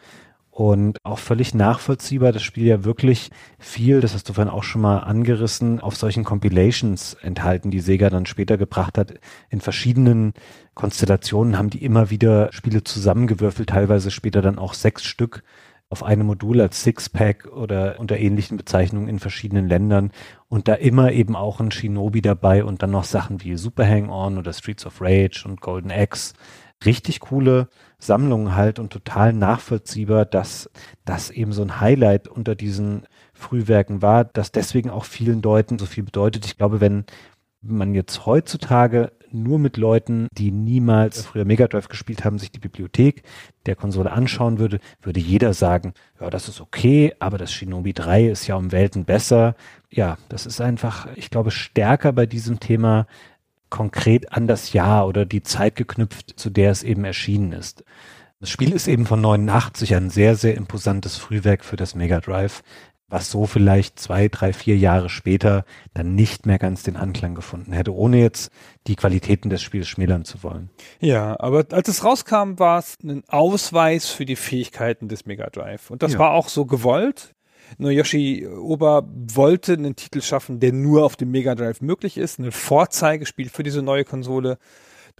[0.54, 4.82] Und auch völlig nachvollziehbar, das Spiel ja wirklich viel, das hast du vorhin auch schon
[4.82, 9.14] mal angerissen, auf solchen Compilations enthalten, die Sega dann später gebracht hat.
[9.50, 10.32] In verschiedenen
[10.74, 15.42] Konstellationen haben die immer wieder Spiele zusammengewürfelt, teilweise später dann auch sechs Stück
[15.88, 20.12] auf einem Modul als Sixpack oder unter ähnlichen Bezeichnungen in verschiedenen Ländern
[20.48, 24.38] und da immer eben auch ein Shinobi dabei und dann noch Sachen wie Super Hang-On
[24.38, 26.34] oder Streets of Rage und Golden Axe.
[26.84, 30.70] Richtig coole Sammlungen halt und total nachvollziehbar, dass
[31.04, 35.86] das eben so ein Highlight unter diesen Frühwerken war, dass deswegen auch vielen Leuten so
[35.86, 36.46] viel bedeutet.
[36.46, 37.04] Ich glaube, wenn
[37.62, 42.60] man jetzt heutzutage nur mit Leuten, die niemals früher Mega Drive gespielt haben, sich die
[42.60, 43.24] Bibliothek
[43.66, 48.26] der Konsole anschauen würde, würde jeder sagen, ja, das ist okay, aber das Shinobi 3
[48.26, 49.56] ist ja um Welten besser.
[49.90, 53.06] Ja, das ist einfach, ich glaube, stärker bei diesem Thema
[53.74, 57.82] konkret an das Jahr oder die Zeit geknüpft, zu der es eben erschienen ist.
[58.38, 62.62] Das Spiel ist eben von 89 ein sehr, sehr imposantes Frühwerk für das Mega Drive,
[63.08, 67.72] was so vielleicht zwei, drei, vier Jahre später dann nicht mehr ganz den Anklang gefunden
[67.72, 68.52] hätte, ohne jetzt
[68.86, 70.70] die Qualitäten des Spiels schmälern zu wollen.
[71.00, 75.90] Ja, aber als es rauskam, war es ein Ausweis für die Fähigkeiten des Mega Drive.
[75.90, 76.20] Und das ja.
[76.20, 77.33] war auch so gewollt.
[77.78, 82.52] Noyoshi Oba wollte einen Titel schaffen, der nur auf dem Mega Drive möglich ist, ein
[82.52, 84.58] Vorzeigespiel für diese neue Konsole,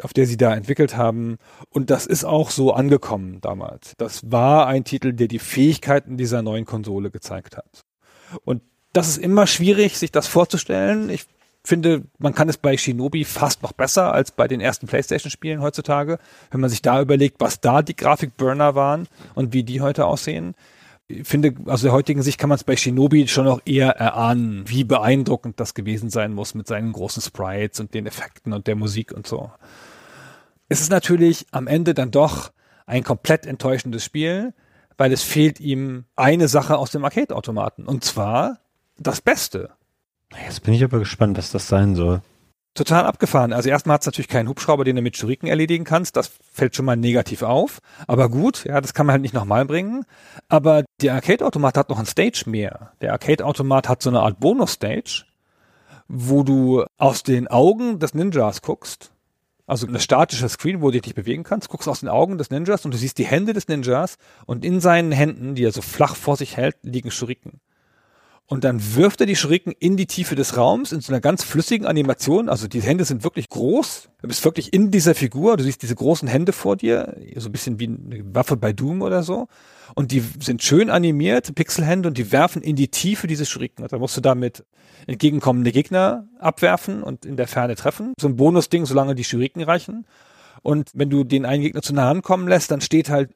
[0.03, 1.39] auf der sie da entwickelt haben.
[1.71, 3.95] Und das ist auch so angekommen damals.
[3.97, 7.85] Das war ein Titel, der die Fähigkeiten dieser neuen Konsole gezeigt hat.
[8.45, 8.63] Und
[8.93, 11.11] das ist immer schwierig, sich das vorzustellen.
[11.11, 11.27] Ich
[11.65, 16.19] finde, man kann es bei Shinobi fast noch besser als bei den ersten PlayStation-Spielen heutzutage,
[16.51, 20.55] wenn man sich da überlegt, was da die Grafikburner waren und wie die heute aussehen
[21.23, 24.85] finde, aus der heutigen Sicht kann man es bei Shinobi schon noch eher erahnen, wie
[24.85, 29.13] beeindruckend das gewesen sein muss mit seinen großen Sprites und den Effekten und der Musik
[29.13, 29.51] und so.
[30.69, 32.53] Es ist natürlich am Ende dann doch
[32.87, 34.55] ein komplett enttäuschendes Spiel,
[34.97, 38.61] weil es fehlt ihm eine Sache aus dem Arcade-Automaten und zwar
[38.99, 39.71] das Beste.
[40.47, 42.23] Jetzt bin ich aber gespannt, was das sein soll
[42.75, 43.53] total abgefahren.
[43.53, 46.17] Also erstmal hat es natürlich keinen Hubschrauber, den du mit Schuriken erledigen kannst.
[46.17, 47.79] Das fällt schon mal negativ auf.
[48.07, 50.05] Aber gut, ja, das kann man halt nicht nochmal bringen.
[50.49, 52.93] Aber der Arcade-Automat hat noch ein Stage mehr.
[53.01, 55.25] Der Arcade-Automat hat so eine Art Bonus-Stage,
[56.09, 59.13] wo du aus den Augen des Ninjas guckst.
[59.67, 62.85] Also eine statische Screen, wo du dich bewegen kannst, guckst aus den Augen des Ninjas
[62.85, 66.17] und du siehst die Hände des Ninjas und in seinen Händen, die er so flach
[66.17, 67.61] vor sich hält, liegen Schuriken.
[68.47, 71.43] Und dann wirft er die Schuriken in die Tiefe des Raums in so einer ganz
[71.43, 72.51] flüssigen Animation.
[72.51, 74.11] Also die Hände sind wirklich groß.
[74.21, 75.57] Du bist wirklich in dieser Figur.
[75.57, 77.17] Du siehst diese großen Hände vor dir.
[77.37, 79.49] So ein bisschen wie eine Waffe bei Doom oder so.
[79.95, 83.83] Und die sind schön animiert, Pixelhände, und die werfen in die Tiefe diese Schuriken.
[83.83, 84.65] Und dann musst du damit
[85.07, 88.13] entgegenkommende Gegner abwerfen und in der Ferne treffen.
[88.21, 90.07] So ein Bonusding, solange die Schuriken reichen.
[90.63, 93.31] Und wenn du den einen Gegner zu nah ankommen lässt, dann steht halt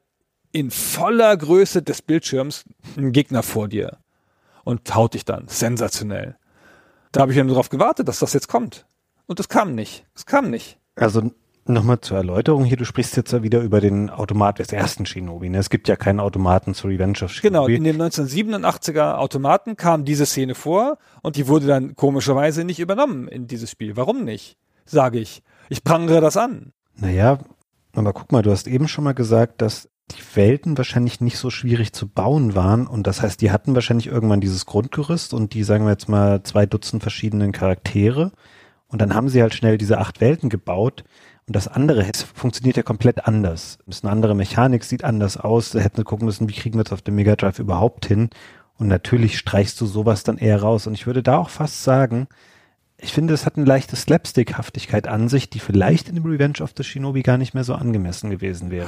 [0.53, 2.65] in voller Größe des Bildschirms
[2.97, 3.99] ein Gegner vor dir
[4.69, 5.49] und haut dich dann.
[5.49, 6.37] Sensationell.
[7.13, 8.87] Da habe ich ja nur darauf gewartet, dass das jetzt kommt.
[9.25, 10.05] Und es kam nicht.
[10.15, 10.79] Es kam nicht.
[10.95, 11.31] Also
[11.65, 15.49] nochmal zur Erläuterung hier, du sprichst jetzt ja wieder über den Automat des ersten Shinobi.
[15.49, 15.57] Ne?
[15.57, 17.49] Es gibt ja keinen Automaten zu Revenge of Shinobi.
[17.49, 22.79] Genau, in dem 1987er Automaten kam diese Szene vor und die wurde dann komischerweise nicht
[22.79, 23.97] übernommen in dieses Spiel.
[23.97, 24.59] Warum nicht?
[24.85, 25.43] sage ich.
[25.71, 26.73] Ich prangere das an.
[26.95, 27.39] Naja,
[27.95, 31.51] aber guck mal, du hast eben schon mal gesagt, dass die Welten wahrscheinlich nicht so
[31.51, 35.63] schwierig zu bauen waren und das heißt, die hatten wahrscheinlich irgendwann dieses Grundgerüst und die,
[35.65, 38.33] sagen wir jetzt mal, zwei Dutzend verschiedenen Charaktere
[38.89, 41.05] und dann haben sie halt schnell diese acht Welten gebaut
[41.49, 42.05] und das andere
[42.35, 43.79] funktioniert ja komplett anders.
[43.87, 45.71] Das ist eine andere Mechanik, sieht anders aus.
[45.71, 48.29] Da hätten wir gucken müssen, wie kriegen wir es auf dem Mega Drive überhaupt hin.
[48.77, 50.87] Und natürlich streichst du sowas dann eher raus.
[50.87, 52.29] Und ich würde da auch fast sagen,
[52.99, 56.75] ich finde, es hat eine leichte Slapstick-Haftigkeit an sich, die vielleicht in dem Revenge of
[56.77, 58.87] the Shinobi gar nicht mehr so angemessen gewesen wäre.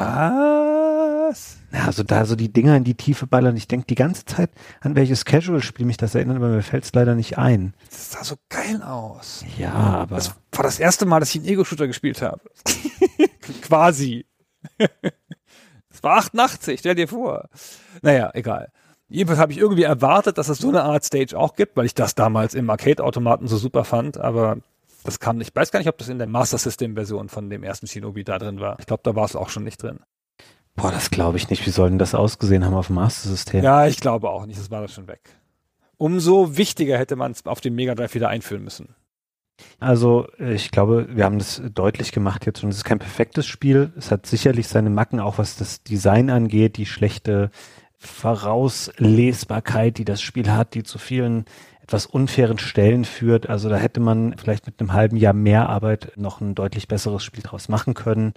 [1.31, 1.59] Was?
[1.73, 3.57] Ja, also da so die Dinger in die Tiefe ballern.
[3.57, 4.51] Ich denke die ganze Zeit,
[4.81, 7.73] an welches Casual-Spiel mich das erinnert, aber mir fällt es leider nicht ein.
[7.89, 9.45] Das sah so geil aus.
[9.57, 10.17] Ja, aber.
[10.17, 12.41] Das war das erste Mal, dass ich einen Ego-Shooter gespielt habe.
[13.63, 14.27] Quasi.
[14.77, 17.49] Das war 88, stell dir vor.
[18.03, 18.73] Naja, egal.
[19.09, 21.95] Jedenfalls habe ich irgendwie erwartet, dass es so eine Art Stage auch gibt, weil ich
[21.95, 24.59] das damals im Arcade-Automaten so super fand, aber
[25.05, 25.51] das kam nicht.
[25.51, 28.39] Ich weiß gar nicht, ob das in der Master System-Version von dem ersten Shinobi da
[28.39, 28.81] drin war.
[28.81, 30.01] Ich glaube, da war es auch schon nicht drin.
[30.77, 31.67] Boah, das glaube ich nicht.
[31.67, 33.63] Wie soll denn das ausgesehen haben auf dem Master System?
[33.63, 34.59] Ja, ich glaube auch nicht.
[34.59, 35.21] Das war das schon weg.
[35.97, 38.95] Umso wichtiger hätte man es auf dem Mega Drive wieder einführen müssen.
[39.79, 43.93] Also ich glaube, wir haben das deutlich gemacht jetzt und es ist kein perfektes Spiel.
[43.97, 47.51] Es hat sicherlich seine Macken, auch was das Design angeht, die schlechte
[47.99, 51.45] Vorauslesbarkeit, die das Spiel hat, die zu vielen
[51.83, 53.51] etwas unfairen Stellen führt.
[53.51, 57.23] Also da hätte man vielleicht mit einem halben Jahr mehr Arbeit noch ein deutlich besseres
[57.23, 58.33] Spiel draus machen können.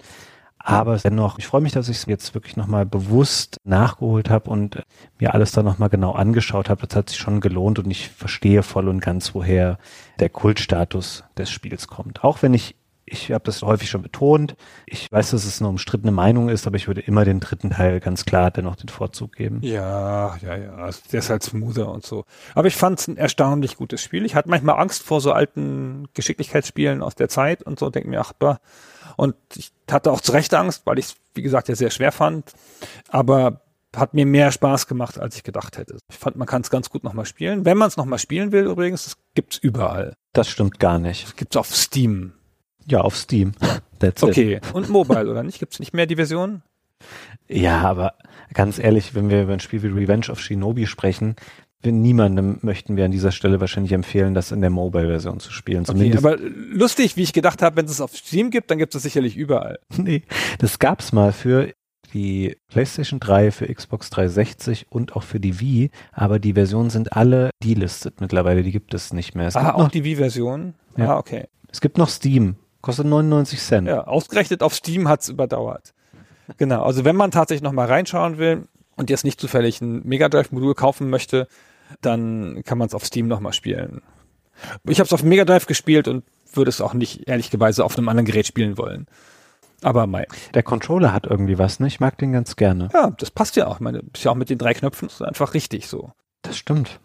[0.66, 4.82] Aber dennoch, ich freue mich, dass ich es jetzt wirklich nochmal bewusst nachgeholt habe und
[5.18, 6.86] mir alles da nochmal genau angeschaut habe.
[6.86, 9.76] Das hat sich schon gelohnt und ich verstehe voll und ganz, woher
[10.20, 12.24] der Kultstatus des Spiels kommt.
[12.24, 12.76] Auch wenn ich
[13.06, 14.56] ich habe das häufig schon betont.
[14.86, 18.00] Ich weiß, dass es eine umstrittene Meinung ist, aber ich würde immer den dritten Teil
[18.00, 19.60] ganz klar dennoch den Vorzug geben.
[19.62, 20.74] Ja, ja, ja.
[20.76, 22.24] Also der ist halt smoother und so.
[22.54, 24.24] Aber ich fand es ein erstaunlich gutes Spiel.
[24.24, 28.20] Ich hatte manchmal Angst vor so alten Geschicklichkeitsspielen aus der Zeit und so, denke mir,
[28.20, 28.60] ach, bah.
[29.16, 32.10] Und ich hatte auch zu Recht Angst, weil ich es, wie gesagt, ja sehr schwer
[32.10, 32.52] fand.
[33.08, 33.60] Aber
[33.94, 35.98] hat mir mehr Spaß gemacht, als ich gedacht hätte.
[36.10, 37.64] Ich fand, man kann es ganz gut nochmal spielen.
[37.64, 40.14] Wenn man es nochmal spielen will, übrigens, das gibt's überall.
[40.32, 41.24] Das stimmt gar nicht.
[41.24, 42.32] Das gibt's auf Steam.
[42.86, 43.52] Ja, auf Steam.
[43.98, 44.54] That's okay.
[44.56, 44.74] It.
[44.74, 45.58] Und Mobile, oder nicht?
[45.58, 46.62] Gibt's nicht mehr die Version?
[47.48, 48.14] Ja, aber
[48.52, 51.36] ganz ehrlich, wenn wir über ein Spiel wie Revenge of Shinobi sprechen,
[51.84, 55.84] niemandem möchten wir an dieser Stelle wahrscheinlich empfehlen, das in der Mobile-Version zu spielen.
[55.84, 58.78] Zumindest okay, aber lustig, wie ich gedacht habe, wenn es es auf Steam gibt, dann
[58.78, 59.78] gibt es sicherlich überall.
[59.96, 60.22] Nee,
[60.58, 61.72] das gab's mal für
[62.12, 67.12] die PlayStation 3, für Xbox 360 und auch für die Wii, aber die Versionen sind
[67.12, 69.48] alle delistet mittlerweile, die gibt es nicht mehr.
[69.48, 70.74] Es ah, auch die Wii-Version?
[70.96, 71.14] Ja.
[71.14, 71.44] Ah, okay.
[71.70, 73.88] Es gibt noch Steam, Kostet 99 Cent.
[73.88, 75.94] Ja, ausgerechnet auf Steam hat's überdauert.
[76.58, 80.74] Genau, also wenn man tatsächlich nochmal reinschauen will und jetzt nicht zufällig ein Mega Drive-Modul
[80.74, 81.48] kaufen möchte,
[82.02, 84.02] dann kann man es auf Steam nochmal spielen.
[84.86, 88.10] Ich habe es auf Mega Drive gespielt und würde es auch nicht ehrlicherweise auf einem
[88.10, 89.06] anderen Gerät spielen wollen.
[89.80, 90.26] Aber mei.
[90.52, 91.86] Der Controller hat irgendwie was, ne?
[91.86, 92.90] Ich mag den ganz gerne.
[92.92, 93.76] Ja, das passt ja auch.
[93.76, 96.12] Ich meine, ist ja auch mit den drei Knöpfen ist einfach richtig so.
[96.42, 97.00] Das stimmt.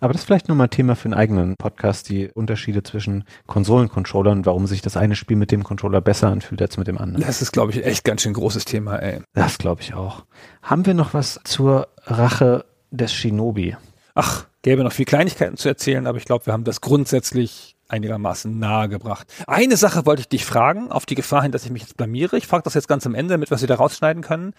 [0.00, 4.46] Aber das ist vielleicht nochmal Thema für einen eigenen Podcast, die Unterschiede zwischen Konsolencontrollern und
[4.46, 7.22] warum sich das eine Spiel mit dem Controller besser anfühlt als mit dem anderen.
[7.22, 9.20] Das ist, glaube ich, echt ganz schön großes Thema, ey.
[9.32, 10.24] Das glaube ich auch.
[10.62, 13.76] Haben wir noch was zur Rache des Shinobi?
[14.14, 18.58] Ach, gäbe noch viel Kleinigkeiten zu erzählen, aber ich glaube, wir haben das grundsätzlich einigermaßen
[18.58, 19.32] nahe gebracht.
[19.46, 22.36] Eine Sache wollte ich dich fragen, auf die Gefahr hin, dass ich mich jetzt blamiere.
[22.36, 24.54] Ich frage das jetzt ganz am Ende, damit wir sie da rausschneiden können.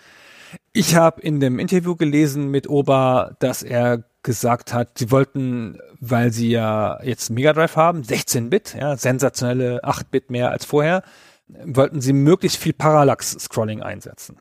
[0.72, 6.31] Ich habe in dem Interview gelesen mit Oba, dass er gesagt hat, sie wollten, weil
[6.31, 11.03] sie ja jetzt Mega Drive haben, 16-Bit, ja, sensationelle 8-Bit mehr als vorher,
[11.48, 14.39] wollten sie möglichst viel Parallax-Scrolling einsetzen.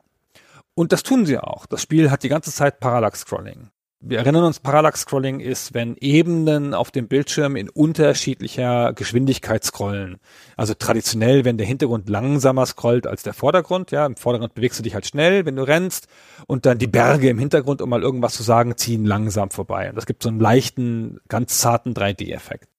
[0.73, 1.65] Und das tun sie auch.
[1.65, 3.69] Das Spiel hat die ganze Zeit Parallax-Scrolling.
[3.99, 10.17] Wir erinnern uns, Parallax-Scrolling ist, wenn Ebenen auf dem Bildschirm in unterschiedlicher Geschwindigkeit scrollen.
[10.55, 13.89] Also traditionell, wenn der Hintergrund langsamer scrollt als der Vordergrund.
[13.89, 16.07] Ja, im Vordergrund bewegst du dich halt schnell, wenn du rennst.
[16.45, 19.89] Und dann die Berge im Hintergrund, um mal irgendwas zu sagen, ziehen langsam vorbei.
[19.89, 22.69] Und das gibt so einen leichten, ganz zarten 3D-Effekt.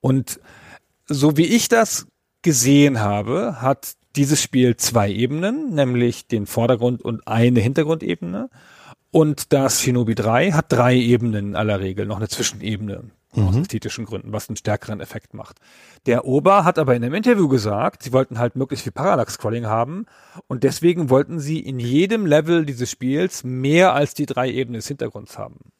[0.00, 0.40] Und
[1.06, 2.06] so wie ich das
[2.40, 8.48] gesehen habe, hat dieses Spiel zwei Ebenen, nämlich den Vordergrund und eine Hintergrundebene.
[9.10, 13.10] Und das Shinobi 3 hat drei Ebenen in aller Regel, noch eine Zwischenebene.
[13.34, 13.48] Mhm.
[13.48, 15.58] Aus ästhetischen Gründen, was einen stärkeren Effekt macht.
[16.06, 20.06] Der Ober hat aber in einem Interview gesagt, sie wollten halt möglichst viel Parallax-Scrolling haben
[20.48, 24.88] und deswegen wollten sie in jedem Level dieses Spiels mehr als die drei Ebenen des
[24.88, 25.72] Hintergrunds haben.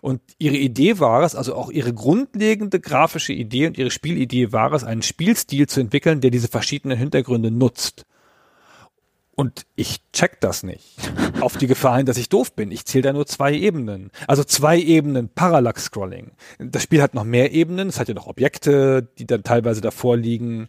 [0.00, 4.72] Und ihre Idee war es, also auch ihre grundlegende grafische Idee und ihre Spielidee war
[4.72, 8.04] es, einen Spielstil zu entwickeln, der diese verschiedenen Hintergründe nutzt.
[9.38, 10.96] Und ich check das nicht.
[11.40, 12.70] Auf die Gefahr hin, dass ich doof bin.
[12.70, 14.10] Ich zähle da nur zwei Ebenen.
[14.26, 16.32] Also zwei Ebenen Parallax-Scrolling.
[16.58, 17.90] Das Spiel hat noch mehr Ebenen.
[17.90, 20.68] Es hat ja noch Objekte, die dann teilweise davor liegen.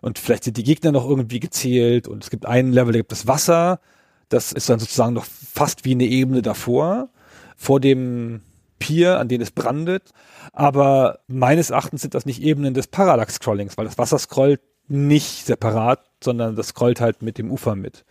[0.00, 3.12] und vielleicht sind die Gegner noch irgendwie gezählt und es gibt einen Level, da gibt
[3.12, 3.80] es Wasser,
[4.28, 7.08] das ist dann sozusagen noch fast wie eine Ebene davor,
[7.56, 8.42] vor dem
[8.78, 10.10] Pier, an den es brandet.
[10.52, 16.07] Aber meines Erachtens sind das nicht Ebenen des Parallax-Scrollings, weil das Wasser scrollt nicht separat,
[16.22, 18.04] sondern das scrollt halt mit dem Ufer mit.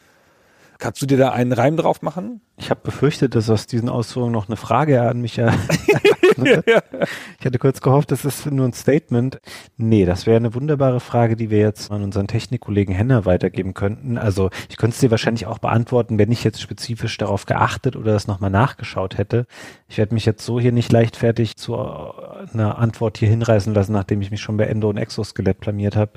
[0.79, 2.41] Kannst du dir da einen Reim drauf machen?
[2.55, 5.51] Ich habe befürchtet, dass aus diesen Ausführungen noch eine Frage an mich ja.
[6.38, 9.39] ich hatte kurz gehofft, das ist nur ein Statement.
[9.77, 14.19] Nee, das wäre eine wunderbare Frage, die wir jetzt an unseren Technikkollegen Henner weitergeben könnten.
[14.19, 18.13] Also ich könnte es dir wahrscheinlich auch beantworten, wenn ich jetzt spezifisch darauf geachtet oder
[18.13, 19.47] das nochmal nachgeschaut hätte.
[19.88, 23.93] Ich werde mich jetzt so hier nicht leichtfertig zu äh, einer Antwort hier hinreißen lassen,
[23.93, 26.11] nachdem ich mich schon bei Endo und Exoskelett blamiert habe.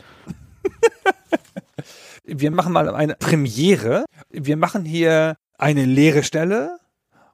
[2.32, 4.04] wir machen mal eine Premiere.
[4.30, 6.78] Wir machen hier eine leere Stelle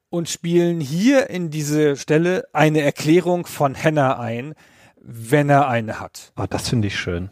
[0.09, 4.55] und spielen hier in diese Stelle eine Erklärung von Henna ein,
[5.01, 6.33] wenn er eine hat.
[6.37, 7.31] Oh, das finde ich schön.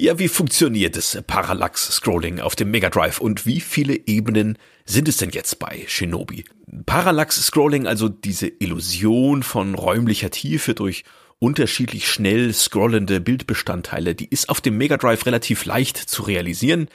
[0.00, 5.18] Ja, wie funktioniert das Parallax-Scrolling auf dem Mega Drive und wie viele Ebenen sind es
[5.18, 6.44] denn jetzt bei Shinobi?
[6.84, 11.04] Parallax-Scrolling, also diese Illusion von räumlicher Tiefe durch
[11.38, 16.88] unterschiedlich schnell scrollende Bildbestandteile, die ist auf dem Mega Drive relativ leicht zu realisieren,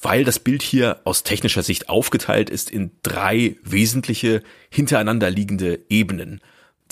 [0.00, 6.40] weil das Bild hier aus technischer Sicht aufgeteilt ist in drei wesentliche hintereinander liegende Ebenen.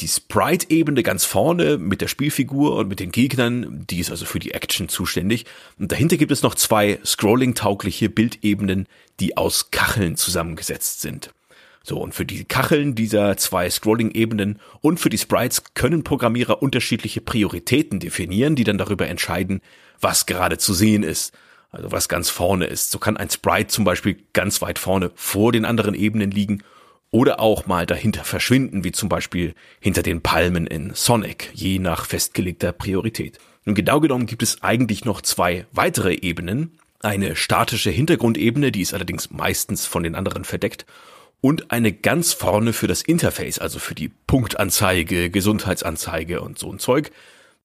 [0.01, 4.39] Die Sprite-Ebene ganz vorne mit der Spielfigur und mit den Gegnern, die ist also für
[4.39, 5.45] die Action zuständig.
[5.79, 8.87] Und dahinter gibt es noch zwei scrolling-taugliche Bildebenen,
[9.19, 11.31] die aus Kacheln zusammengesetzt sind.
[11.83, 17.21] So, und für die Kacheln dieser zwei Scrolling-Ebenen und für die Sprites können Programmierer unterschiedliche
[17.21, 19.61] Prioritäten definieren, die dann darüber entscheiden,
[20.01, 21.33] was gerade zu sehen ist.
[21.71, 22.91] Also was ganz vorne ist.
[22.91, 26.63] So kann ein Sprite zum Beispiel ganz weit vorne vor den anderen Ebenen liegen
[27.11, 32.07] oder auch mal dahinter verschwinden, wie zum Beispiel hinter den Palmen in Sonic, je nach
[32.07, 33.39] festgelegter Priorität.
[33.65, 36.79] Und genau genommen gibt es eigentlich noch zwei weitere Ebenen.
[37.01, 40.87] Eine statische Hintergrundebene, die ist allerdings meistens von den anderen verdeckt
[41.41, 46.79] und eine ganz vorne für das Interface, also für die Punktanzeige, Gesundheitsanzeige und so ein
[46.79, 47.11] Zeug.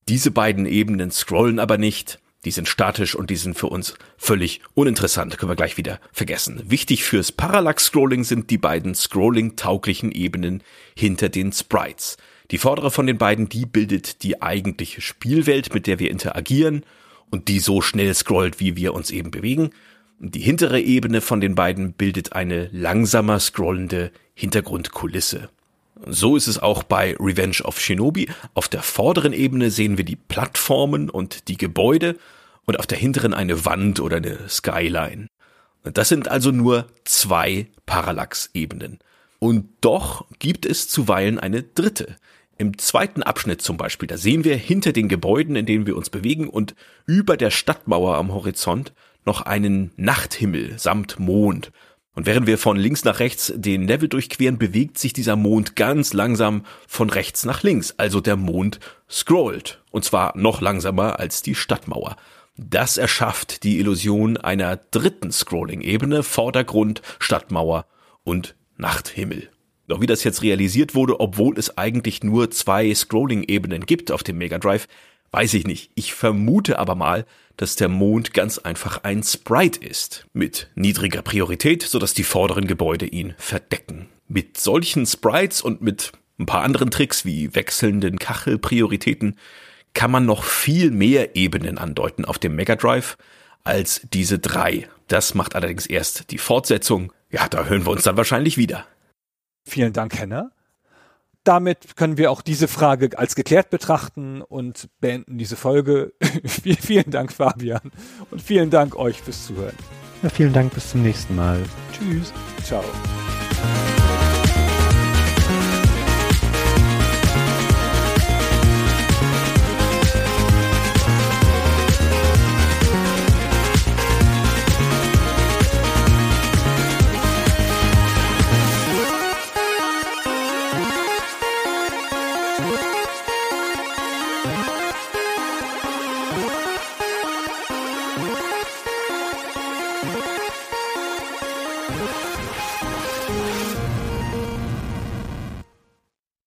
[0.07, 2.19] Diese beiden Ebenen scrollen aber nicht.
[2.45, 5.37] Die sind statisch und die sind für uns völlig uninteressant.
[5.37, 6.61] Können wir gleich wieder vergessen.
[6.65, 10.61] Wichtig fürs Parallax-Scrolling sind die beiden scrolling-tauglichen Ebenen
[10.97, 12.17] hinter den Sprites.
[12.51, 16.85] Die vordere von den beiden, die bildet die eigentliche Spielwelt, mit der wir interagieren
[17.31, 19.71] und die so schnell scrollt, wie wir uns eben bewegen.
[20.19, 25.49] Die hintere Ebene von den beiden bildet eine langsamer scrollende Hintergrundkulisse.
[26.05, 28.29] So ist es auch bei Revenge of Shinobi.
[28.53, 32.17] Auf der vorderen Ebene sehen wir die Plattformen und die Gebäude
[32.65, 35.27] und auf der hinteren eine Wand oder eine Skyline.
[35.83, 38.99] Das sind also nur zwei Parallax-Ebenen.
[39.39, 42.15] Und doch gibt es zuweilen eine dritte.
[42.57, 46.09] Im zweiten Abschnitt zum Beispiel, da sehen wir hinter den Gebäuden, in denen wir uns
[46.09, 46.75] bewegen und
[47.05, 48.93] über der Stadtmauer am Horizont
[49.25, 51.71] noch einen Nachthimmel samt Mond.
[52.15, 56.13] Und während wir von links nach rechts den Level durchqueren, bewegt sich dieser Mond ganz
[56.13, 57.95] langsam von rechts nach links.
[57.97, 58.79] Also der Mond
[59.09, 59.81] scrollt.
[59.91, 62.15] Und zwar noch langsamer als die Stadtmauer.
[62.55, 67.87] Das erschafft die Illusion einer dritten Scrolling-Ebene, Vordergrund, Stadtmauer
[68.23, 69.49] und Nachthimmel.
[69.87, 74.37] Doch wie das jetzt realisiert wurde, obwohl es eigentlich nur zwei Scrolling-Ebenen gibt auf dem
[74.37, 74.87] Mega Drive,
[75.31, 75.91] weiß ich nicht.
[75.95, 77.25] Ich vermute aber mal,
[77.57, 83.05] dass der Mond ganz einfach ein Sprite ist, mit niedriger Priorität, sodass die vorderen Gebäude
[83.05, 84.09] ihn verdecken.
[84.27, 89.37] Mit solchen Sprites und mit ein paar anderen Tricks wie wechselnden Kachelprioritäten
[89.93, 93.17] kann man noch viel mehr Ebenen andeuten auf dem Mega Drive
[93.63, 94.87] als diese drei.
[95.07, 97.13] Das macht allerdings erst die Fortsetzung.
[97.29, 98.87] Ja, da hören wir uns dann wahrscheinlich wieder.
[99.65, 100.51] Vielen Dank, Henner
[101.43, 106.13] damit können wir auch diese Frage als geklärt betrachten und beenden diese Folge.
[106.45, 107.91] vielen Dank, Fabian.
[108.31, 109.75] Und vielen Dank euch fürs Zuhören.
[110.21, 111.61] Ja, vielen Dank, bis zum nächsten Mal.
[111.91, 112.31] Tschüss.
[112.63, 112.83] Ciao.